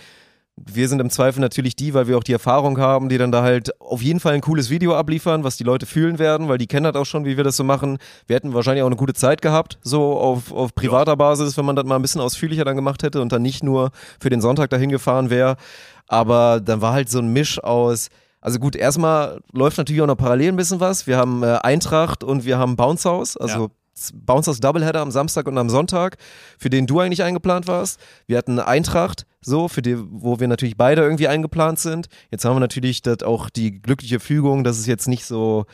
[0.55, 3.41] Wir sind im Zweifel natürlich die, weil wir auch die Erfahrung haben, die dann da
[3.41, 6.67] halt auf jeden Fall ein cooles Video abliefern, was die Leute fühlen werden, weil die
[6.67, 7.97] kennen das auch schon, wie wir das so machen.
[8.27, 11.75] Wir hätten wahrscheinlich auch eine gute Zeit gehabt, so auf, auf privater Basis, wenn man
[11.75, 13.89] das mal ein bisschen ausführlicher dann gemacht hätte und dann nicht nur
[14.19, 15.55] für den Sonntag dahin gefahren wäre.
[16.07, 20.17] Aber dann war halt so ein Misch aus, also gut, erstmal läuft natürlich auch noch
[20.17, 21.07] parallel ein bisschen was.
[21.07, 23.69] Wir haben äh, Eintracht und wir haben Bounce House, also Ja.
[24.13, 26.17] Bounce House Doubleheader am Samstag und am Sonntag,
[26.59, 27.99] für den du eigentlich eingeplant warst.
[28.27, 32.07] Wir hatten Eintracht, so, für die, wo wir natürlich beide irgendwie eingeplant sind.
[32.31, 35.65] Jetzt haben wir natürlich das auch die glückliche Fügung, dass es jetzt nicht so,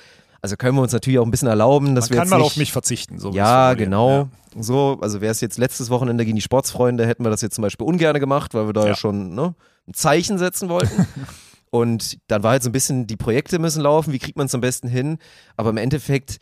[0.42, 2.38] also können wir uns natürlich auch ein bisschen erlauben, dass Man wir kann jetzt mal
[2.38, 3.20] nicht, auf mich verzichten.
[3.20, 4.08] So ja, genau.
[4.08, 4.32] formulieren.
[4.64, 7.62] So, also wäre es jetzt letztes Wochenende gegen die Sportsfreunde, hätten wir das jetzt zum
[7.62, 8.96] Beispiel ungern gemacht, weil wir da ja, Ja.
[8.96, 9.54] schon ne,
[9.88, 11.06] ein Zeichen setzen wollten.
[11.72, 14.56] Und dann war halt so ein bisschen, die Projekte müssen laufen, wie kriegt man es
[14.56, 15.20] am besten hin?
[15.56, 16.40] Aber im Endeffekt,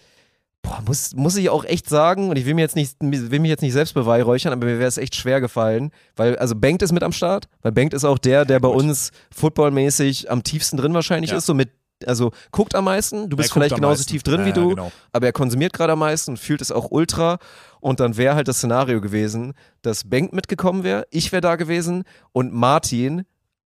[0.67, 3.49] boah, muss, muss ich auch echt sagen, und ich will mir jetzt nicht, will mich
[3.49, 6.91] jetzt nicht selbst beweihräuchern, aber mir wäre es echt schwer gefallen, weil, also Bengt ist
[6.91, 8.77] mit am Start, weil Bengt ist auch der, der bei gut.
[8.77, 11.37] uns footballmäßig am tiefsten drin wahrscheinlich Ja.
[11.37, 11.69] ist, so mit,
[12.05, 14.11] also guckt am meisten, du bist guckt vielleicht genauso meisten.
[14.11, 14.91] tief drin Ja, wie du, genau.
[15.13, 17.37] aber er konsumiert gerade am meisten und fühlt es auch ultra.
[17.79, 22.03] Und dann wäre halt das Szenario gewesen, dass Bengt mitgekommen wäre, ich wäre da gewesen
[22.33, 23.23] und Martin,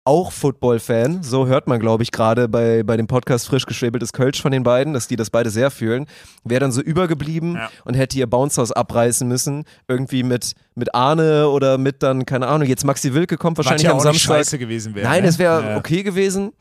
[0.07, 4.41] auch Football-Fan, so hört man, glaube ich, gerade bei, bei dem Podcast frisch geschwebeltes Kölsch
[4.41, 6.07] von den beiden, dass die das beide sehr fühlen,
[6.45, 7.69] wäre dann so übergeblieben Ja.
[7.85, 12.47] und hätte ihr Bounce House abreißen müssen, irgendwie mit, mit Arne oder mit dann, keine
[12.47, 14.37] Ahnung, jetzt Maxi Wilke kommt wahrscheinlich ja am Samstag.
[14.37, 15.09] scheiße gewesen wäre.
[15.09, 15.29] Nein, ne?
[15.29, 15.77] es wäre Ja.
[15.77, 16.53] okay gewesen,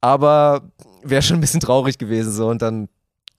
[0.00, 0.62] aber
[1.02, 2.88] wäre schon ein bisschen traurig gewesen so und dann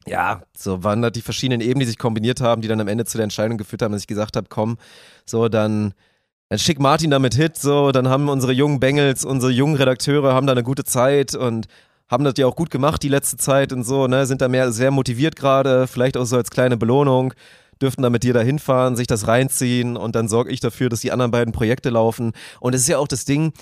[0.05, 3.05] ja, so waren da die verschiedenen Ebenen, die sich kombiniert haben, die dann am Ende
[3.05, 4.78] zu der Entscheidung geführt haben, dass ich gesagt habe, komm,
[5.26, 5.93] so dann
[6.54, 7.91] dann schick Martin damit Hit, so.
[7.91, 11.66] Dann haben unsere jungen Bengels, unsere jungen Redakteure haben da eine gute Zeit und
[12.08, 14.72] haben das ja auch gut gemacht die letzte Zeit und so, ne, sind da mehr
[14.72, 17.34] sehr motiviert gerade, vielleicht auch so als kleine Belohnung.
[17.82, 21.01] Dürften da mit dir da hinfahren, sich das reinziehen und dann sorge ich dafür, dass
[21.01, 22.34] die anderen beiden Projekte laufen.
[22.60, 23.54] Und es ist ja auch das Ding,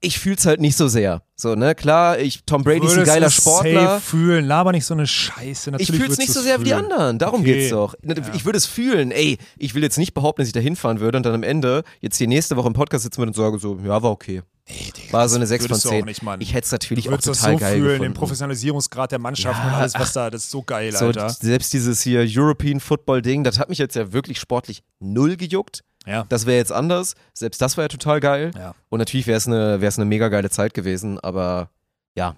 [0.00, 1.22] ich fühl's halt nicht so sehr.
[1.34, 3.82] So, ne, klar, ich, Tom Brady ist ein geiler Sportler.
[3.82, 5.70] Safe fühlen, laber nicht so eine Scheiße.
[5.70, 6.84] Ich Natürlich fühle es würdest nicht so sehr wie die fühlen.
[6.92, 7.18] anderen.
[7.18, 7.54] Darum Okay.
[7.54, 7.94] geht's doch.
[8.02, 9.10] Ne, Ich würde es fühlen.
[9.10, 11.82] Ey, ich will jetzt nicht behaupten, dass ich da hinfahren würde und dann am Ende
[12.00, 14.42] jetzt die nächste Woche im Podcast sitzen würde und sage so, ja, war okay.
[14.68, 16.02] Nee, Digga, War so eine das 6 von würdest du 10.
[16.02, 16.48] Auch nicht.
[16.48, 18.14] Ich hätte es natürlich auch total so geil fühlen, den gefunden.
[18.14, 21.30] Professionalisierungsgrad der Mannschaften Ja, und alles, was da, das ist so geil, So, Alter.
[21.30, 25.82] selbst dieses hier European Football Ding, das hat mich jetzt ja wirklich sportlich null gejuckt.
[26.08, 26.24] Ja.
[26.28, 27.14] Das wäre jetzt anders.
[27.34, 28.50] Selbst das war ja total geil.
[28.56, 28.74] Ja.
[28.88, 31.70] Und natürlich wäre es eine, wär's eine mega geile Zeit gewesen, aber
[32.16, 32.36] ja,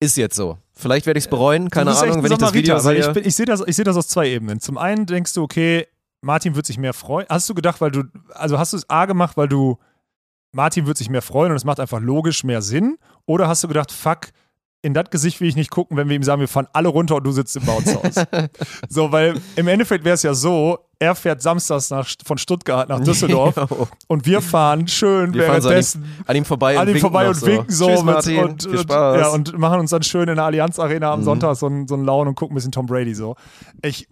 [0.00, 0.56] ist jetzt so.
[0.72, 3.10] Vielleicht werde ich es bereuen, keine Ahnung, wenn ich das Video Samariter, sehe.
[3.10, 4.60] Ich, bin- ich sehe das, ich seh das aus zwei Ebenen.
[4.60, 5.86] Zum einen denkst du, okay,
[6.22, 7.26] Martin wird sich mehr freuen.
[7.28, 9.78] Hast du gedacht, weil du, also hast du es A gemacht, weil du,
[10.52, 12.96] Martin wird sich mehr freuen und es macht einfach logisch mehr Sinn?
[13.26, 14.28] Oder hast du gedacht, fuck,
[14.82, 17.16] in das Gesicht will ich nicht gucken, wenn wir ihm sagen, wir fahren alle runter
[17.16, 18.24] und du sitzt im Bounce-Haus.
[18.88, 23.00] so, weil im Endeffekt wäre es ja so, er fährt samstags nach, von Stuttgart nach
[23.04, 23.88] Düsseldorf Jo.
[24.06, 26.88] und wir fahren schön Wir fahren so an währenddessen ihm, an ihm vorbei an und
[26.88, 27.46] ihm winken vorbei und so.
[27.46, 27.86] winken so.
[27.88, 29.20] Tschüss, mit- Martin, und, viel und, Spaß.
[29.20, 31.24] ja, und machen uns dann schön in der Allianz Arena am Mhm.
[31.24, 33.34] Sonntag so einen so einen Laune und gucken ein bisschen Tom Brady so.
[33.82, 34.06] Ich,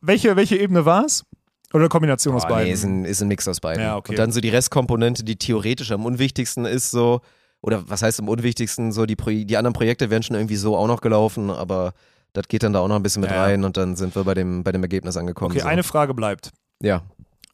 [0.00, 1.24] welche, welche Ebene war es?
[1.72, 2.66] Oder eine Kombination aus Boah, beiden?
[2.68, 3.82] Nee, ist ein, ist ein Mix aus beiden.
[3.82, 4.12] Ja, okay.
[4.12, 7.20] Und dann so die Restkomponente, die theoretisch am unwichtigsten ist, so,
[7.62, 10.76] oder was heißt am unwichtigsten, so die, Pro die anderen Projekte wären schon irgendwie so
[10.76, 11.94] auch noch gelaufen, aber
[12.32, 14.24] das geht dann da auch noch ein bisschen mit Ja, rein und dann sind wir
[14.24, 15.52] bei dem, bei dem Ergebnis angekommen.
[15.52, 15.68] okay, so.
[15.68, 16.50] eine Frage bleibt.
[16.82, 17.02] Ja.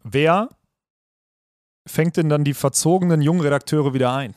[0.05, 0.49] Wer
[1.87, 4.35] fängt denn dann die verzogenen jungen Redakteure wieder ein?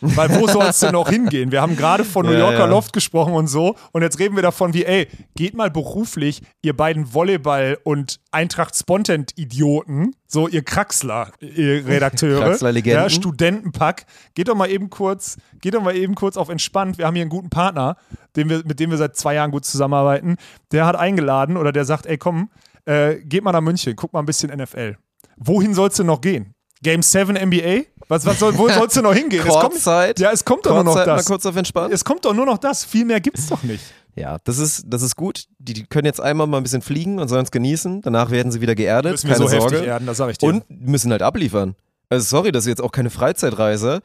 [0.00, 1.50] Weil wo sollst du noch hingehen?
[1.52, 2.64] Wir haben gerade von New Ja, Yorker ja.
[2.66, 3.76] Loft gesprochen und so.
[3.92, 10.14] Und jetzt reden wir davon wie, ey, geht mal beruflich, ihr beiden Volleyball- und Eintracht-Spontent-Idioten,
[10.26, 13.02] so ihr Kraxler, ihr Redakteure, Kraxler-Legenden.
[13.02, 16.98] ja, Studentenpack, geht doch mal eben kurz, geht doch mal eben kurz auf entspannt.
[16.98, 17.96] Wir haben hier einen guten Partner,
[18.36, 20.36] den wir, mit dem wir seit zwei Jahren gut zusammenarbeiten.
[20.72, 22.50] Der hat eingeladen oder der sagt, ey, komm,
[22.86, 24.96] äh, geht mal nach München, guck mal ein bisschen NFL.
[25.36, 26.53] Wohin sollst du noch gehen?
[26.84, 27.80] Game 7 NBA?
[28.08, 29.40] Was, was soll, wo sollst du noch hingehen?
[29.44, 30.20] Es kommt, Kurzzeit.
[30.20, 31.26] ja, es kommt doch nur noch Kurzzeit mal das.
[31.26, 31.92] kurz auf entspannt.
[31.92, 32.84] Es kommt doch nur noch das.
[32.84, 33.82] Viel mehr gibt's doch nicht.
[34.14, 35.46] Ja, das ist, das ist gut.
[35.58, 38.02] Die, die können jetzt einmal mal ein bisschen fliegen und sollen es genießen.
[38.02, 39.12] Danach werden sie wieder geerdet.
[39.12, 39.78] Müssen keine so Sorge.
[39.78, 40.20] erden, das.
[40.42, 41.74] Und müssen halt abliefern.
[42.10, 44.02] Also sorry, das ist jetzt auch keine Freizeitreise.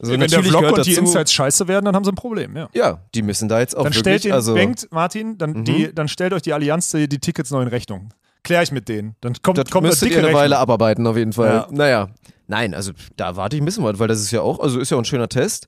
[0.00, 2.56] Also wenn der Vlog und die dazu, Insights scheiße werden, dann haben sie ein Problem,
[2.56, 2.68] ja.
[2.72, 5.64] Ja, die müssen da jetzt auch Dann wirklich, stellt den, also denkt, Martin, dann, Mhm.
[5.64, 8.10] die, dann stellt euch die Allianz die, die Tickets neu in Rechnung.
[8.42, 9.16] Klär ich mit denen.
[9.20, 10.42] Dann kommt, das kommt eine müsstet dicke ihr eine Rechnung.
[10.42, 11.48] Weile abarbeiten auf jeden Fall.
[11.48, 11.66] Ja.
[11.70, 12.08] Naja,
[12.46, 14.90] nein, also da warte ich ein bisschen was, weil das ist ja auch, also ist
[14.90, 15.66] ja auch ein schöner Test.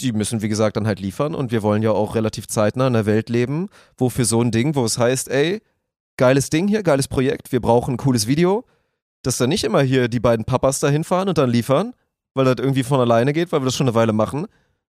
[0.00, 2.94] Die müssen, wie gesagt, dann halt liefern und wir wollen ja auch relativ zeitnah in
[2.94, 5.62] einer Welt leben, wo für so ein Ding, wo es heißt, ey,
[6.18, 8.64] geiles Ding hier, geiles Projekt, wir brauchen ein cooles Video,
[9.22, 11.94] dass dann nicht immer hier die beiden Papas da hinfahren und dann liefern,
[12.34, 14.46] weil das irgendwie von alleine geht, weil wir das schon eine Weile machen,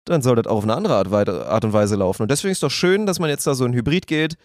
[0.06, 2.22] dann soll das auch auf eine andere Art, Art und Weise laufen.
[2.22, 4.36] Und deswegen ist doch schön, dass man jetzt da so ein Hybrid geht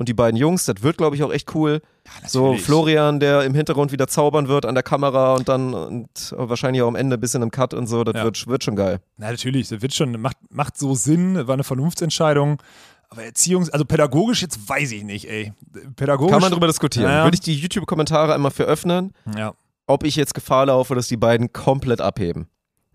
[0.00, 1.82] und die beiden Jungs, das wird, glaube ich, auch echt cool.
[2.26, 2.64] So natürlich.
[2.64, 6.88] Florian, der im Hintergrund wieder zaubern wird an der Kamera und dann und wahrscheinlich auch
[6.88, 8.24] am Ende ein bisschen im Cut und so, das Ja.
[8.24, 9.00] wird, wird schon geil.
[9.18, 12.62] Na, natürlich, das wird schon, macht, macht so Sinn, war eine Vernunftsentscheidung.
[13.10, 15.52] Aber Erziehungs-, also pädagogisch jetzt weiß ich nicht, ey.
[15.96, 16.32] Pädagogisch.
[16.32, 17.10] Kann man drüber diskutieren.
[17.10, 17.24] Ja, ja.
[17.24, 19.52] Würde ich die YouTube-Kommentare einmal für öffnen, Ja.
[19.86, 22.46] ob ich jetzt Gefahr laufe, dass die beiden komplett abheben.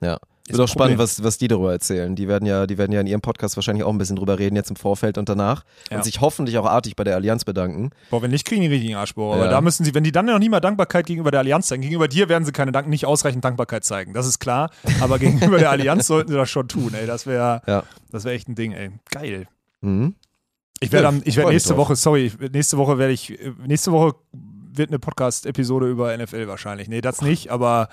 [0.02, 0.18] Ja.
[0.48, 1.00] Wird ein auch spannend, Problem.
[1.00, 2.16] was, was die darüber erzählen.
[2.16, 4.56] Die werden ja, die werden ja in ihrem Podcast wahrscheinlich auch ein bisschen drüber reden,
[4.56, 5.64] jetzt im Vorfeld und danach.
[5.90, 5.98] Ja.
[5.98, 7.90] Und sich hoffentlich auch artig bei der Allianz bedanken.
[8.12, 9.36] Boah, wenn nicht, kriegen die richtigen Arschbohrer.
[9.38, 9.52] Aber Ja.
[9.52, 12.08] da müssen sie, wenn die dann noch nie mal Dankbarkeit gegenüber der Allianz zeigen, gegenüber
[12.08, 14.14] dir werden sie keine Dank, nicht ausreichend Dankbarkeit zeigen.
[14.14, 14.70] Das ist klar.
[15.02, 17.08] Aber gegenüber der Allianz sollten sie das schon tun, ey.
[17.08, 17.84] Das wäre Ja.
[18.12, 18.92] das wär echt ein Ding, ey.
[19.10, 19.48] Geil.
[19.82, 20.14] Mhm.
[20.80, 21.78] Ich werde Ja, ich mich nächste.
[21.78, 24.14] Woche, sorry, nächste Woche werde ich, äh, nächste Woche
[24.78, 26.88] wird eine Podcast-Episode über NFL wahrscheinlich.
[26.90, 27.88] Nee, das nicht, aber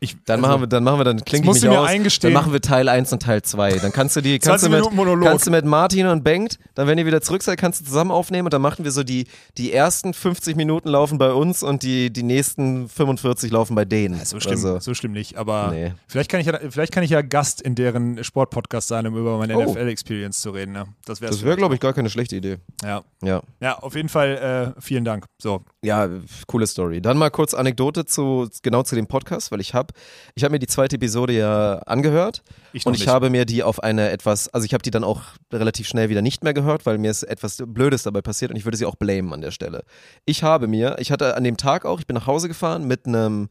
[0.00, 0.16] ich.
[0.24, 1.88] Dann, also, machen wir, dann machen wir, dann klingt ich mich aus.
[1.88, 2.32] eingestehen.
[2.34, 3.78] Dann machen wir Teil 1 und Teil 2.
[3.78, 6.86] Dann kannst du die, kannst 20 du mit, kannst du mit Martin und Bengt, dann
[6.86, 9.26] wenn ihr wieder zurück seid, kannst du zusammen aufnehmen und dann machen wir so die,
[9.58, 14.24] die ersten 50 Minuten laufen bei uns und die, die nächsten 45 laufen bei denen.
[14.24, 15.92] so schlimm, Also, so schlimm nicht, aber nee.
[16.08, 19.36] vielleicht, kann ich ja, vielleicht kann ich ja Gast in deren Sportpodcast sein, um über
[19.38, 19.62] meine Oh.
[19.72, 20.72] NFL-Experience zu reden.
[20.72, 20.86] Ne?
[21.04, 22.58] Das wäre Das wäre, glaube ich, gar keine schlechte Idee.
[22.82, 23.02] Ja.
[23.22, 23.42] Ja.
[23.60, 25.26] ja, auf jeden Fall äh, vielen Dank.
[25.38, 26.08] So, Ja,
[26.46, 27.00] coole Story.
[27.02, 29.89] Dann mal kurz Anekdote zu genau zu dem Podcast, weil ich habe
[30.34, 33.08] ich habe mir die zweite Episode ja angehört ich und ich nicht.
[33.08, 35.22] habe mir die auf eine etwas, also ich habe die dann auch
[35.52, 38.64] relativ schnell wieder nicht mehr gehört, weil mir ist etwas Blödes dabei passiert und ich
[38.64, 39.84] würde sie auch blamen an der Stelle.
[40.24, 43.06] Ich habe mir, ich hatte an dem Tag auch, ich bin nach Hause gefahren mit
[43.06, 43.48] einem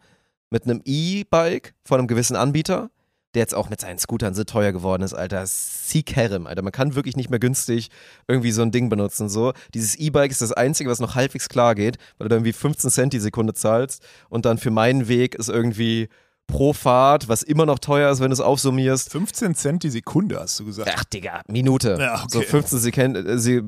[0.50, 2.90] mit einem E-Bike von einem gewissen Anbieter,
[3.34, 5.46] der jetzt auch mit seinen Scootern so teuer geworden ist, Alter.
[5.46, 6.64] Sikerem, Alter.
[6.64, 7.90] Man kann wirklich nicht mehr günstig
[8.28, 9.30] irgendwie so ein Ding benutzen.
[9.30, 9.54] So.
[9.74, 12.90] Dieses E-Bike ist das Einzige, was noch halbwegs klar geht, weil du da irgendwie 15
[12.90, 16.10] Cent die Sekunde zahlst und dann für meinen Weg ist irgendwie
[16.50, 19.12] pro Fahrt, was immer noch teuer ist, wenn du es aufsummierst.
[19.12, 20.91] 15 Cent die Sekunde, hast du gesagt.
[20.93, 21.97] Ach, Digga, Minute.
[22.00, 22.28] Ja, okay.
[22.30, 23.26] So 15 Sekunden.
[23.26, 23.64] Äh,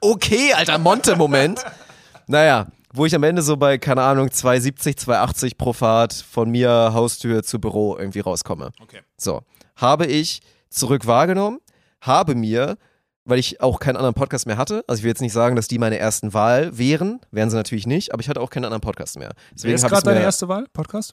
[0.00, 1.64] okay, alter Monte-Moment.
[2.26, 6.90] naja, wo ich am Ende so bei, keine Ahnung, 2,70, 2,80 pro Fahrt von mir
[6.92, 8.72] Haustür zu Büro irgendwie rauskomme.
[8.82, 9.00] Okay.
[9.16, 9.42] So,
[9.76, 11.60] habe ich zurück wahrgenommen,
[12.00, 12.76] habe mir,
[13.26, 15.68] weil ich auch keinen anderen Podcast mehr hatte, also ich will jetzt nicht sagen, dass
[15.68, 18.80] die meine ersten Wahl wären, wären sie natürlich nicht, aber ich hatte auch keinen anderen
[18.80, 19.30] Podcast mehr.
[19.30, 20.66] Wer Deswegen ist habe ich gerade deine erste Wahl?
[20.72, 21.12] Podcast?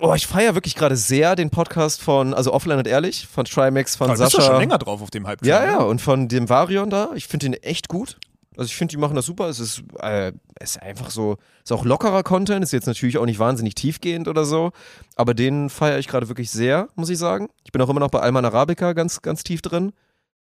[0.00, 3.96] oh, ich feiere wirklich gerade sehr den Podcast von, also Offline und Ehrlich, von Trimax,
[3.96, 4.46] von Du bist Sascha.
[4.46, 5.44] schon länger drauf auf dem Hype.
[5.44, 8.18] Ja, ja, und von dem Varion da, ich finde ihn echt gut.
[8.56, 9.48] Also ich finde, die machen das super.
[9.48, 13.24] Es ist, äh, es ist einfach so, ist auch lockerer Content, ist jetzt natürlich auch
[13.24, 14.72] nicht wahnsinnig tiefgehend oder so,
[15.14, 17.48] aber den feiere ich gerade wirklich sehr, muss ich sagen.
[17.64, 19.92] Ich bin auch immer noch bei Alman Arabica ganz, ganz tief drin,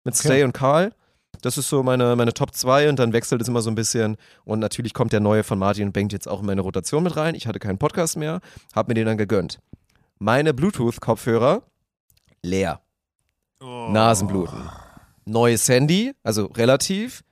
[0.04, 0.28] mit Okay.
[0.28, 0.92] Stay und Karl.
[1.42, 4.16] Das ist so meine, meine Top 2 und dann wechselt es immer so ein bisschen.
[4.44, 7.16] Und natürlich kommt der neue von Martin und Bengt jetzt auch in meine Rotation mit
[7.16, 7.34] rein.
[7.34, 8.40] Ich hatte keinen Podcast mehr,
[8.74, 9.58] habe mir den dann gegönnt.
[10.18, 11.62] Meine Bluetooth-Kopfhörer
[12.42, 12.80] leer.
[13.60, 13.88] Oh.
[13.90, 14.68] Nasenbluten.
[15.26, 17.22] Neues Handy, also relativ.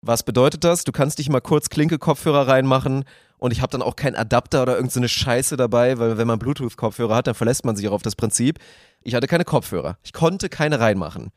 [0.00, 0.82] Was bedeutet das?
[0.82, 3.04] Du kannst dich mal kurz Klinke-Kopfhörer reinmachen
[3.38, 7.14] und ich habe dann auch keinen Adapter oder irgendeine Scheiße dabei, weil wenn man Bluetooth-Kopfhörer
[7.14, 8.58] hat, dann verlässt man sich auch auf das Prinzip.
[9.02, 9.98] Ich hatte keine Kopfhörer.
[10.02, 11.30] Ich konnte keine reinmachen.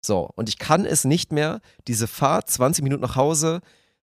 [0.00, 3.60] So, und ich kann es nicht mehr, diese Fahrt 20 Minuten nach Hause,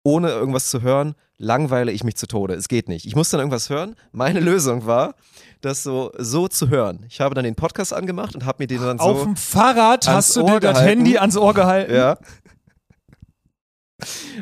[0.03, 2.55] ohne irgendwas zu hören, langweile ich mich zu Tode.
[2.55, 3.07] Es geht nicht.
[3.07, 3.97] Ich muss dann irgendwas hören.
[4.13, 5.15] Meine Lösung war,
[5.61, 7.05] das so, so zu hören.
[7.09, 9.05] Ich habe dann den Podcast angemacht und habe mir den dann so.
[9.05, 10.99] Auf dem Fahrrad hast du Ohr dir das gehalten.
[10.99, 11.95] Handy ans Ohr gehalten.
[11.95, 12.19] Ja.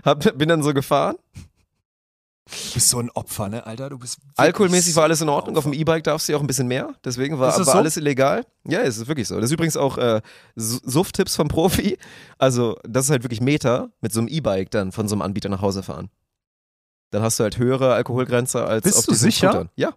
[0.04, 1.16] Hab, bin dann so gefahren
[2.46, 3.88] Du bist so ein Opfer, ne, Alter?
[3.88, 5.56] Du bist Alkoholmäßig war alles in Ordnung.
[5.56, 6.94] Auf dem E-Bike darfst du ja auch ein bisschen mehr.
[7.02, 7.70] Deswegen war aber so?
[7.72, 8.44] alles illegal.
[8.68, 9.36] Ja, es ist wirklich so.
[9.36, 10.20] Das ist übrigens auch äh,
[10.54, 11.96] Su- Suff-Tipps vom Profi.
[12.38, 15.48] Also, das ist halt wirklich Meter mit so einem E-Bike dann von so einem Anbieter
[15.48, 16.10] nach Hause fahren.
[17.12, 19.48] Dann hast du halt höhere Alkoholgrenze als Bist auf du diesen sicher?
[19.50, 19.70] Scootern.
[19.76, 19.94] Ja.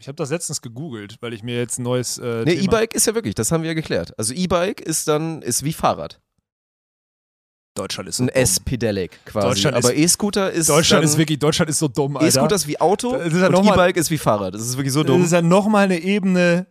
[0.00, 2.94] Ich habe das letztens gegoogelt, weil ich mir jetzt ein neues äh, Nee, Thema- E-Bike
[2.94, 4.18] ist ja wirklich, das haben wir ja geklärt.
[4.18, 6.20] Also E-Bike ist dann, ist wie Fahrrad.
[7.76, 8.28] Deutschland ist so Ein.
[8.30, 9.46] S-Pedelec quasi.
[9.48, 12.26] Deutschland aber E-Scooter ist Deutschland ist wirklich, Deutschland ist so dumm, Alter.
[12.28, 14.54] E-Scooter ist wie Auto Das ist ja und E-Bike ist wie Fahrrad.
[14.54, 15.22] Das ist wirklich so Das dumm.
[15.24, 16.66] ist ja nochmal eine Ebene.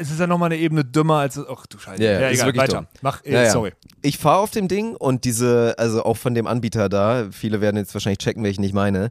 [0.00, 1.38] Es ist ja nochmal eine Ebene dümmer als.
[1.38, 2.02] Ach du Scheiße.
[2.02, 2.76] Ja, ja, ist egal, weiter.
[2.78, 2.86] dumm.
[3.00, 3.50] Mach, äh, Ja, ja.
[3.50, 3.72] sorry.
[4.02, 7.76] ich fahre auf dem Ding und diese, also auch von dem Anbieter da, viele werden
[7.76, 9.10] jetzt wahrscheinlich checken, welchen ich meine.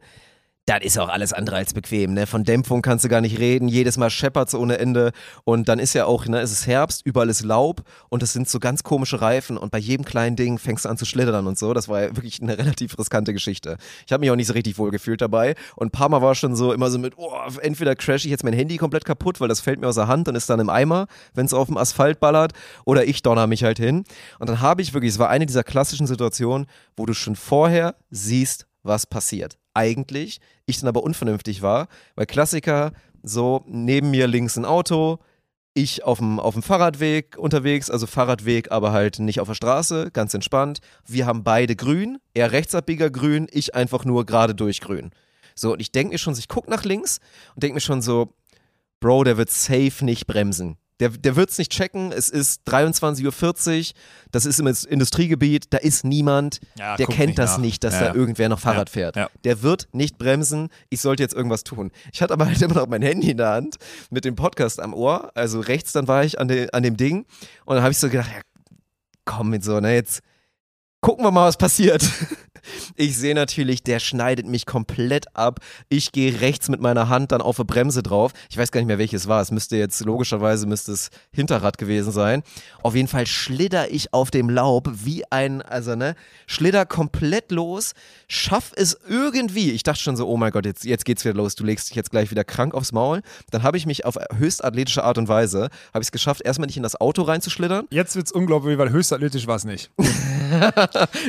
[0.68, 2.28] Das ist auch alles andere als bequem, ne?
[2.28, 5.14] Von Dämpfung kannst du gar nicht reden, jedes Mal scheppert's ohne Ende
[5.46, 8.50] und dann ist ja auch, ne, es ist Herbst, überall ist Laub und es sind
[8.50, 11.58] so ganz komische Reifen und bei jedem kleinen Ding fängst du an zu schlittern und
[11.58, 11.74] so.
[11.74, 13.78] Das war ja wirklich eine relativ riskante Geschichte.
[14.06, 16.36] Ich habe mich auch nicht so richtig wohl gefühlt dabei und ein paar Mal war
[16.36, 19.48] schon so immer so mit, oh, entweder crash ich jetzt mein Handy komplett kaputt, weil
[19.48, 21.78] das fällt mir aus der Hand und ist dann im Eimer, wenn es auf dem
[21.78, 22.52] Asphalt ballert
[22.84, 24.04] oder ich donner mich halt hin.
[24.38, 27.96] Und dann habe ich wirklich, es war eine dieser klassischen Situationen, wo du schon vorher
[28.10, 29.58] siehst, was passiert.
[29.78, 35.20] Eigentlich, ich dann aber unvernünftig war, weil Klassiker, so neben mir links ein Auto,
[35.76, 40.80] ich auf dem, Fahrradweg unterwegs, also Fahrradweg, aber halt nicht auf der Straße, ganz entspannt.
[41.06, 45.12] Wir haben beide grün, er rechtsabbieger grün, ich einfach nur gerade durch grün.
[45.54, 47.20] So, und ich denke mir schon, so, ich gucke nach links
[47.54, 48.34] und denke mir schon so,
[49.00, 50.78] Bro, der wird safe nicht bremsen.
[51.00, 53.94] Der, der wird es nicht checken, es ist 23.40 Uhr,
[54.32, 57.58] das ist im Industriegebiet, da ist niemand, Ja, der kennt nicht das nach.
[57.60, 58.16] nicht, dass Ja, da ja.
[58.16, 59.16] irgendwer noch Fahrrad fährt.
[59.44, 61.92] Der wird nicht bremsen, ich sollte jetzt irgendwas tun.
[62.12, 63.76] Ich hatte aber halt immer noch mein Handy in der Hand
[64.10, 67.26] mit dem Podcast am Ohr, also rechts dann war ich an, de, an dem Ding
[67.66, 68.42] und dann habe ich so gedacht, ja,
[69.24, 70.22] komm mit so, ne, jetzt
[71.02, 72.04] gucken wir mal, was passiert.
[72.96, 75.60] Ich sehe natürlich, der schneidet mich komplett ab.
[75.90, 78.32] Ich gehe rechts mit meiner Hand dann auf eine Bremse drauf.
[78.50, 79.42] Ich weiß gar nicht mehr, welches war.
[79.42, 82.44] Es müsste jetzt, logischerweise müsste es Hinterrad gewesen sein.
[82.84, 86.16] Auf jeden Fall schlitter ich auf dem Laub wie ein, also ne,
[86.46, 87.94] schlitter komplett los,
[88.28, 89.72] schaff es irgendwie.
[89.72, 91.56] Ich dachte schon so, oh mein Gott, jetzt, jetzt geht's wieder los.
[91.56, 93.22] Du legst dich jetzt gleich wieder krank aufs Maul.
[93.52, 96.68] Dann habe ich mich auf höchst athletische Art und Weise, habe ich es geschafft, erstmal
[96.68, 97.88] nicht in das Auto reinzuschlittern.
[97.90, 99.92] Jetzt wird's unglaublich, weil höchstathletisch war es nicht.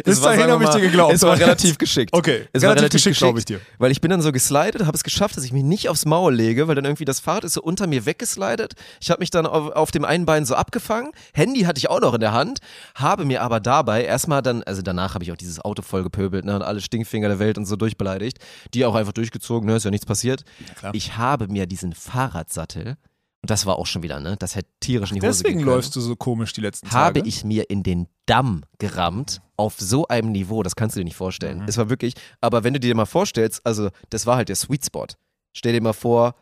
[0.04, 1.14] Bis dahin habe ich dir geglaubt.
[1.14, 2.12] Es war relativ geschickt.
[2.12, 3.60] Okay, es war relativ geschickt, glaube ich dir.
[3.78, 6.34] Weil ich bin dann so geslidet, habe es geschafft, dass ich mich nicht aufs Maul
[6.34, 8.74] lege, weil dann irgendwie das Fahrrad ist so unter mir weggeslidet.
[9.00, 11.12] Ich habe mich dann auf, auf dem einen Bein so abgefangen.
[11.32, 12.58] Handy hatte ich auch noch in der Hand,
[12.94, 16.44] habe mir aber dabei erstmal dann, also danach habe ich auch dieses Auto voll gepöbelt
[16.44, 18.38] ne, und alle Stinkfinger der Welt und so durchbeleidigt.
[18.74, 20.44] Die auch einfach durchgezogen, ne, ist ja nichts passiert.
[20.78, 20.94] klar.
[20.94, 22.96] ich habe mir diesen Fahrradsattel,
[23.42, 25.94] und das war auch schon wieder, ne, das hätte tierisch in die Hose Deswegen läufst
[25.96, 27.28] du so komisch die letzten habe Tage.
[27.28, 31.16] ich mir in den Damm gerammt, auf so einem Niveau, das kannst du dir nicht
[31.16, 31.60] vorstellen.
[31.60, 31.68] Mhm.
[31.68, 34.84] Es war wirklich, aber wenn du dir mal vorstellst, also das war halt der Sweet
[34.86, 35.06] Spot.
[35.52, 36.34] Stell dir mal vor,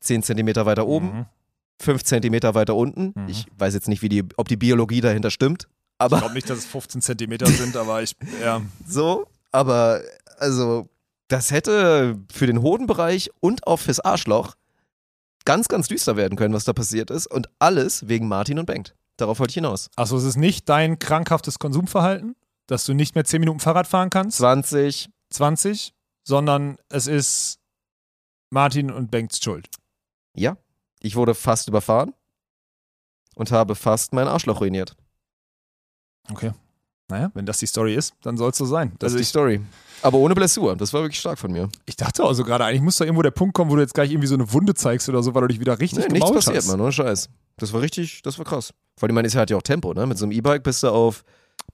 [0.00, 1.26] 10 Zentimeter weiter oben, Mhm.
[1.80, 3.12] 5 Zentimeter weiter unten.
[3.14, 3.28] Mhm.
[3.28, 5.68] Ich weiß jetzt nicht, wie die, ob die Biologie dahinter stimmt, Ich
[5.98, 8.60] aber glaube nicht, dass es 15 Zentimeter sind, aber ich, ja.
[8.86, 10.00] so, aber
[10.38, 10.88] also
[11.28, 14.54] das hätte für den Hodenbereich und auch fürs Arschloch
[15.44, 17.26] ganz, ganz düster werden können, was da passiert ist.
[17.26, 18.94] Und alles wegen Martin und Bengt.
[19.16, 19.90] Darauf wollte ich hinaus.
[19.96, 22.34] Achso, es ist nicht dein krankhaftes Konsumverhalten,
[22.66, 27.58] dass du nicht mehr 10 Minuten Fahrrad fahren kannst, 20, 20, sondern es ist
[28.50, 29.68] Martin und Bengts Schuld.
[30.34, 30.56] Ja,
[31.00, 32.14] ich wurde fast überfahren
[33.34, 34.96] und habe fast mein Arschloch ruiniert.
[36.30, 36.52] Okay.
[37.12, 38.92] Naja, wenn das die Story ist, dann soll es so sein.
[38.98, 39.60] Das also ist die Story.
[40.02, 40.74] Aber ohne Blessur.
[40.76, 41.68] Das war wirklich stark von mir.
[41.86, 44.10] ich dachte also gerade, eigentlich muss da irgendwo der Punkt kommen, wo du jetzt gleich
[44.10, 46.34] irgendwie so eine Wunde zeigst oder so, weil du dich wieder richtig Nee, nichts gemault
[46.44, 46.68] passiert, hast.
[46.68, 46.80] Mann.
[46.80, 47.28] Ohne Scheiß.
[47.58, 48.72] Das war richtig, das war krass.
[48.98, 50.06] Vor allem, man ist halt ja auch Tempo, ne?
[50.06, 51.22] Mit so einem E-Bike bist du auf,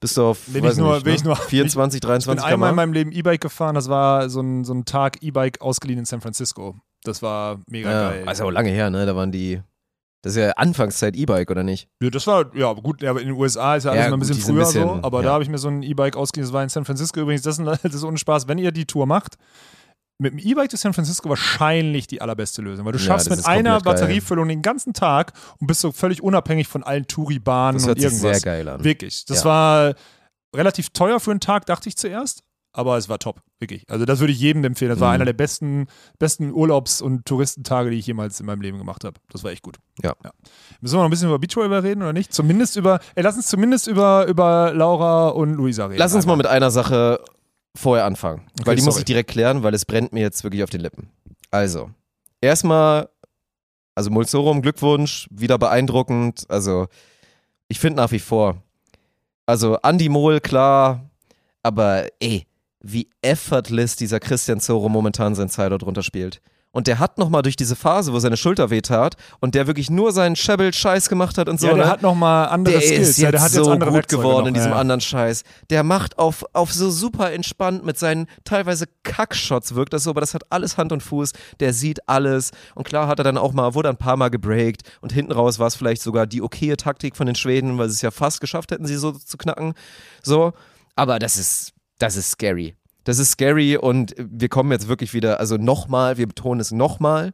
[0.01, 1.16] bist du auf, Bin ich nur- nicht, bin ne?
[1.18, 4.41] ich nur- 24, Ich bin 23 einmal in meinem Leben E-Bike gefahren, das war so
[4.41, 6.74] ein, so ein Tag E-Bike ausgeliehen in San Francisco.
[7.05, 8.24] Das war mega ja, geil.
[8.26, 9.07] Also lange her, ne?
[9.07, 9.62] Da waren die,
[10.23, 11.89] das ist ja Anfangszeit E-Bike, oder nicht?
[12.03, 14.21] Ja, das war, ja, gut, aber in den USA ist ja alles Ja, mal ein
[14.21, 15.27] bisschen früher ein bisschen, so, aber ja.
[15.29, 17.57] da habe ich mir so ein E-Bike ausgeliehen, das war in San Francisco übrigens, das
[17.83, 19.37] das ist ohne Spaß, wenn ihr die Tour macht,
[20.21, 23.37] mit dem E-Bike zu San Francisco wahrscheinlich die allerbeste Lösung, weil du Ja, schaffst das
[23.39, 23.95] mit einer komplett geil.
[24.03, 28.21] Batteriefüllung den ganzen Tag und bist so völlig unabhängig von allen Touri-Bahnen Das und irgendwas.
[28.21, 28.83] sehr geil an.
[28.83, 29.25] Wirklich.
[29.27, 29.45] Das Ja.
[29.45, 29.95] war
[30.57, 32.43] relativ teuer für einen Tag, dachte ich zuerst.
[32.73, 33.85] Aber es war top, wirklich.
[33.89, 34.91] Also das würde ich jedem empfehlen.
[34.91, 35.14] Das war Mhm.
[35.14, 35.87] einer der besten,
[36.19, 39.19] besten Urlaubs- und Touristentage, die ich jemals in meinem Leben gemacht habe.
[39.31, 39.79] Das war echt gut.
[40.03, 40.14] Ja.
[40.81, 42.33] Müssen wir noch ein bisschen über Beachvolleyball reden oder nicht?
[42.33, 45.99] Zumindest über, ey, lass uns zumindest über, über Laura und Luisa reden.
[45.99, 47.21] Lass uns mal mit einer Sache
[47.75, 48.47] vorher anfangen.
[48.64, 49.01] weil die muss sorry.
[49.03, 51.11] ich direkt klären, weil es brennt mir jetzt wirklich auf den Lippen.
[51.51, 51.91] Also,
[52.41, 53.09] erstmal,
[53.95, 56.45] also Mulzorum, Glückwunsch, wieder beeindruckend.
[56.49, 56.87] Also,
[57.69, 58.62] ich finde nach wie vor,
[59.47, 61.09] also Andy Mohl, klar,
[61.62, 62.47] aber ey,
[62.81, 66.41] wie effortless dieser Christian Zoro momentan sein Sideout runterspielt.
[66.70, 70.12] Und der hat nochmal durch diese Phase, wo seine Schulter wehtat und der wirklich nur
[70.12, 71.66] seinen Schebbel-Scheiß gemacht hat und so.
[71.66, 71.91] ja, der ne?
[71.91, 73.09] hat nochmal andere der Skills.
[73.09, 74.49] ist ja, der hat so gut Werkzeuge geworden noch.
[74.49, 74.76] in diesem ja.
[74.79, 75.45] anderen Scheiß.
[75.70, 80.20] Der macht auf, auf so super entspannt mit seinen teilweise Kackshots wirkt das so, aber
[80.20, 81.33] das hat alles Hand und Fuß.
[81.59, 82.51] Der sieht alles.
[82.74, 85.59] Und klar hat er dann auch mal, wurde ein paar Mal gebreakt und hinten raus
[85.59, 88.43] war es vielleicht sogar die okaye Taktik von den Schweden, weil sie es ja fast
[88.43, 89.72] geschafft hätten, sie so zu knacken.
[90.22, 90.53] So.
[90.97, 92.74] Aber das ist, das ist scary.
[93.05, 97.32] Das ist scary und wir kommen jetzt wirklich wieder, also nochmal, wir betonen es nochmal,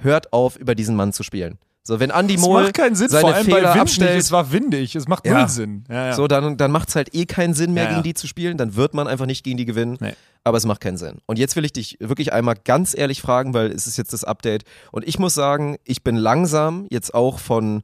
[0.00, 1.58] hört auf, über diesen Mann zu spielen.
[1.82, 3.80] So, wenn Andy Es Mohl macht keinen Sinn, seine vor allem Fehler bei windig.
[3.80, 4.94] abstellt- Es war windig.
[4.94, 5.38] Es macht Ja.
[5.40, 5.84] null Sinn.
[5.88, 6.12] Ja, ja.
[6.12, 8.58] So, dann, dann macht es halt eh keinen Sinn mehr, gegen die zu spielen.
[8.58, 9.96] Dann wird man einfach nicht gegen die gewinnen.
[9.98, 10.12] Nee.
[10.44, 11.18] Aber es macht keinen Sinn.
[11.24, 14.24] Und jetzt will ich dich wirklich einmal ganz ehrlich fragen, weil es ist jetzt das
[14.24, 14.64] Update.
[14.92, 17.82] Und ich muss sagen, ich bin langsam jetzt auch von.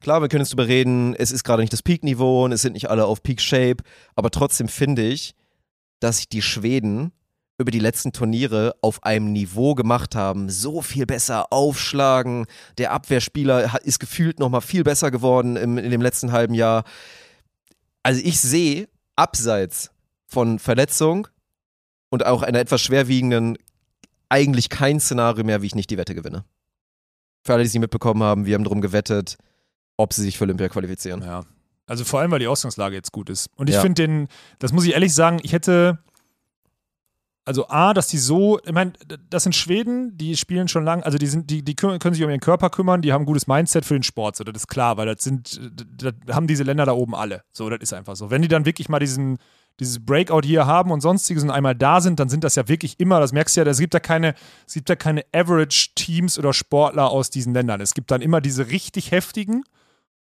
[0.00, 2.72] Klar, wir können jetzt drüber reden, es ist gerade nicht das Peak-Niveau und es sind
[2.72, 3.82] nicht alle auf Peak-Shape,
[4.16, 5.34] aber trotzdem finde ich,
[6.00, 7.12] dass sich die Schweden
[7.58, 12.46] über die letzten Turniere auf einem Niveau gemacht haben, so viel besser aufschlagen.
[12.78, 16.84] Der Abwehrspieler ist gefühlt nochmal viel besser geworden im, in dem letzten halben Jahr.
[18.02, 19.90] Also ich sehe abseits
[20.26, 21.28] von Verletzung
[22.10, 23.56] und auch einer etwas schwerwiegenden
[24.28, 26.44] eigentlich kein Szenario mehr, wie ich nicht die Wette gewinne.
[27.42, 29.36] Für alle, die es nicht mitbekommen haben, wir haben darum gewettet,
[29.96, 31.22] ob sie sich für Olympia qualifizieren.
[31.22, 31.44] Ja.
[31.86, 33.48] Also vor allem, weil die Ausgangslage jetzt gut ist.
[33.56, 33.82] Und ich Ja.
[33.82, 34.28] finde den,
[34.58, 35.98] das muss ich ehrlich sagen, ich hätte,
[37.44, 38.94] also A, dass die so, ich meine,
[39.28, 42.30] das sind Schweden, die spielen schon lang, also die sind, die, die können sich um
[42.30, 44.96] ihren Körper kümmern, die haben ein gutes Mindset für den Sport, so, das ist klar,
[44.96, 45.60] weil das sind,
[45.98, 47.42] das haben diese Länder da oben alle.
[47.52, 48.30] So, das ist einfach so.
[48.30, 49.36] Wenn die dann wirklich mal diesen,
[49.78, 52.98] dieses Breakout hier haben und sonstiges und einmal da sind, dann sind das ja wirklich
[52.98, 54.34] immer, das merkst du ja, es gibt ja keine,
[54.66, 57.82] es gibt ja keine Average-Teams oder Sportler aus diesen Ländern.
[57.82, 59.64] Es gibt dann immer diese richtig heftigen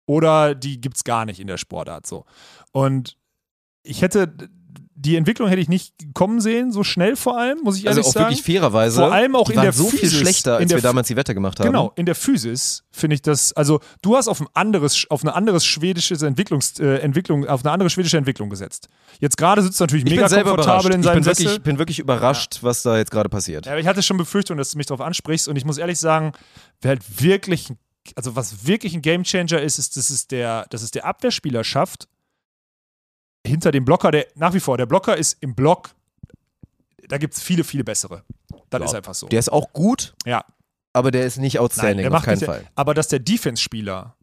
[0.05, 2.25] oder die gibt es gar nicht in der Sportart so.
[2.71, 3.17] Und
[3.83, 4.33] ich hätte,
[4.93, 8.07] die Entwicklung hätte ich nicht kommen sehen, so schnell vor allem, muss ich Also ehrlich
[8.09, 8.25] auch sagen.
[8.27, 8.97] wirklich fairerweise.
[8.97, 11.33] Vor allem auch in der so viel Physis, schlechter, in als wir damals die Wette
[11.33, 11.67] gemacht haben.
[11.67, 15.33] Genau, in der Physis finde ich das, also du hast auf ein anderes, auf eine
[15.33, 18.89] anderes schwedisches Entwicklungs, äh, Entwicklung, auf eine andere schwedische Entwicklung gesetzt.
[19.19, 21.45] Jetzt gerade sitzt natürlich Ich mega komfortabel in Ich seinem bin Sessel.
[21.45, 23.65] wirklich, bin wirklich überrascht, was da jetzt gerade passiert.
[23.65, 26.33] Ja, ich hatte schon Befürchtung, dass du mich darauf ansprichst und ich muss ehrlich sagen,
[26.81, 27.69] wer halt wirklich,
[28.15, 32.07] also was wirklich ein Gamechanger ist, ist, dass es der, dass es der Abwehrspieler schafft,
[33.45, 35.89] hinter dem Blocker, der nach wie vor, der Blocker ist im Block,
[37.07, 38.23] da gibt es viele, viele bessere.
[38.69, 38.85] Das Ja.
[38.85, 39.27] ist einfach so.
[39.27, 40.45] Der ist auch gut, ja.
[40.93, 42.65] aber der ist nicht outstanding, der auf keinen Fall.
[42.75, 44.15] Aber dass der Defense-Spieler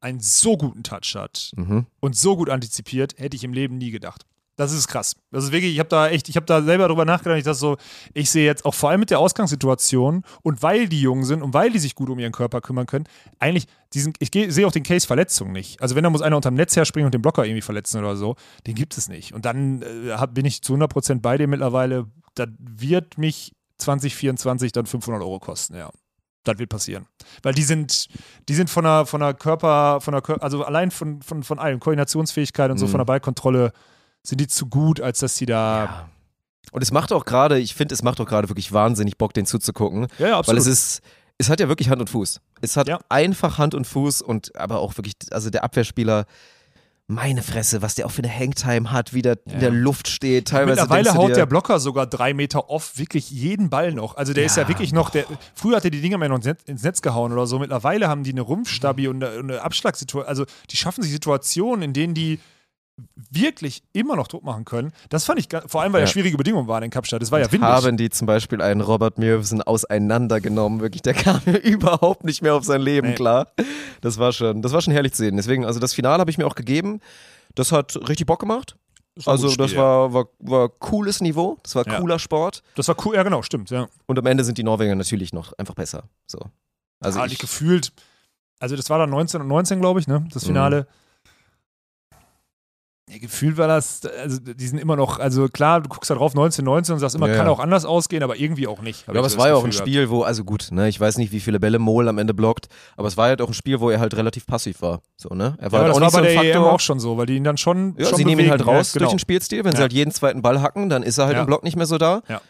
[0.00, 1.86] einen so guten Touch hat Mhm.
[2.00, 4.24] und so gut antizipiert, hätte ich im Leben nie gedacht.
[4.60, 5.16] Das ist krass.
[5.30, 7.38] Das ist wirklich, ich habe da echt, ich habe da selber drüber nachgedacht.
[7.38, 7.78] Ich dachte so,
[8.12, 11.54] ich sehe jetzt auch vor allem mit der Ausgangssituation und weil die jung sind und
[11.54, 13.06] weil die sich gut um ihren Körper kümmern können,
[13.38, 15.80] eigentlich, diesen, ich sehe auch den Case Verletzung nicht.
[15.80, 18.36] Also wenn da muss einer unterm Netz herspringen und den Blocker irgendwie verletzen oder so,
[18.66, 19.32] den gibt es nicht.
[19.32, 22.06] Und dann äh, hab, bin ich zu 100% bei dem mittlerweile.
[22.34, 25.88] Das wird mich 2024 dann 500 Euro kosten, ja.
[26.44, 27.06] Das wird passieren.
[27.42, 28.08] Weil die sind,
[28.48, 31.80] die sind von der, von der Körper, von der also allein von, von, von allem,
[31.80, 32.90] Koordinationsfähigkeit und so, Mhm.
[32.90, 33.72] von der Ballkontrolle,
[34.22, 35.84] sind die zu gut, als dass die da.
[35.84, 36.08] Ja.
[36.72, 39.46] Und es macht auch gerade, ich finde, es macht auch gerade wirklich wahnsinnig Bock, den
[39.46, 40.06] zuzugucken.
[40.18, 41.00] Ja, ja, Weil es ist,
[41.38, 42.40] es hat ja wirklich Hand und Fuß.
[42.60, 42.98] Es hat Ja.
[43.08, 46.26] einfach Hand und Fuß und aber auch wirklich, also der Abwehrspieler,
[47.08, 50.46] meine Fresse, was der auch für eine Hangtime hat, wie der in der Luft steht.
[50.46, 54.16] Teilweise Mittlerweile haut der Blocker sogar drei Meter off wirklich jeden Ball noch.
[54.16, 54.68] Also der ist ja Ja.
[54.68, 57.32] wirklich noch, der, früher hat er die Dinger mehr noch ins Netz, ins Netz gehauen
[57.32, 57.58] oder so.
[57.58, 60.28] Mittlerweile haben die eine Rumpfstabi und eine, eine Abschlagssituation.
[60.28, 62.38] Also die schaffen sich Situationen, in denen die
[63.30, 64.92] wirklich immer noch Druck machen können.
[65.08, 66.12] Das fand ich, vor allem, weil ja, Ja.
[66.12, 67.22] schwierige Bedingungen waren in Kapstadt.
[67.22, 67.68] Es war ja windig.
[67.68, 70.80] haben die zum Beispiel einen Robert Mürvsen auseinandergenommen.
[70.80, 73.14] Wirklich, der kam mir überhaupt nicht mehr auf sein Leben Nee.
[73.14, 73.48] klar.
[74.00, 75.36] Das war schon, das war schon herrlich zu sehen.
[75.36, 77.00] Deswegen, also das Finale habe ich mir auch gegeben.
[77.54, 78.76] Das hat richtig Bock gemacht.
[79.16, 81.98] ein Also das war, war, war cooles Niveau, das war Ja.
[81.98, 82.62] cooler Sport.
[82.76, 83.88] Das war cool, ja genau, stimmt, ja.
[84.06, 86.04] Und am Ende sind die Norweger natürlich noch einfach besser.
[86.26, 86.38] So.
[87.00, 87.92] Also ja, ich, gefühlt,
[88.60, 90.24] also das war dann 19 und 19, glaube ich, ne?
[90.32, 90.86] Das Finale.
[93.12, 96.34] Ja, gefühlt war das, also die sind immer noch, also klar, du guckst da drauf
[96.34, 97.52] 19, 19 und sagst immer, Ja, kann ja.
[97.52, 99.06] auch anders ausgehen, aber irgendwie auch nicht.
[99.08, 101.18] Ja, aber es war das ja auch ein Spiel, wo, also gut, ne, ich weiß
[101.18, 103.80] nicht, wie viele Bälle Mohl am Ende blockt, aber es war halt auch ein Spiel,
[103.80, 105.00] wo er halt relativ passiv war.
[105.16, 105.56] So, ne?
[105.58, 106.72] Er Ja, war aber halt das auch war nicht bei so der EM Faktor.
[106.72, 108.76] auch schon so, weil die ihn dann schon, Ja, schon sie nehmen ihn halt bewegen.
[108.76, 109.06] raus ja, genau.
[109.10, 109.64] durch den Spielstil.
[109.64, 109.82] Wenn sie Ja.
[109.82, 111.40] halt jeden zweiten Ball hacken, dann ist er halt Ja.
[111.40, 112.22] im Block nicht mehr so da.
[112.28, 112.40] Ja.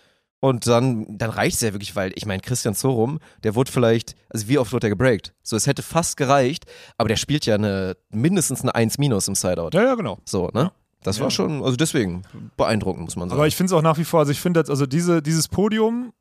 [0.43, 4.17] Und dann, dann reicht es ja wirklich, weil ich meine, Christian Zorum, der wurde vielleicht,
[4.31, 5.35] also wie oft wurde er gebreakt?
[5.43, 6.65] So, es hätte fast gereicht,
[6.97, 9.71] aber der spielt ja eine, mindestens eine 1 minus im Sideout.
[9.75, 10.19] Ja, ja, genau.
[10.25, 10.73] So, ne?
[11.03, 11.25] Das Ja.
[11.25, 12.23] war schon, also deswegen
[12.57, 13.39] beeindruckend, muss man sagen.
[13.39, 16.13] Aber ich finde es auch nach wie vor, also ich finde, also diese, dieses Podium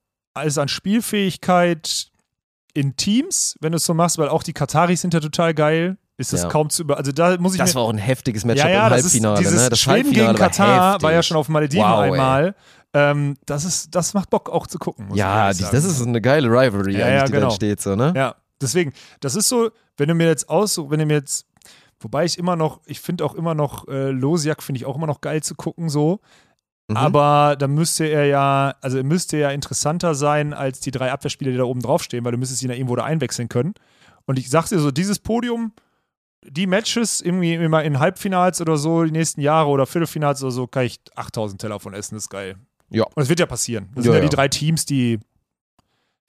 [0.45, 2.07] ist an Spielfähigkeit
[2.73, 5.97] in Teams, wenn du es so machst, weil auch die Kataris sind ja total geil
[6.19, 6.49] ist das Ja.
[6.49, 6.97] kaum zu über.
[6.97, 9.13] Also da muss ich Das war auch ein heftiges Matchup ja, ja, im das ist
[9.13, 9.37] Halbfinale.
[9.39, 9.69] dieses ne?
[9.69, 12.51] Das Schweden Halbfinale gegen Katar war, war, ja schon auf Malediven Wow, ey.
[12.93, 15.09] Ähm, das, ist, das macht Bock auch zu gucken.
[15.13, 17.41] Ja, das ist eine geile Rivalry, Ja, ja, die genau.
[17.41, 17.81] da entsteht.
[17.81, 18.13] So, ne?
[18.15, 21.45] Ja, deswegen, das ist so, wenn du mir jetzt aussuchst, wenn du mir jetzt,
[21.99, 25.07] wobei ich immer noch, ich finde auch immer noch, äh, Losiak finde ich auch immer
[25.07, 26.19] noch geil zu gucken, so.
[26.87, 26.97] Mhm.
[26.97, 31.51] Aber da müsste er ja, also er müsste ja interessanter sein als die drei Abwehrspieler,
[31.51, 33.75] die da oben draufstehen, weil du müsstest ihn ja irgendwo da einwechseln können.
[34.25, 35.73] Und ich sag's dir so, dieses Podium,
[36.43, 40.65] die Matches irgendwie immer in Halbfinals oder so, die nächsten Jahre oder Viertelfinals oder so,
[40.65, 42.55] kann ich 8000 Teller von essen, das ist geil.
[42.91, 43.03] Ja.
[43.15, 43.89] Und es wird ja passieren.
[43.95, 44.29] Das Ja, sind ja, ja.
[44.29, 45.19] die drei Teams, die,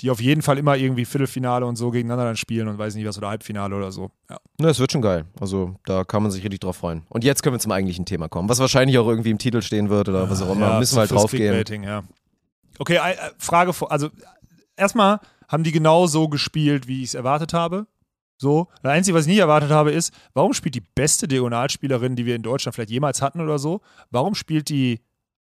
[0.01, 3.07] die auf jeden Fall immer irgendwie Viertelfinale und so gegeneinander dann spielen und weiß nicht
[3.07, 4.11] was oder Halbfinale oder so.
[4.31, 4.39] Ja.
[4.59, 5.25] Ne, es wird schon geil.
[5.41, 7.03] Also da kann man sich richtig drauf freuen.
[7.09, 9.91] Und jetzt können wir zum eigentlichen Thema kommen, was wahrscheinlich auch irgendwie im Titel stehen
[9.91, 10.71] wird oder was auch immer.
[10.73, 11.53] Ja, Müssen wir halt fürs drauf gehen.
[11.53, 12.03] Clickbaiting, ja.
[12.79, 14.09] Okay, äh, Frage vor, also
[14.77, 17.87] erstmal haben die genau so gespielt, wie ich es erwartet habe.
[18.39, 18.69] So.
[18.83, 22.37] Das Einzige, was ich nie erwartet habe, ist, warum spielt die beste Diagonalspielerin, die wir
[22.37, 25.01] in Deutschland vielleicht jemals hatten oder so, warum spielt die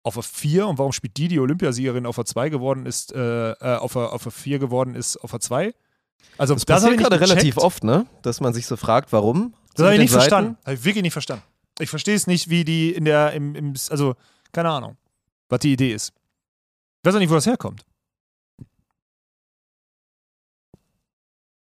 [0.03, 3.51] auf der 4 und warum spielt die, die Olympiasiegerin auf der 2 geworden ist, äh,
[3.51, 5.73] äh, auf der auf der 4 geworden ist, auf der 2?
[6.37, 7.31] Also Das, das, passiert gerade gecheckt.
[7.31, 8.05] relativ oft, ne?
[8.21, 9.53] Dass man sich so fragt, warum.
[9.75, 10.21] Das habe ich nicht Seiten.
[10.21, 10.57] verstanden.
[10.65, 11.43] Habe ich wirklich nicht verstanden.
[11.79, 14.15] Ich verstehe es nicht, wie die in der, im, im, also,
[14.51, 14.97] keine Ahnung,
[15.49, 16.13] was die Idee ist.
[17.01, 17.83] Ich weiß auch nicht, wo das herkommt.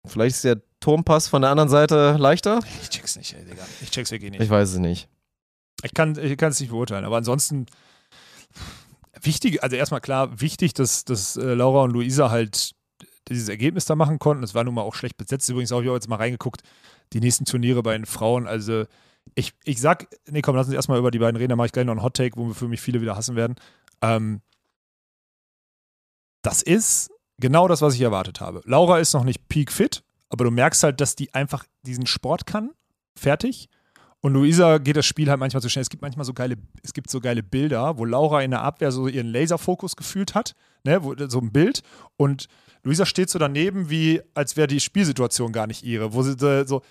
[0.06, 2.60] Vielleicht ist der Turmpass von der anderen Seite leichter.
[2.82, 3.64] Ich check's nicht, ey, Digga.
[3.82, 4.42] Ich check's wirklich nicht.
[4.42, 5.10] Ich weiß es nicht.
[5.84, 7.66] Ich kann ich kann es nicht beurteilen, aber ansonsten
[9.22, 12.74] wichtig, also erstmal klar, wichtig, dass, dass äh, Laura und Luisa halt
[13.30, 14.42] dieses Ergebnis da machen konnten.
[14.42, 15.50] Das war nun mal auch schlecht besetzt.
[15.50, 16.62] Übrigens habe ich auch jetzt mal reingeguckt,
[17.14, 18.48] die nächsten Turniere bei den Frauen.
[18.48, 18.86] Also
[19.36, 21.72] ich, ich sag, nee, komm, lass uns erstmal über die beiden reden, da mache ich
[21.72, 23.56] gleich noch einen Hot Take, wo wir für mich viele wieder hassen werden.
[24.02, 24.42] Ähm,
[26.42, 28.62] das ist genau das, was ich erwartet habe.
[28.66, 32.46] Laura ist noch nicht peak fit, aber du merkst halt, dass die einfach diesen Sport
[32.46, 32.72] kann.
[33.16, 33.70] Fertig.
[34.22, 35.84] Und Luisa geht das Spiel halt manchmal so schnell.
[35.84, 38.92] Es gibt manchmal so geile, es gibt so geile Bilder, wo Laura in der Abwehr
[38.92, 41.82] so ihren Laserfokus gefühlt hat, ne, wo, so ein Bild.
[42.18, 42.48] Und
[42.84, 46.66] Luisa steht so daneben, wie als wäre die Spielsituation gar nicht ihre, wo sie so-
[46.66, 46.82] so,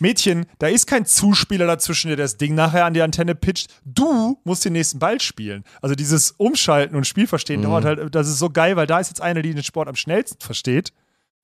[0.00, 3.68] Mädchen, da ist kein Zuspieler dazwischen, der das Ding nachher an die Antenne pitcht.
[3.84, 5.64] Du musst den nächsten Ball spielen.
[5.82, 9.20] Also dieses Umschalten und Spielverstehen dauert halt, das ist so geil, weil da ist jetzt
[9.20, 10.92] eine, die den Sport am schnellsten versteht,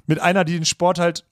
[0.06, 1.24] mit einer, die den Sport halt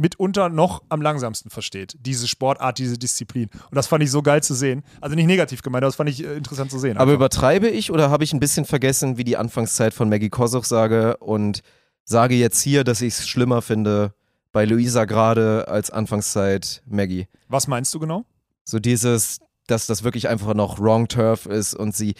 [0.00, 1.96] mitunter noch am langsamsten versteht.
[2.00, 3.50] Diese Sportart, diese Disziplin.
[3.52, 4.82] Und das fand ich so geil zu sehen.
[5.00, 6.96] Also nicht negativ gemeint, aber das fand ich äh, interessant zu sehen.
[6.96, 7.14] Aber einfach.
[7.14, 11.18] übertreibe ich oder habe ich ein bisschen vergessen, wie die Anfangszeit von Maggie Kosuch sage
[11.18, 11.60] und
[12.04, 14.14] sage jetzt hier, dass ich es schlimmer finde
[14.52, 17.28] bei Luisa gerade als Anfangszeit Maggie?
[17.48, 18.24] Was meinst du genau?
[18.64, 22.14] So dieses, dass das wirklich einfach noch Wrong Turf ist und sie,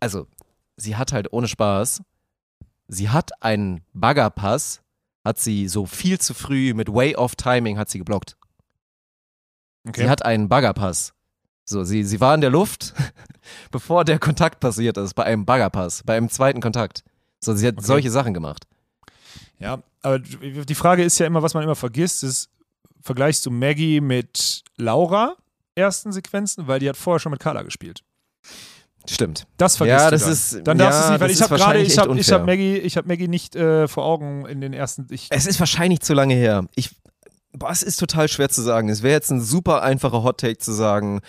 [0.00, 0.26] also
[0.76, 2.00] sie hat halt ohne Spaß,
[2.86, 4.80] sie hat einen Baggerpass,
[5.28, 8.36] hat sie so viel zu früh mit Way Off Timing hat sie geblockt.
[9.86, 10.02] Okay.
[10.02, 11.12] Sie hat einen Baggerpass.
[11.64, 12.94] So, sie, sie war in der Luft,
[13.70, 17.04] bevor der Kontakt passiert ist, bei einem Baggerpass, bei einem zweiten Kontakt.
[17.40, 17.86] So, sie hat Okay.
[17.86, 18.66] solche Sachen gemacht.
[19.58, 22.48] Ja, aber die Frage ist ja immer, was man immer vergisst, ist,
[23.02, 25.36] vergleichst du Maggie mit Laura
[25.74, 28.02] ersten Sequenzen, weil die hat vorher schon mit Carla gespielt.
[29.08, 29.46] Stimmt.
[29.56, 30.32] Das vergisst Ja, du das dann.
[30.32, 32.46] ist- dann darfst ja, du es nicht, weil ich habe gerade, ich habe ich hab.
[32.46, 35.06] Maggie, ich habe Maggie nicht äh, vor Augen in den ersten.
[35.10, 36.66] Ich, Es ist wahrscheinlich zu lange her.
[36.74, 36.90] Ich,
[37.52, 38.88] boah, es ist total schwer zu sagen.
[38.88, 41.20] Es wäre jetzt ein super einfacher Hot Take zu sagen,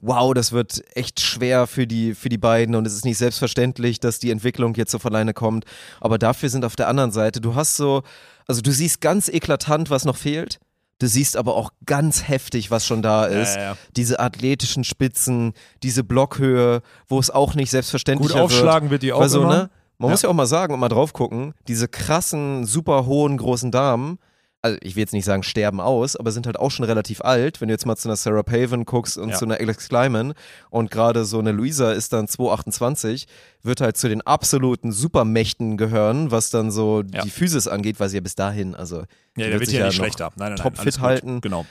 [0.00, 4.00] wow, das wird echt schwer für die, für die beiden und es ist nicht selbstverständlich,
[4.00, 5.64] dass die Entwicklung jetzt so von alleine kommt.
[6.00, 8.02] Aber dafür sind auf der anderen Seite, du hast so,
[8.46, 10.58] also du siehst ganz eklatant, was noch fehlt.
[10.98, 13.56] Du siehst aber auch ganz heftig, was schon da ist.
[13.56, 13.76] ja, ja.
[13.96, 15.52] Diese athletischen Spitzen,
[15.82, 19.56] diese Blockhöhe, wo es auch nicht selbstverständlich Gut aufschlagen wird die auch Weil so, immer.
[19.56, 19.70] ne?
[19.98, 23.70] Man muss ja auch mal sagen und mal drauf gucken, diese krassen, super hohen, großen
[23.70, 24.18] Damen,
[24.64, 27.60] also ich will jetzt nicht sagen, sterben aus, aber sind halt auch schon relativ alt.
[27.60, 29.36] Wenn du jetzt mal zu einer Sarah Paven guckst und Ja.
[29.36, 30.32] zu einer Alex Kleiman
[30.70, 33.26] und gerade so eine Luisa ist dann 228,
[33.62, 37.22] wird halt zu den absoluten Supermächten gehören, was dann so Ja.
[37.22, 39.00] die Physis angeht, weil sie ja bis dahin, also
[39.36, 40.30] Ja, der wird sich ja nicht schlechter.
[40.36, 40.74] Nein, nein, nein.
[40.74, 41.40] topfit halten.
[41.42, 41.66] Genau.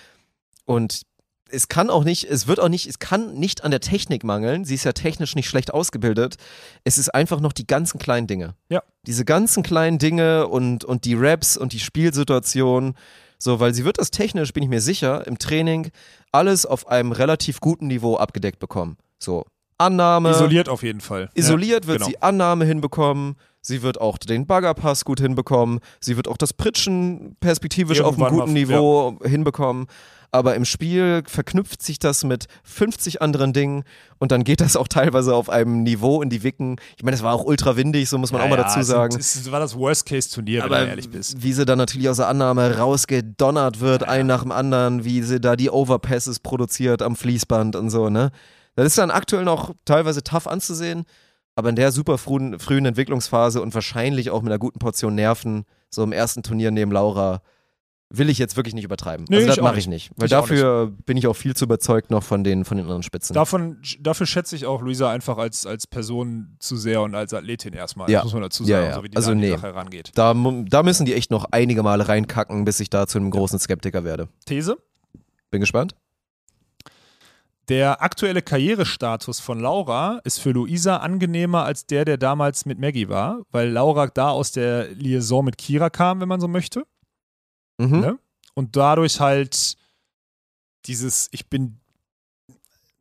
[0.66, 1.02] Und
[1.54, 4.66] es kann auch nicht, es wird auch nicht, es kann nicht an der Technik mangeln.
[4.66, 6.38] Sie ist ja technisch nicht schlecht ausgebildet.
[6.84, 8.56] Es ist einfach noch die ganzen kleinen Dinge.
[8.70, 8.82] Ja.
[9.06, 12.96] Diese ganzen kleinen Dinge und, und die Raps und die Spielsituation.
[13.38, 15.92] So, weil sie wird das technisch, bin ich mir sicher, im Training
[16.32, 18.98] alles auf einem relativ guten Niveau abgedeckt bekommen.
[19.20, 19.46] So,
[19.78, 20.32] Annahme.
[20.32, 21.30] Isoliert auf jeden Fall.
[21.36, 22.10] Isoliert ja, wird genau.
[22.10, 23.36] sie Annahme hinbekommen.
[23.62, 25.80] Sie wird auch den Baggerpass gut hinbekommen.
[26.02, 29.88] Sie wird auch das Pritschen perspektivisch auf einem Irgendwann guten mal, Niveau hinbekommen.
[30.34, 33.84] Aber im Spiel verknüpft sich das mit 50 anderen Dingen
[34.18, 36.78] und dann geht das auch teilweise auf einem Niveau in die Wicken.
[36.98, 39.12] Ich meine, es war auch ultra windig, so muss man auch mal dazu es sagen.
[39.12, 41.44] sind- Es war das Worst-Case-Turnier, wenn du ehrlich bist.
[41.44, 45.40] wie sie dann natürlich aus der Annahme rausgedonnert wird, ein nach dem anderen, wie sie
[45.40, 48.32] da die Overpasses produziert am Fließband und so, ne?
[48.76, 51.04] Das ist dann aktuell noch teilweise tough anzusehen,
[51.56, 55.66] aber in der super frühen, frühen Entwicklungsphase und wahrscheinlich auch mit einer guten Portion Nerven,
[55.92, 57.42] so im ersten Turnier neben Laura,
[58.16, 59.26] will ich jetzt wirklich nicht übertreiben.
[59.28, 60.12] Nee, also das mache ich nicht.
[60.12, 60.20] nicht.
[60.20, 63.04] Weil Ich dafür bin ich auch viel zu überzeugt noch von den, von den anderen
[63.04, 63.34] Spitzen.
[63.34, 67.74] Davon, dafür schätze ich auch Luisa einfach als, als Person zu sehr und als Athletin
[67.74, 68.10] erstmal.
[68.10, 68.20] Ja.
[68.20, 68.96] Das muss man dazu Ja, sagen, ja.
[68.96, 69.56] so wie die Also da an die nee.
[69.56, 70.12] Sache herangeht.
[70.16, 70.34] da,
[70.70, 74.04] da müssen die echt noch einige Male reinkacken, bis ich da zu einem großen Skeptiker
[74.04, 74.30] werde.
[74.46, 74.78] These?
[75.50, 75.96] Bin gespannt.
[77.70, 83.08] Der aktuelle Karrierestatus von Laura ist für Luisa angenehmer als der, der damals mit Maggie
[83.08, 86.84] war, weil Laura da aus der Liaison mit Kira kam, wenn man so möchte.
[87.78, 88.00] Mhm.
[88.00, 88.20] Ne?
[88.54, 89.78] Und dadurch halt
[90.86, 91.80] dieses, ich bin,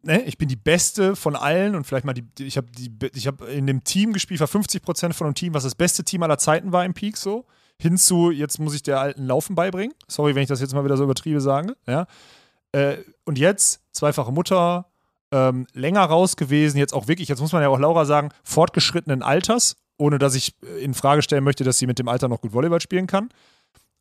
[0.02, 3.26] ne, ich bin die Beste von allen und vielleicht mal die, ich habe die, ich
[3.26, 6.38] habe in dem Team gespielt, war 50% von einem Team, was das beste Team aller
[6.38, 7.46] Zeiten war im Peak so,
[7.78, 9.94] hinzu, jetzt muss ich der alten Laufen beibringen.
[10.08, 12.06] Sorry, wenn ich das jetzt mal wieder so übertriebe sage, ja.
[12.72, 14.86] Äh, und jetzt, zweifache Mutter,
[15.30, 19.22] ähm, länger raus gewesen, jetzt auch wirklich, jetzt muss man ja auch Laura sagen, fortgeschrittenen
[19.22, 22.40] Alters, ohne dass ich äh, in Frage stellen möchte, dass sie mit dem Alter noch
[22.40, 23.30] gut Volleyball spielen kann.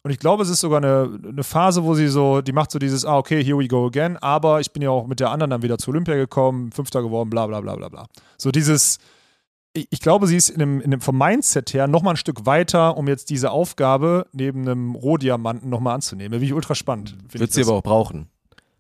[0.04, 2.80] Und ich glaube, es ist sogar eine, eine Phase, wo sie so, die macht so
[2.80, 5.52] dieses, ah, okay, here we go again, aber ich bin ja auch mit der anderen
[5.52, 8.08] dann wieder zu Olympia gekommen, Fünfter geworden, bla bla bla bla bla.
[8.38, 8.98] So dieses,
[9.74, 12.46] ich, ich glaube, sie ist in einem, in einem, vom Mindset her nochmal ein Stück
[12.46, 16.32] weiter, um jetzt diese Aufgabe neben einem Rohdiamanten nochmal anzunehmen.
[16.32, 17.16] Finde ich ultra spannend.
[17.32, 18.28] Wird sie aber auch brauchen.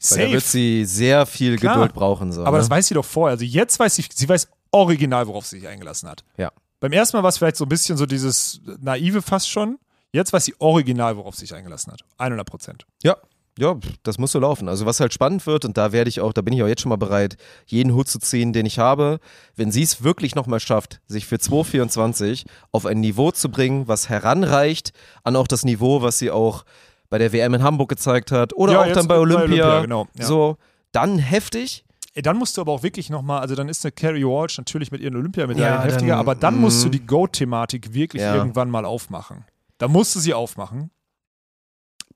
[0.09, 0.33] Weil da Safe.
[0.33, 1.75] wird sie sehr viel Klar.
[1.75, 2.31] Geduld brauchen.
[2.31, 2.57] So, Aber ne?
[2.57, 3.33] das weiß sie doch vorher.
[3.33, 6.23] Also jetzt weiß sie, sie weiß original, worauf sie sich eingelassen hat.
[6.37, 6.51] Ja.
[6.79, 9.77] Beim ersten Mal war es vielleicht so ein bisschen so dieses naive fast schon.
[10.13, 12.01] Jetzt weiß sie original, worauf sie sich eingelassen hat.
[12.17, 12.85] 100 Prozent.
[13.03, 13.15] Ja,
[13.59, 14.69] ja, das muss so laufen.
[14.69, 16.81] Also was halt spannend wird, und da werde ich auch, da bin ich auch jetzt
[16.81, 19.19] schon mal bereit, jeden Hut zu ziehen, den ich habe,
[19.55, 24.09] wenn sie es wirklich nochmal schafft, sich für 2,24 auf ein Niveau zu bringen, was
[24.09, 24.91] heranreicht
[25.23, 26.63] an auch das Niveau, was sie auch
[27.09, 29.43] bei der WM in Hamburg gezeigt hat oder Ja, auch dann bei Olympia.
[29.45, 30.25] Olympia, genau, ja.
[30.25, 30.57] So,
[30.93, 31.83] dann heftig.
[32.13, 34.91] Ey, Dann musst du aber auch wirklich nochmal, also dann ist eine Carrie Walsh natürlich
[34.91, 36.91] mit ihren Olympiamedaillen Ja, heftiger, dann- aber dann musst du mm.
[36.91, 39.45] die Go-Thematik wirklich irgendwann mal aufmachen.
[39.81, 40.91] Da musst du sie aufmachen.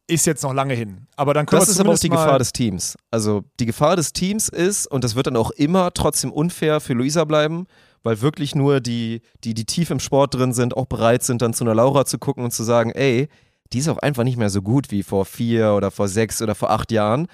[0.05, 1.07] Ist jetzt noch lange hin.
[1.15, 2.95] Aber dann können Das ist aber auch die Gefahr des Teams.
[3.09, 6.93] Also die Gefahr des Teams ist, und das wird dann auch immer trotzdem unfair für
[6.93, 7.65] Luisa bleiben,
[8.03, 11.55] weil wirklich nur die, die, die tief im Sport drin sind, auch bereit sind, dann
[11.55, 13.29] zu einer Laura zu gucken und zu sagen, ey,
[13.73, 16.53] die ist auch einfach nicht mehr so gut wie vor vier oder vor sechs oder
[16.53, 17.25] vor acht Jahren.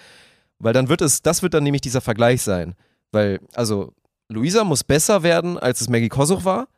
[0.60, 2.76] Weil dann wird es, das wird dann nämlich dieser Vergleich sein.
[3.12, 3.92] Weil, also,
[4.30, 6.70] Luisa muss besser werden, als es Maggie Kosuch war.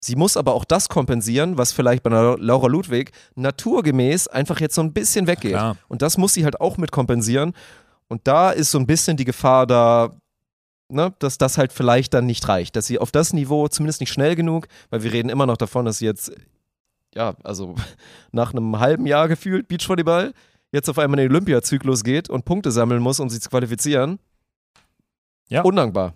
[0.00, 4.80] Sie muss aber auch das kompensieren, was vielleicht bei Laura Ludwig naturgemäß einfach jetzt so
[4.82, 5.52] ein bisschen weggeht.
[5.52, 5.76] Klar.
[5.88, 7.52] Und das muss sie halt auch mit kompensieren.
[8.08, 10.16] Und da ist so ein bisschen die Gefahr da,
[10.88, 12.76] ne, dass das halt vielleicht dann nicht reicht.
[12.76, 15.84] Dass sie auf das Niveau zumindest nicht schnell genug, weil wir reden immer noch davon,
[15.84, 16.30] dass sie jetzt,
[17.14, 17.74] ja, also
[18.32, 20.32] nach einem halben Jahr gefühlt Beachvolleyball
[20.70, 24.20] jetzt auf einmal in den Olympiazyklus geht und Punkte sammeln muss, um sie zu qualifizieren.
[25.48, 25.62] Ja.
[25.62, 26.14] Undankbar.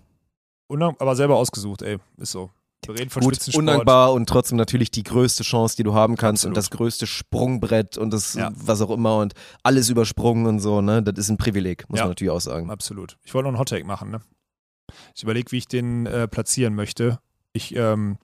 [0.67, 1.97] Unang- aber selber ausgesucht, ey.
[2.17, 2.49] Ist so.
[2.87, 6.45] Wir reden von Gut, undankbar und trotzdem natürlich die größte Chance, die du haben kannst
[6.45, 6.57] und Absolut.
[6.57, 8.51] das größte Sprungbrett und das Ja.
[8.55, 9.33] was auch immer und
[9.63, 11.01] alles übersprungen und so, ne?
[11.03, 12.05] Das ist ein Privileg, muss Ja.
[12.05, 12.69] man natürlich auch sagen.
[12.69, 13.17] Absolut.
[13.23, 14.21] Ich wollte noch einen Hottake machen, ne?
[15.15, 17.19] Ich überlege, wie ich den äh, platzieren möchte.
[17.53, 18.17] Ich, ähm,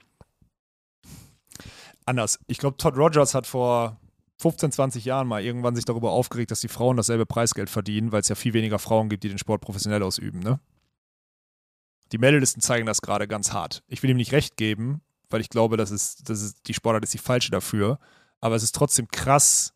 [2.06, 2.40] anders.
[2.48, 3.98] Ich glaube, Todd Rogers hat vor
[4.42, 8.22] 15, 20 Jahren mal irgendwann sich darüber aufgeregt, dass die Frauen dasselbe Preisgeld verdienen, weil
[8.22, 10.60] es ja viel weniger Frauen gibt, die den Sport professionell ausüben, ne?
[12.12, 13.84] Die Meldlisten zeigen das gerade ganz hart.
[13.88, 17.14] Ich will ihm nicht recht geben, weil ich glaube, dass dass es, die Sportart ist
[17.14, 18.00] die falsche dafür.
[18.42, 19.74] Aber es ist trotzdem krass,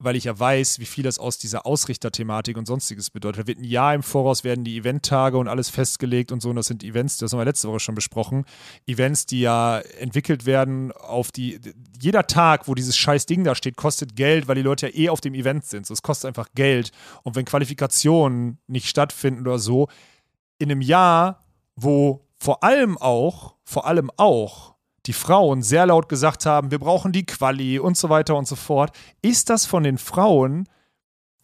[0.00, 3.42] weil ich ja weiß, wie viel das aus dieser Ausrichterthematik und sonstiges bedeutet.
[3.42, 6.50] Da wird ein Jahr im Voraus werden die Eventtage und alles festgelegt und so.
[6.50, 8.44] Und das sind Events, das haben wir letzte Woche schon besprochen.
[8.86, 11.60] Events, die ja entwickelt werden auf die.
[12.00, 15.08] Jeder Tag, wo dieses scheiß Ding da steht, kostet Geld, weil die Leute ja eh
[15.08, 15.84] auf dem Event sind.
[15.84, 16.92] So, es kostet einfach Geld.
[17.24, 19.88] Und wenn Qualifikationen nicht stattfinden oder so,
[20.58, 21.44] in einem Jahr,
[21.82, 24.74] wo vor allem auch, vor allem auch
[25.06, 28.56] die Frauen sehr laut gesagt haben, wir brauchen die Quali und so weiter und so
[28.56, 30.68] fort, ist das von den Frauen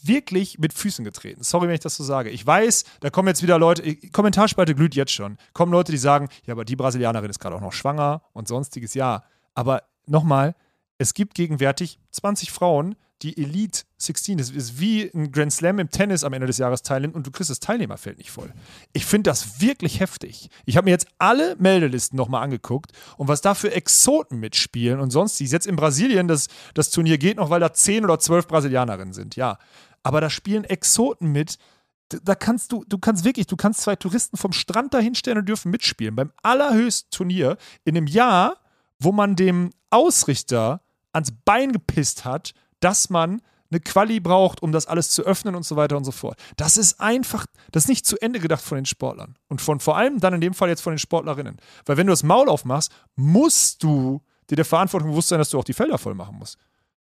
[0.02, 1.42] wirklich mit Füßen getreten.
[1.42, 2.30] Sorry, wenn ich das so sage.
[2.30, 5.38] Ich weiß, da kommen jetzt wieder Leute, Kommentarspalte glüht jetzt schon.
[5.54, 8.92] Kommen Leute, die sagen, ja, aber die Brasilianerin ist gerade auch noch schwanger und sonstiges.
[8.94, 9.24] Ja,
[9.54, 10.54] aber nochmal,
[10.98, 15.90] es gibt gegenwärtig 20 Frauen, die Elite 16, das ist wie ein Grand Slam im
[15.90, 18.52] Tennis am Ende des Jahres teilnimmt und du kriegst das Teilnehmerfeld nicht voll.
[18.92, 20.50] Ich finde das wirklich heftig.
[20.66, 25.10] Ich habe mir jetzt alle Meldelisten nochmal angeguckt und was da für Exoten mitspielen und
[25.10, 25.52] sonstiges.
[25.52, 29.36] Jetzt in Brasilien, das, das Turnier geht noch, weil da 10 oder 12 Brasilianerinnen sind,
[29.36, 29.58] ja.
[30.02, 31.58] Aber da spielen Exoten mit,
[32.10, 35.70] da kannst du, du kannst wirklich, du kannst zwei Touristen vom Strand dahinstellen und dürfen
[35.70, 36.14] mitspielen.
[36.14, 38.58] Beim allerhöchsten Turnier in einem Jahr,
[38.98, 40.82] wo man dem Ausrichter
[41.14, 42.52] ans Bein gepisst hat,
[42.84, 43.40] dass man
[43.70, 46.38] eine Quali braucht, um das alles zu öffnen und so weiter und so fort.
[46.56, 49.36] Das ist einfach, das ist nicht zu Ende gedacht von den Sportlern.
[49.48, 51.56] Und von vor allem dann in dem Fall jetzt von den Sportlerinnen.
[51.86, 55.58] Weil wenn du das Maul aufmachst, musst du dir der Verantwortung bewusst sein, dass du
[55.58, 56.58] auch die Felder voll machen musst.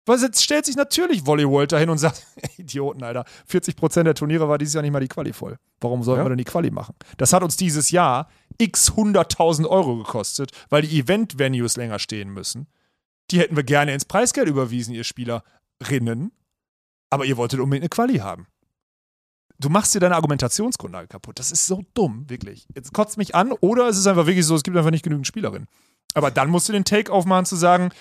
[0.05, 2.25] Weil jetzt stellt sich natürlich Volleyball dahin und sagt,
[2.57, 5.57] Idioten, Alter, 40% der Turniere war dieses Jahr nicht mal die Quali voll.
[5.81, 6.25] Warum sollen Ja.
[6.25, 6.95] wir denn die Quali machen?
[7.17, 12.67] Das hat uns dieses Jahr x 100.000 Euro gekostet, weil die Event-Venues länger stehen müssen.
[13.31, 15.05] Die hätten wir gerne ins Preisgeld überwiesen, ihr
[15.81, 16.31] Spielerinnen.
[17.09, 18.47] Aber ihr wolltet unbedingt eine Quali haben.
[19.59, 21.39] Du machst dir deine Argumentationsgrundlage kaputt.
[21.39, 22.67] Das ist so dumm, wirklich.
[22.75, 25.27] Jetzt kotzt mich an oder es ist einfach wirklich so, es gibt einfach nicht genügend
[25.27, 25.67] Spielerinnen.
[26.15, 27.91] Aber dann musst du den Take aufmachen zu sagen,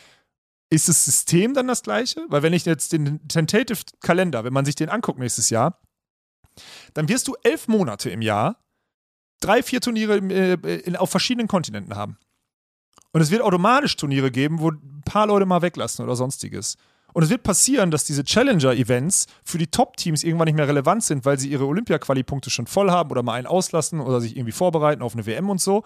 [0.71, 2.25] ist das System dann das gleiche?
[2.29, 5.79] Weil wenn ich jetzt den Tentative Kalender, wenn man sich den anguckt nächstes Jahr,
[6.95, 8.57] dann wirst du elf Monate im Jahr
[9.41, 12.17] drei, vier Turniere äh, auf verschiedenen Kontinenten haben.
[13.13, 16.79] Und es wird automatisch Turniere geben, wo ein paar Leute mal weglassen oder sonstiges.
[17.13, 21.25] Und es wird passieren, dass diese Challenger-Events für die Top-Teams irgendwann nicht mehr relevant sind,
[21.25, 25.03] weil sie ihre Olympia-Quali-Punkte schon voll haben oder mal einen auslassen oder sich irgendwie vorbereiten
[25.03, 25.85] auf eine WM und so.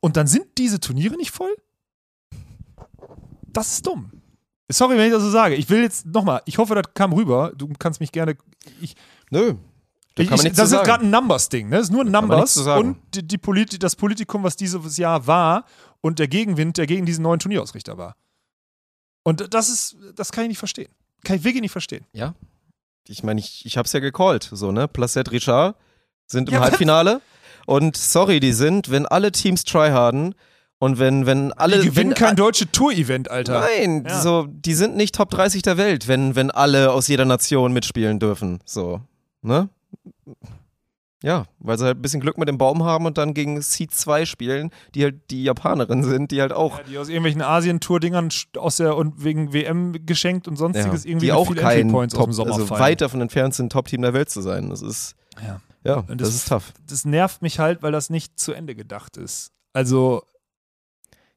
[0.00, 1.54] Und dann sind diese Turniere nicht voll?
[3.46, 4.10] Das ist dumm.
[4.70, 5.54] Sorry, wenn ich das so sage.
[5.54, 7.52] Ich will jetzt nochmal, ich hoffe, das kam rüber.
[7.56, 8.36] Du kannst mich gerne.
[8.80, 8.96] Ich,
[9.30, 9.54] Nö.
[10.16, 11.68] Da ich, ich, das ist gerade ein Numbers-Ding.
[11.68, 11.76] Ne?
[11.76, 15.66] Das ist nur man Numbers und die, die Polit das Politikum, was dieses Jahr war
[16.00, 18.16] und der Gegenwind, der gegen diesen neuen Turnierausrichter war.
[19.26, 20.88] Und das ist, das kann ich nicht verstehen.
[21.24, 22.04] Kann ich wirklich nicht verstehen.
[22.12, 22.34] Ja.
[23.08, 24.86] Ich meine, ich, ich hab's ja gecallt, so, ne?
[24.86, 25.74] Placette Richard
[26.28, 26.60] sind im Ja?
[26.60, 27.20] Halbfinale.
[27.66, 30.36] Und sorry, die sind, wenn alle Teams tryharden
[30.78, 31.80] und wenn, wenn alle.
[31.80, 33.58] Die gewinnen wenn, kein deutsches Tour-Event, Alter.
[33.62, 34.20] Nein, Ja.
[34.22, 38.20] so, die sind nicht Top 30 der Welt, wenn, wenn alle aus jeder Nation mitspielen
[38.20, 38.60] dürfen.
[38.64, 39.00] So,
[39.42, 39.68] ne?
[41.22, 43.92] Ja, weil sie halt ein bisschen Glück mit dem Baum haben und dann gegen Seed
[43.94, 48.28] 2 spielen, die halt die Japanerin sind, die halt auch, Ja, die aus irgendwelchen Asien-Tour-Dingern
[48.58, 52.18] aus der und wegen WM geschenkt und ja, sonstiges irgendwie die auch kein Entry-Points aus
[52.18, 52.80] Top, dem Sommer also fallen.
[52.82, 54.68] weit davon entfernt sind, Top-Team der Welt zu sein.
[54.68, 55.60] Das ist, Ja.
[55.84, 56.72] ja, das, das- ist tough.
[56.86, 59.52] Das nervt mich halt, weil das nicht zu Ende gedacht ist.
[59.72, 60.22] Also,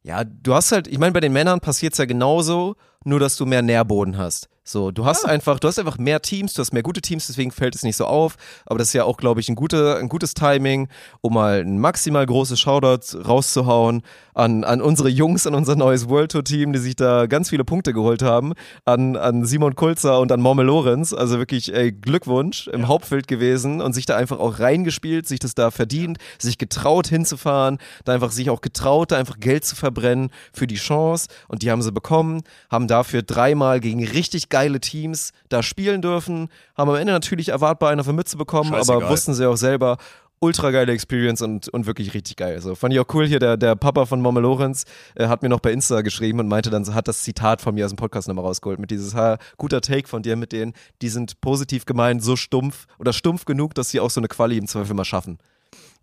[0.01, 2.76] Ja, du hast halt, ich meine, bei den Männern passiert es ja genauso,
[3.06, 4.50] nur dass du mehr Nährboden hast.
[4.70, 7.50] So, du hast einfach, du hast einfach mehr Teams, du hast mehr gute Teams, deswegen
[7.50, 8.36] fällt es nicht so auf.
[8.68, 10.90] Aber das ist ja auch, glaube ich, ein, gute, ein gutes Timing,
[11.22, 14.04] um mal ein maximal großes Shoutout rauszuhauen
[14.36, 17.66] an, an unsere Jungs, an unser neues World Tour Team, die sich da ganz viele
[17.66, 18.54] Punkte geholt haben,
[18.86, 21.14] an, an Simon Kulzer und an Mormel Lorenz.
[21.14, 25.56] Also wirklich, ey, Glückwunsch im Hauptfeld gewesen und sich da einfach auch reingespielt, sich das
[25.56, 30.30] da verdient, sich getraut hinzufahren, da einfach sich auch getraut, da einfach Geld zu verbrennen
[30.54, 31.28] für die Chance.
[31.48, 36.50] Und die haben sie bekommen, haben dafür dreimal gegen richtig geile Teams da spielen dürfen,
[36.76, 39.10] haben am Ende natürlich erwartbar eine auf die Mütze bekommen, aber Scheißegal.
[39.10, 39.98] wussten sie auch selber,
[40.42, 42.56] ultra geile Experience und, und wirklich richtig geil.
[42.56, 44.86] Also fand ich auch cool hier, der, der Papa von Momme Lorenz
[45.16, 47.86] äh, hat mir noch bei Insta geschrieben und meinte dann, hat das Zitat von mir
[47.86, 51.10] aus dem Podcast nochmal rausgeholt, mit dieses, ha, guter Take von dir mit denen, die
[51.10, 54.68] sind positiv gemeint, so stumpf oder stumpf genug, dass sie auch so eine Quali im
[54.68, 55.40] Zweifel mal schaffen.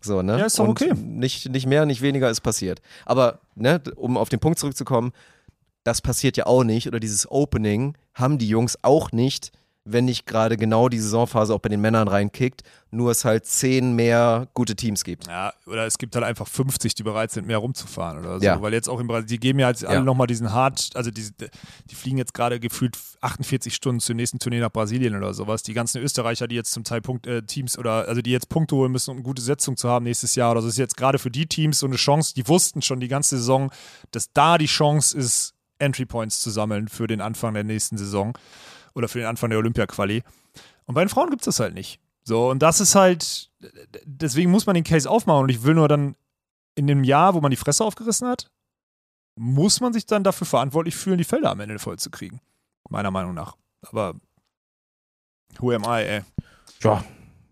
[0.01, 0.37] So, ne?
[0.37, 0.93] Ja, ist doch und okay.
[0.93, 2.81] Nicht, nicht mehr, nicht weniger ist passiert.
[3.05, 5.11] Aber, ne, um auf den Punkt zurückzukommen,
[5.87, 9.51] das passiert ja auch nicht oder dieses Opening haben die Jungs auch nicht,
[9.89, 12.61] wenn nicht gerade genau die Saisonphase auch bei den Männern reinkickt,
[12.91, 15.27] nur es halt zehn mehr gute Teams gibt.
[15.27, 18.45] ja, oder es gibt halt einfach 50, die bereit sind, mehr rumzufahren oder so.
[18.45, 18.61] Ja.
[18.61, 20.03] Weil jetzt auch in Brasilien, die geben ja jetzt alle Ja.
[20.03, 21.25] nochmal diesen hart, also die,
[21.89, 25.63] die fliegen jetzt gerade gefühlt 48 Stunden zum nächsten Turnier nach Brasilien oder sowas.
[25.63, 28.75] Die ganzen Österreicher, die jetzt zum Teil Punkt, äh, Teams oder, also die jetzt Punkte
[28.75, 31.17] holen müssen, um eine gute Setzung zu haben nächstes Jahr oder so, ist jetzt gerade
[31.17, 33.71] für die Teams so eine Chance, die wussten schon die ganze Saison,
[34.11, 38.37] dass da die Chance ist, Entry Points zu sammeln für den Anfang der nächsten Saison
[38.93, 40.23] oder für den Anfang der Olympia-Quali.
[40.85, 41.99] Und bei den Frauen gibt es das halt nicht.
[42.23, 43.51] So, und das ist halt,
[44.03, 45.43] deswegen muss man den Case aufmachen.
[45.43, 46.15] Und ich will nur dann
[46.75, 48.49] in dem Jahr, wo man die Fresse aufgerissen hat,
[49.35, 52.41] muss man sich dann dafür verantwortlich fühlen, die Felder am Ende voll zu kriegen.
[52.89, 53.55] Meiner Meinung nach.
[53.81, 54.15] Aber
[55.59, 56.21] who am I, ey?
[56.81, 57.03] Ja.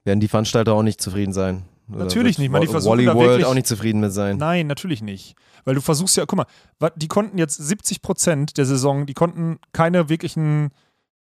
[0.03, 1.65] Werden die Veranstalter auch nicht zufrieden sein.
[1.87, 4.37] Natürlich nicht, man, die versuchen Wally da World wirklich- auch nicht zufrieden mit sein.
[4.37, 5.35] Nein, natürlich nicht.
[5.65, 6.37] Weil du versuchst ja, guck
[6.79, 10.71] mal, die konnten jetzt 70 Prozent der Saison, die konnten keine wirklichen,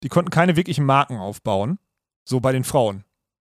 [0.02, 1.78] die konnten keine wirklichen Marken aufbauen.
[2.24, 3.04] So bei den Frauen.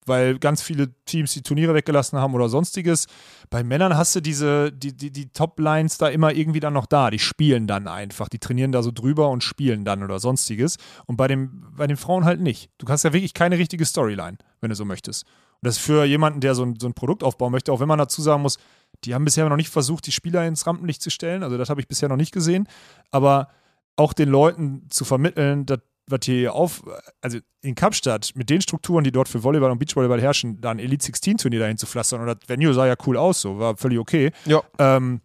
[0.08, 3.08] weil ganz viele Teams die Turniere weggelassen haben oder sonstiges.
[3.50, 7.10] Bei Männern hast du diese, die, die, die Top-Lines da immer irgendwie dann noch da.
[7.10, 8.30] Die spielen dann einfach.
[8.30, 10.78] Die trainieren da so drüber und spielen dann oder sonstiges.
[11.08, 12.70] Und bei, dem, bei den Frauen halt nicht.
[12.78, 15.26] Du hast ja wirklich keine richtige Storyline, wenn du so möchtest.
[15.62, 17.88] Und das ist für jemanden, der so ein, so ein Produkt aufbauen möchte, auch wenn
[17.88, 18.58] man dazu sagen muss,
[19.04, 21.44] die haben bisher noch nicht versucht, die Spieler ins Rampenlicht zu stellen.
[21.44, 22.68] Also das habe ich bisher noch nicht gesehen.
[23.12, 23.50] Aber
[23.96, 26.84] auch den Leuten zu vermitteln, dass was hier auf,
[27.22, 30.80] also in Kapstadt mit den Strukturen, die dort für Volleyball und Beachvolleyball herrschen, da ein
[30.80, 33.78] Elite 16 Turnier dahin zu pflastern und das Venue sah ja cool aus, so war
[33.78, 34.32] völlig okay.
[34.46, 34.62] Ja.
[34.78, 35.22] Ähm,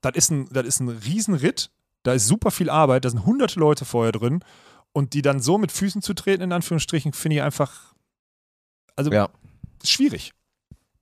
[0.00, 1.70] das ist ein, das ist ein Riesenritt,
[2.02, 4.42] da ist super viel Arbeit, da sind hunderte Leute vorher drin
[4.92, 7.94] und die dann so mit Füßen zu treten, in Anführungsstrichen, finde ich einfach,
[8.96, 9.28] also Ja.
[9.84, 10.32] schwierig.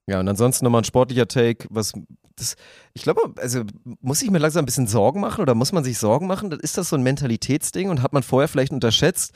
[0.07, 1.93] Ja, und ansonsten nochmal ein sportlicher Take, was
[2.37, 2.57] das,
[2.95, 3.65] ich glaube, also
[4.01, 6.51] muss ich mir langsam ein bisschen Sorgen machen oder muss man sich Sorgen machen?
[6.53, 9.33] Ist das so ein Mentalitätsding und hat man vorher vielleicht unterschätzt,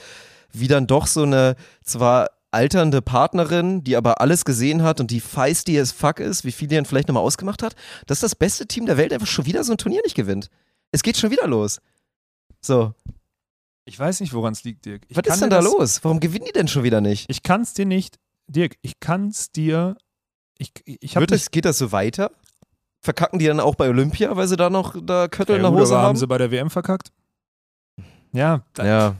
[0.52, 5.20] wie dann doch so eine zwar alternde Partnerin, die aber alles gesehen hat und die
[5.20, 7.74] feisty as fuck ist, wie viel die dann vielleicht nochmal ausgemacht hat,
[8.06, 10.48] dass das beste Team der Welt einfach schon wieder so ein Turnier nicht gewinnt.
[10.92, 11.80] Es geht schon wieder los.
[12.60, 12.94] So,
[13.84, 15.02] Ich weiß nicht, woran es liegt, Dirk.
[15.08, 16.02] Ich was ist denn da los?
[16.04, 17.28] Warum gewinnen die denn schon wieder nicht?
[17.28, 19.96] Ich kann es dir nicht, Dirk, ich kann es dir,
[20.58, 22.30] ich, ich habe Wird das, geht das so weiter?
[23.00, 25.94] Verkacken die dann auch bei Olympia, weil sie da noch da Köttel in der Hose
[25.96, 26.16] haben haben?
[26.16, 27.12] sie bei der WM verkackt?
[28.32, 29.16] Ja, da, Ja,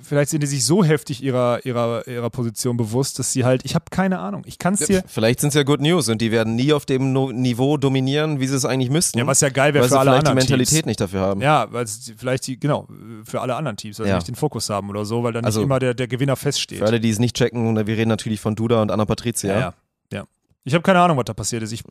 [0.00, 3.74] vielleicht sind die sich so heftig ihrer, ihrer, ihrer Position bewusst, dass sie halt, ich
[3.74, 4.42] habe keine Ahnung.
[4.46, 6.86] Ich kann es dir, Vielleicht sind es ja Good News und die werden nie auf
[6.86, 9.18] dem no Niveau dominieren, wie sie es eigentlich müssten.
[9.18, 10.86] ja, was ja geil wäre weil für sie alle vielleicht die anderen Mentalität Teams.
[10.86, 11.40] nicht dafür haben.
[11.40, 12.86] Ja, weil sie vielleicht die, genau,
[13.24, 14.12] für alle anderen Teams, weil Ja.
[14.14, 16.36] sie nicht den Fokus haben oder so, weil dann Also, nicht immer der, der Gewinner
[16.36, 16.78] feststeht.
[16.78, 19.52] Für alle, die es nicht checken, wir reden natürlich von Duda und Anna Patricia.
[19.52, 19.74] Ja, ja.
[20.12, 20.24] ja.
[20.64, 21.72] Ich habe keine Ahnung, was da passiert ist.
[21.72, 21.82] Ich,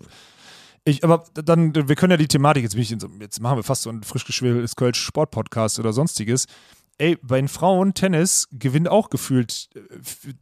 [0.86, 3.58] ich, aber dann, wir können ja die Thematik, jetzt, bin ich in so, jetzt machen
[3.58, 6.46] wir fast so ein frisch geschweltes Kölsch Sportpodcast oder sonstiges.
[6.98, 9.80] Ey, bei den Frauen Tennis gewinnt auch gefühlt äh,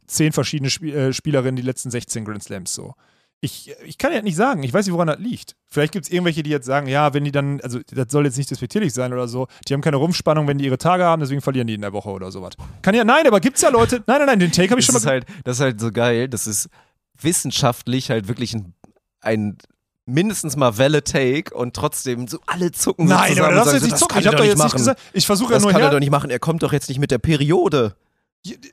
[0.06, 2.94] zehn verschiedene äh, Spielerinnen die letzten 16 Grand Slams so.
[3.42, 5.56] Ich, ich kann ja nicht sagen, ich weiß nicht, woran das liegt.
[5.66, 8.36] Vielleicht gibt es irgendwelche, die jetzt sagen, ja, wenn die dann, also das soll jetzt
[8.36, 11.40] nicht despektierlich sein oder so, die haben keine Rumpfspannung, wenn die ihre Tage haben, deswegen
[11.40, 12.52] verlieren die in der Woche oder sowas.
[12.82, 14.92] Kann ja, nein, aber gibt's ja Leute, nein, nein, nein, den Take habe ich Das
[14.92, 16.28] schon ist, mal halt, das ist halt so geil.
[16.28, 16.68] Das ist
[17.18, 18.74] wissenschaftlich halt wirklich ein,
[19.22, 19.56] ein
[20.10, 23.86] mindestens mal valid Take und trotzdem so alle zucken so Nein, aber das ist so,
[23.86, 24.14] nicht zucken.
[24.14, 24.78] kann Ich habe er doch jetzt nicht nicht machen.
[24.78, 25.00] gesagt.
[25.12, 25.92] Ich versuche ja Das nur kann er her.
[25.92, 26.30] doch nicht machen.
[26.30, 27.94] Er kommt doch jetzt nicht mit der Periode.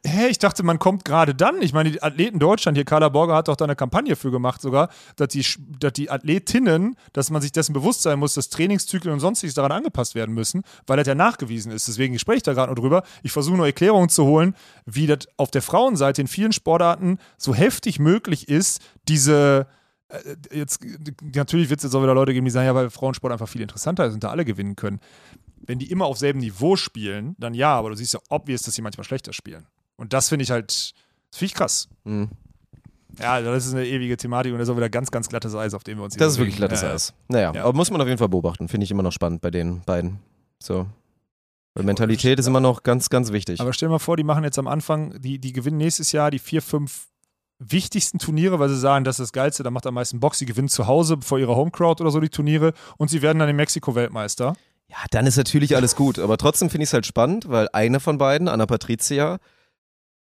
[0.06, 1.62] Hä, ich dachte, man kommt gerade dann.
[1.62, 4.62] Ich meine, die Athleten Deutschland, hier Carla Borger hat doch da eine Kampagne für gemacht
[4.62, 4.88] sogar,
[5.18, 5.46] dass die,
[5.78, 9.74] dass die Athletinnen, dass man sich dessen bewusst sein muss, dass Trainingszyklen und sonstiges daran
[9.74, 11.86] angepasst werden müssen, weil das ja nachgewiesen ist.
[11.90, 13.04] Deswegen spreche ich da gerade nur drüber.
[13.24, 14.56] Ich versuche nur Erklärungen zu holen,
[14.86, 19.68] wie das auf der Frauenseite in vielen Sportarten so heftig möglich ist, diese
[20.52, 20.80] jetzt
[21.36, 23.62] natürlich wird es jetzt auch wieder Leute geben, die sagen, ja, weil Frauensport einfach viel
[23.62, 25.00] interessanter ist und da alle gewinnen können.
[25.66, 28.74] Wenn die immer auf selben Niveau spielen, dann ja, aber du siehst ja obvious, dass
[28.76, 29.66] sie manchmal schlechter spielen.
[29.98, 30.94] Und das finde ich halt, das
[31.38, 31.90] finde ich krass.
[32.06, 32.30] Mhm.
[33.20, 35.74] Ja, das ist eine ewige Thematik und das ist auch wieder ganz, ganz glattes Eis,
[35.74, 36.94] auf dem wir uns hier Das ist wirklich glattes ja.
[36.94, 37.14] Eis.
[37.28, 37.64] Naja, Ja.
[37.64, 38.68] aber muss man auf jeden Fall beobachten.
[38.68, 40.20] Finde ich immer noch spannend bei den beiden.
[40.62, 40.86] So.
[41.74, 43.60] Weil Mentalität ist immer noch ganz, ganz wichtig.
[43.60, 46.32] Aber stell dir mal vor, die machen jetzt am Anfang, die, die gewinnen nächstes Jahr
[46.32, 47.08] die vier, fünf
[47.60, 50.36] wichtigsten Turniere, weil sie sagen, das ist das Geilste, da macht am meisten Bock.
[50.36, 53.50] Sie gewinnen zu Hause vor ihrer Homecrowd oder so die Turniere und sie werden dann
[53.50, 54.54] in Mexiko Weltmeister.
[54.90, 56.18] Ja, dann ist natürlich alles gut.
[56.20, 59.38] Aber trotzdem finde ich es halt spannend, weil eine von beiden, Anna Patricia,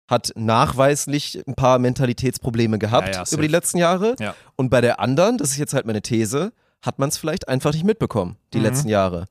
[0.08, 4.14] hat nachweislich ein paar Mentalitätsprobleme gehabt Ja, ja, über die letzten Jahre.
[4.20, 4.34] Ja.
[4.56, 6.52] Und bei der anderen, das ist jetzt halt meine These,
[6.82, 8.64] hat man es vielleicht einfach nicht mitbekommen, die Mhm.
[8.64, 9.26] letzten Jahre.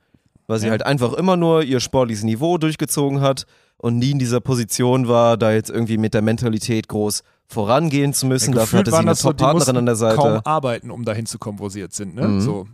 [0.47, 3.45] Weil sie halt einfach immer nur ihr sportliches Niveau durchgezogen hat
[3.77, 8.25] und nie in dieser Position war, da jetzt irgendwie mit der Mentalität groß vorangehen zu
[8.25, 8.53] müssen.
[8.53, 10.15] Dafür Gefühlt hatte sie eine das so, die Top-Partnerin an der Seite.
[10.15, 12.15] kaum arbeiten, um dahin zu kommen, wo sie jetzt sind.
[12.15, 12.27] Ne?
[12.27, 12.41] Mhm.
[12.41, 12.67] So.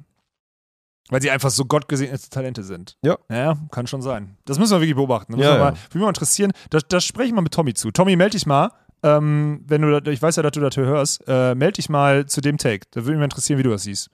[1.09, 2.97] Weil sie einfach so gottgesegnete Talente sind.
[3.01, 3.17] Ja.
[3.31, 4.35] Ja, kann schon sein.
[4.45, 5.31] Das müssen wir wirklich beobachten.
[5.31, 5.71] Da müssen Ja, wir ja.
[5.71, 6.51] würde mich mal interessieren.
[6.69, 7.91] Das, das spreche ich mal mit Tommy zu.
[7.91, 8.71] Tommy, melde dich mal.
[9.03, 12.25] Ähm, wenn du, das- ich weiß ja, dass du das hörst, äh, melde dich mal
[12.25, 12.87] zu dem Take.
[12.91, 14.09] Da würde mich mal interessieren, wie du das siehst.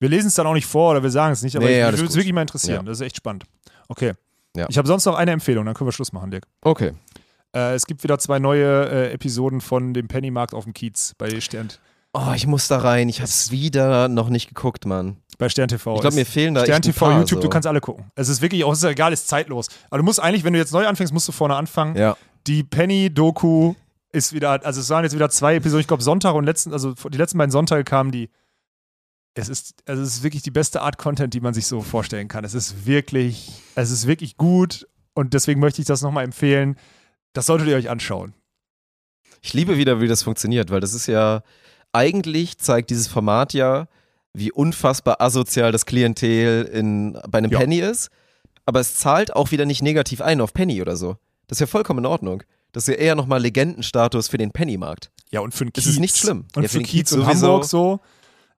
[0.00, 1.78] Wir lesen es dann auch nicht vor oder wir sagen es nicht, aber Nee, ich,
[1.78, 2.78] ja, das würde es wirklich mal interessieren.
[2.78, 2.82] Ja.
[2.82, 3.44] Das ist echt spannend.
[3.88, 4.14] Okay.
[4.56, 4.66] Ja.
[4.68, 6.46] Ich habe sonst noch eine Empfehlung, dann können wir Schluss machen, Dirk.
[6.62, 6.94] Okay.
[7.54, 11.40] Äh, es gibt wieder zwei neue äh, Episoden von dem Pennymarkt auf dem Kiez bei
[11.40, 11.68] Stern,
[12.16, 13.08] Oh, ich muss da rein.
[13.08, 15.16] Ich hab's wieder noch nicht geguckt, Mann.
[15.36, 15.96] bei Stern TV.
[15.96, 17.42] Ich glaube, mir Es- fehlen da Stern TV, paar, YouTube, so.
[17.42, 18.04] du kannst alle gucken.
[18.14, 19.66] Es ist wirklich auch, es ist egal, ist zeitlos.
[19.90, 21.96] Aber du musst eigentlich, wenn du jetzt neu anfängst, musst du vorne anfangen.
[21.96, 22.16] Ja.
[22.46, 23.74] Die Penny-Doku
[24.12, 26.92] ist wieder, also es waren jetzt wieder zwei Episoden, ich glaube Sonntag und letzten, also
[26.92, 28.30] die letzten beiden Sonntage kamen die.
[29.36, 32.28] Es ist, also es ist wirklich die beste Art Content, die man sich so vorstellen
[32.28, 32.44] kann.
[32.44, 36.76] Es ist wirklich, es ist wirklich gut und deswegen möchte ich das nochmal empfehlen.
[37.34, 38.32] Das solltet ihr euch anschauen.
[39.42, 41.42] Ich liebe wieder, wie das funktioniert, weil das ist ja,
[41.92, 43.88] eigentlich zeigt dieses Format ja,
[44.32, 47.58] wie unfassbar asozial das Klientel in, bei einem Ja.
[47.58, 48.08] Penny ist,
[48.66, 51.16] aber es zahlt auch wieder nicht negativ ein auf Penny oder so.
[51.46, 52.42] Das ist ja vollkommen in Ordnung.
[52.72, 55.10] Das ist ja eher nochmal Legendenstatus für den Pennymarkt.
[55.30, 55.92] Ja, und für den Das Kiez.
[55.94, 56.46] ist nicht schlimm.
[56.56, 57.46] Und Ja, für den Kiez Kiez und sowieso.
[57.46, 58.00] Hamburg so.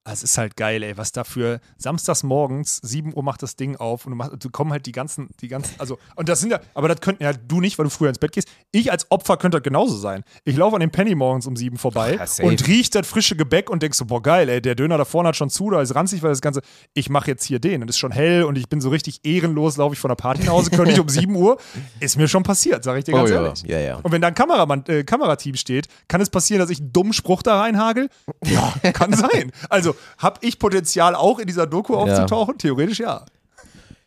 [0.08, 3.74] Ah, Es ist halt geil, ey, was dafür samstags morgens, 7 Uhr macht das Ding
[3.74, 6.50] auf und du, machst, du kommen halt die ganzen, die ganzen, also, und das sind
[6.50, 8.46] ja, aber das könnten ja du nicht, weil du früher ins Bett gehst.
[8.70, 10.22] Ich als Opfer könnte das genauso sein.
[10.44, 12.44] Ich laufe an dem Penny morgens um 7 vorbei safe.
[12.44, 15.30] und riech das frische Gebäck und denk so, boah, geil, ey, der Döner da vorne
[15.30, 16.60] hat schon zu, da ist ranzig, weil das Ganze,
[16.94, 19.24] ich mache jetzt hier den und es ist schon hell und ich bin so richtig
[19.24, 21.58] ehrenlos, laufe ich von der Party nach Hause, könnte ich um 7 Uhr.
[21.98, 23.62] Ist mir schon passiert, sag ich dir ganz oh ja, ehrlich.
[23.64, 23.96] ja, ja.
[23.96, 27.12] Und wenn da ein Kameramann, äh, Kamerateam steht, kann es passieren, dass ich einen dummen
[27.12, 28.08] Spruch da reinhagel?
[28.44, 29.50] Ja, kann sein.
[29.68, 32.58] Also, habe ich Potenzial auch in dieser Doku aufzutauchen?
[32.58, 33.24] Theoretisch ja.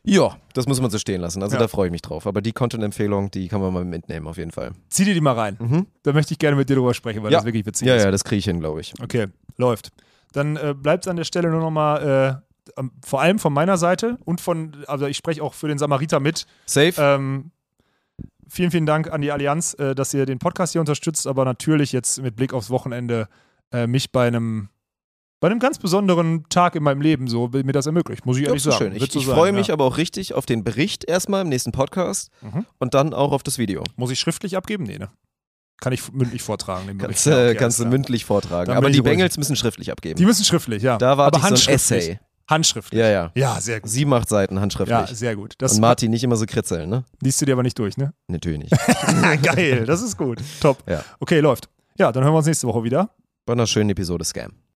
[0.03, 1.43] Ja, das muss man so stehen lassen.
[1.43, 1.59] Also Ja.
[1.59, 2.25] da freue ich mich drauf.
[2.25, 4.71] Aber die Content-Empfehlung, die kann man mal mitnehmen, auf jeden Fall.
[4.87, 5.85] Zieh dir die mal rein.
[6.03, 7.39] Da möchte ich gerne mit dir drüber sprechen, weil Ja.
[7.39, 8.03] das wirklich witzig Ja, ist.
[8.03, 8.93] ja, das kriege ich hin, glaube ich.
[9.01, 9.89] Okay, läuft.
[10.31, 12.41] Dann äh, bleibt es an der Stelle nur nochmal,
[12.77, 16.19] äh, vor allem von meiner Seite und von, also ich spreche auch für den Samariter
[16.19, 16.45] mit.
[16.65, 16.93] Safe?
[16.97, 17.51] Ähm,
[18.47, 21.91] vielen, vielen Dank an die Allianz, äh, dass ihr den Podcast hier unterstützt, aber natürlich
[21.91, 23.27] jetzt mit Blick aufs Wochenende
[23.73, 24.69] äh, mich bei einem
[25.39, 28.61] bei einem ganz besonderen Tag in meinem Leben so mir das ermöglicht, muss ich ehrlich
[28.61, 28.91] so sagen.
[28.91, 28.95] schön.
[28.95, 29.73] Ich, so ich sein, freue mich ja.
[29.73, 32.65] aber auch richtig auf den Bericht erstmal im nächsten Podcast Mhm.
[32.79, 33.83] und dann auch auf das Video.
[33.95, 34.83] Muss ich schriftlich abgeben?
[34.83, 35.09] Nee, ne?
[35.79, 36.87] Kann ich mündlich vortragen.
[36.87, 36.97] den.
[36.97, 38.67] Kannst, äh, okay, kannst du mündlich vortragen.
[38.67, 39.01] Dann Aber die.
[39.01, 40.17] Bengels müssen schriftlich abgeben.
[40.17, 40.97] Die müssen schriftlich, ja.
[40.97, 41.75] da ich so ein.
[41.75, 42.19] Essay.
[42.49, 42.99] Handschriftlich.
[42.99, 43.31] Ja, ja.
[43.35, 43.89] Ja, sehr gut.
[43.89, 44.97] Sieben, acht Seiten handschriftlich.
[45.09, 45.53] Ja, sehr gut.
[45.59, 47.05] Das und Martin nicht immer so kritzeln, ne?
[47.21, 48.11] liest du dir aber nicht durch, ne?
[48.27, 48.71] Natürlich nicht.
[49.43, 50.39] Geil, das ist gut.
[50.59, 50.79] Top.
[50.89, 51.03] Ja.
[51.19, 51.69] Okay, läuft.
[51.99, 53.11] Ja, dann hören wir uns nächste Woche wieder.
[53.45, 54.53] Bei einer schönen Episode Scam.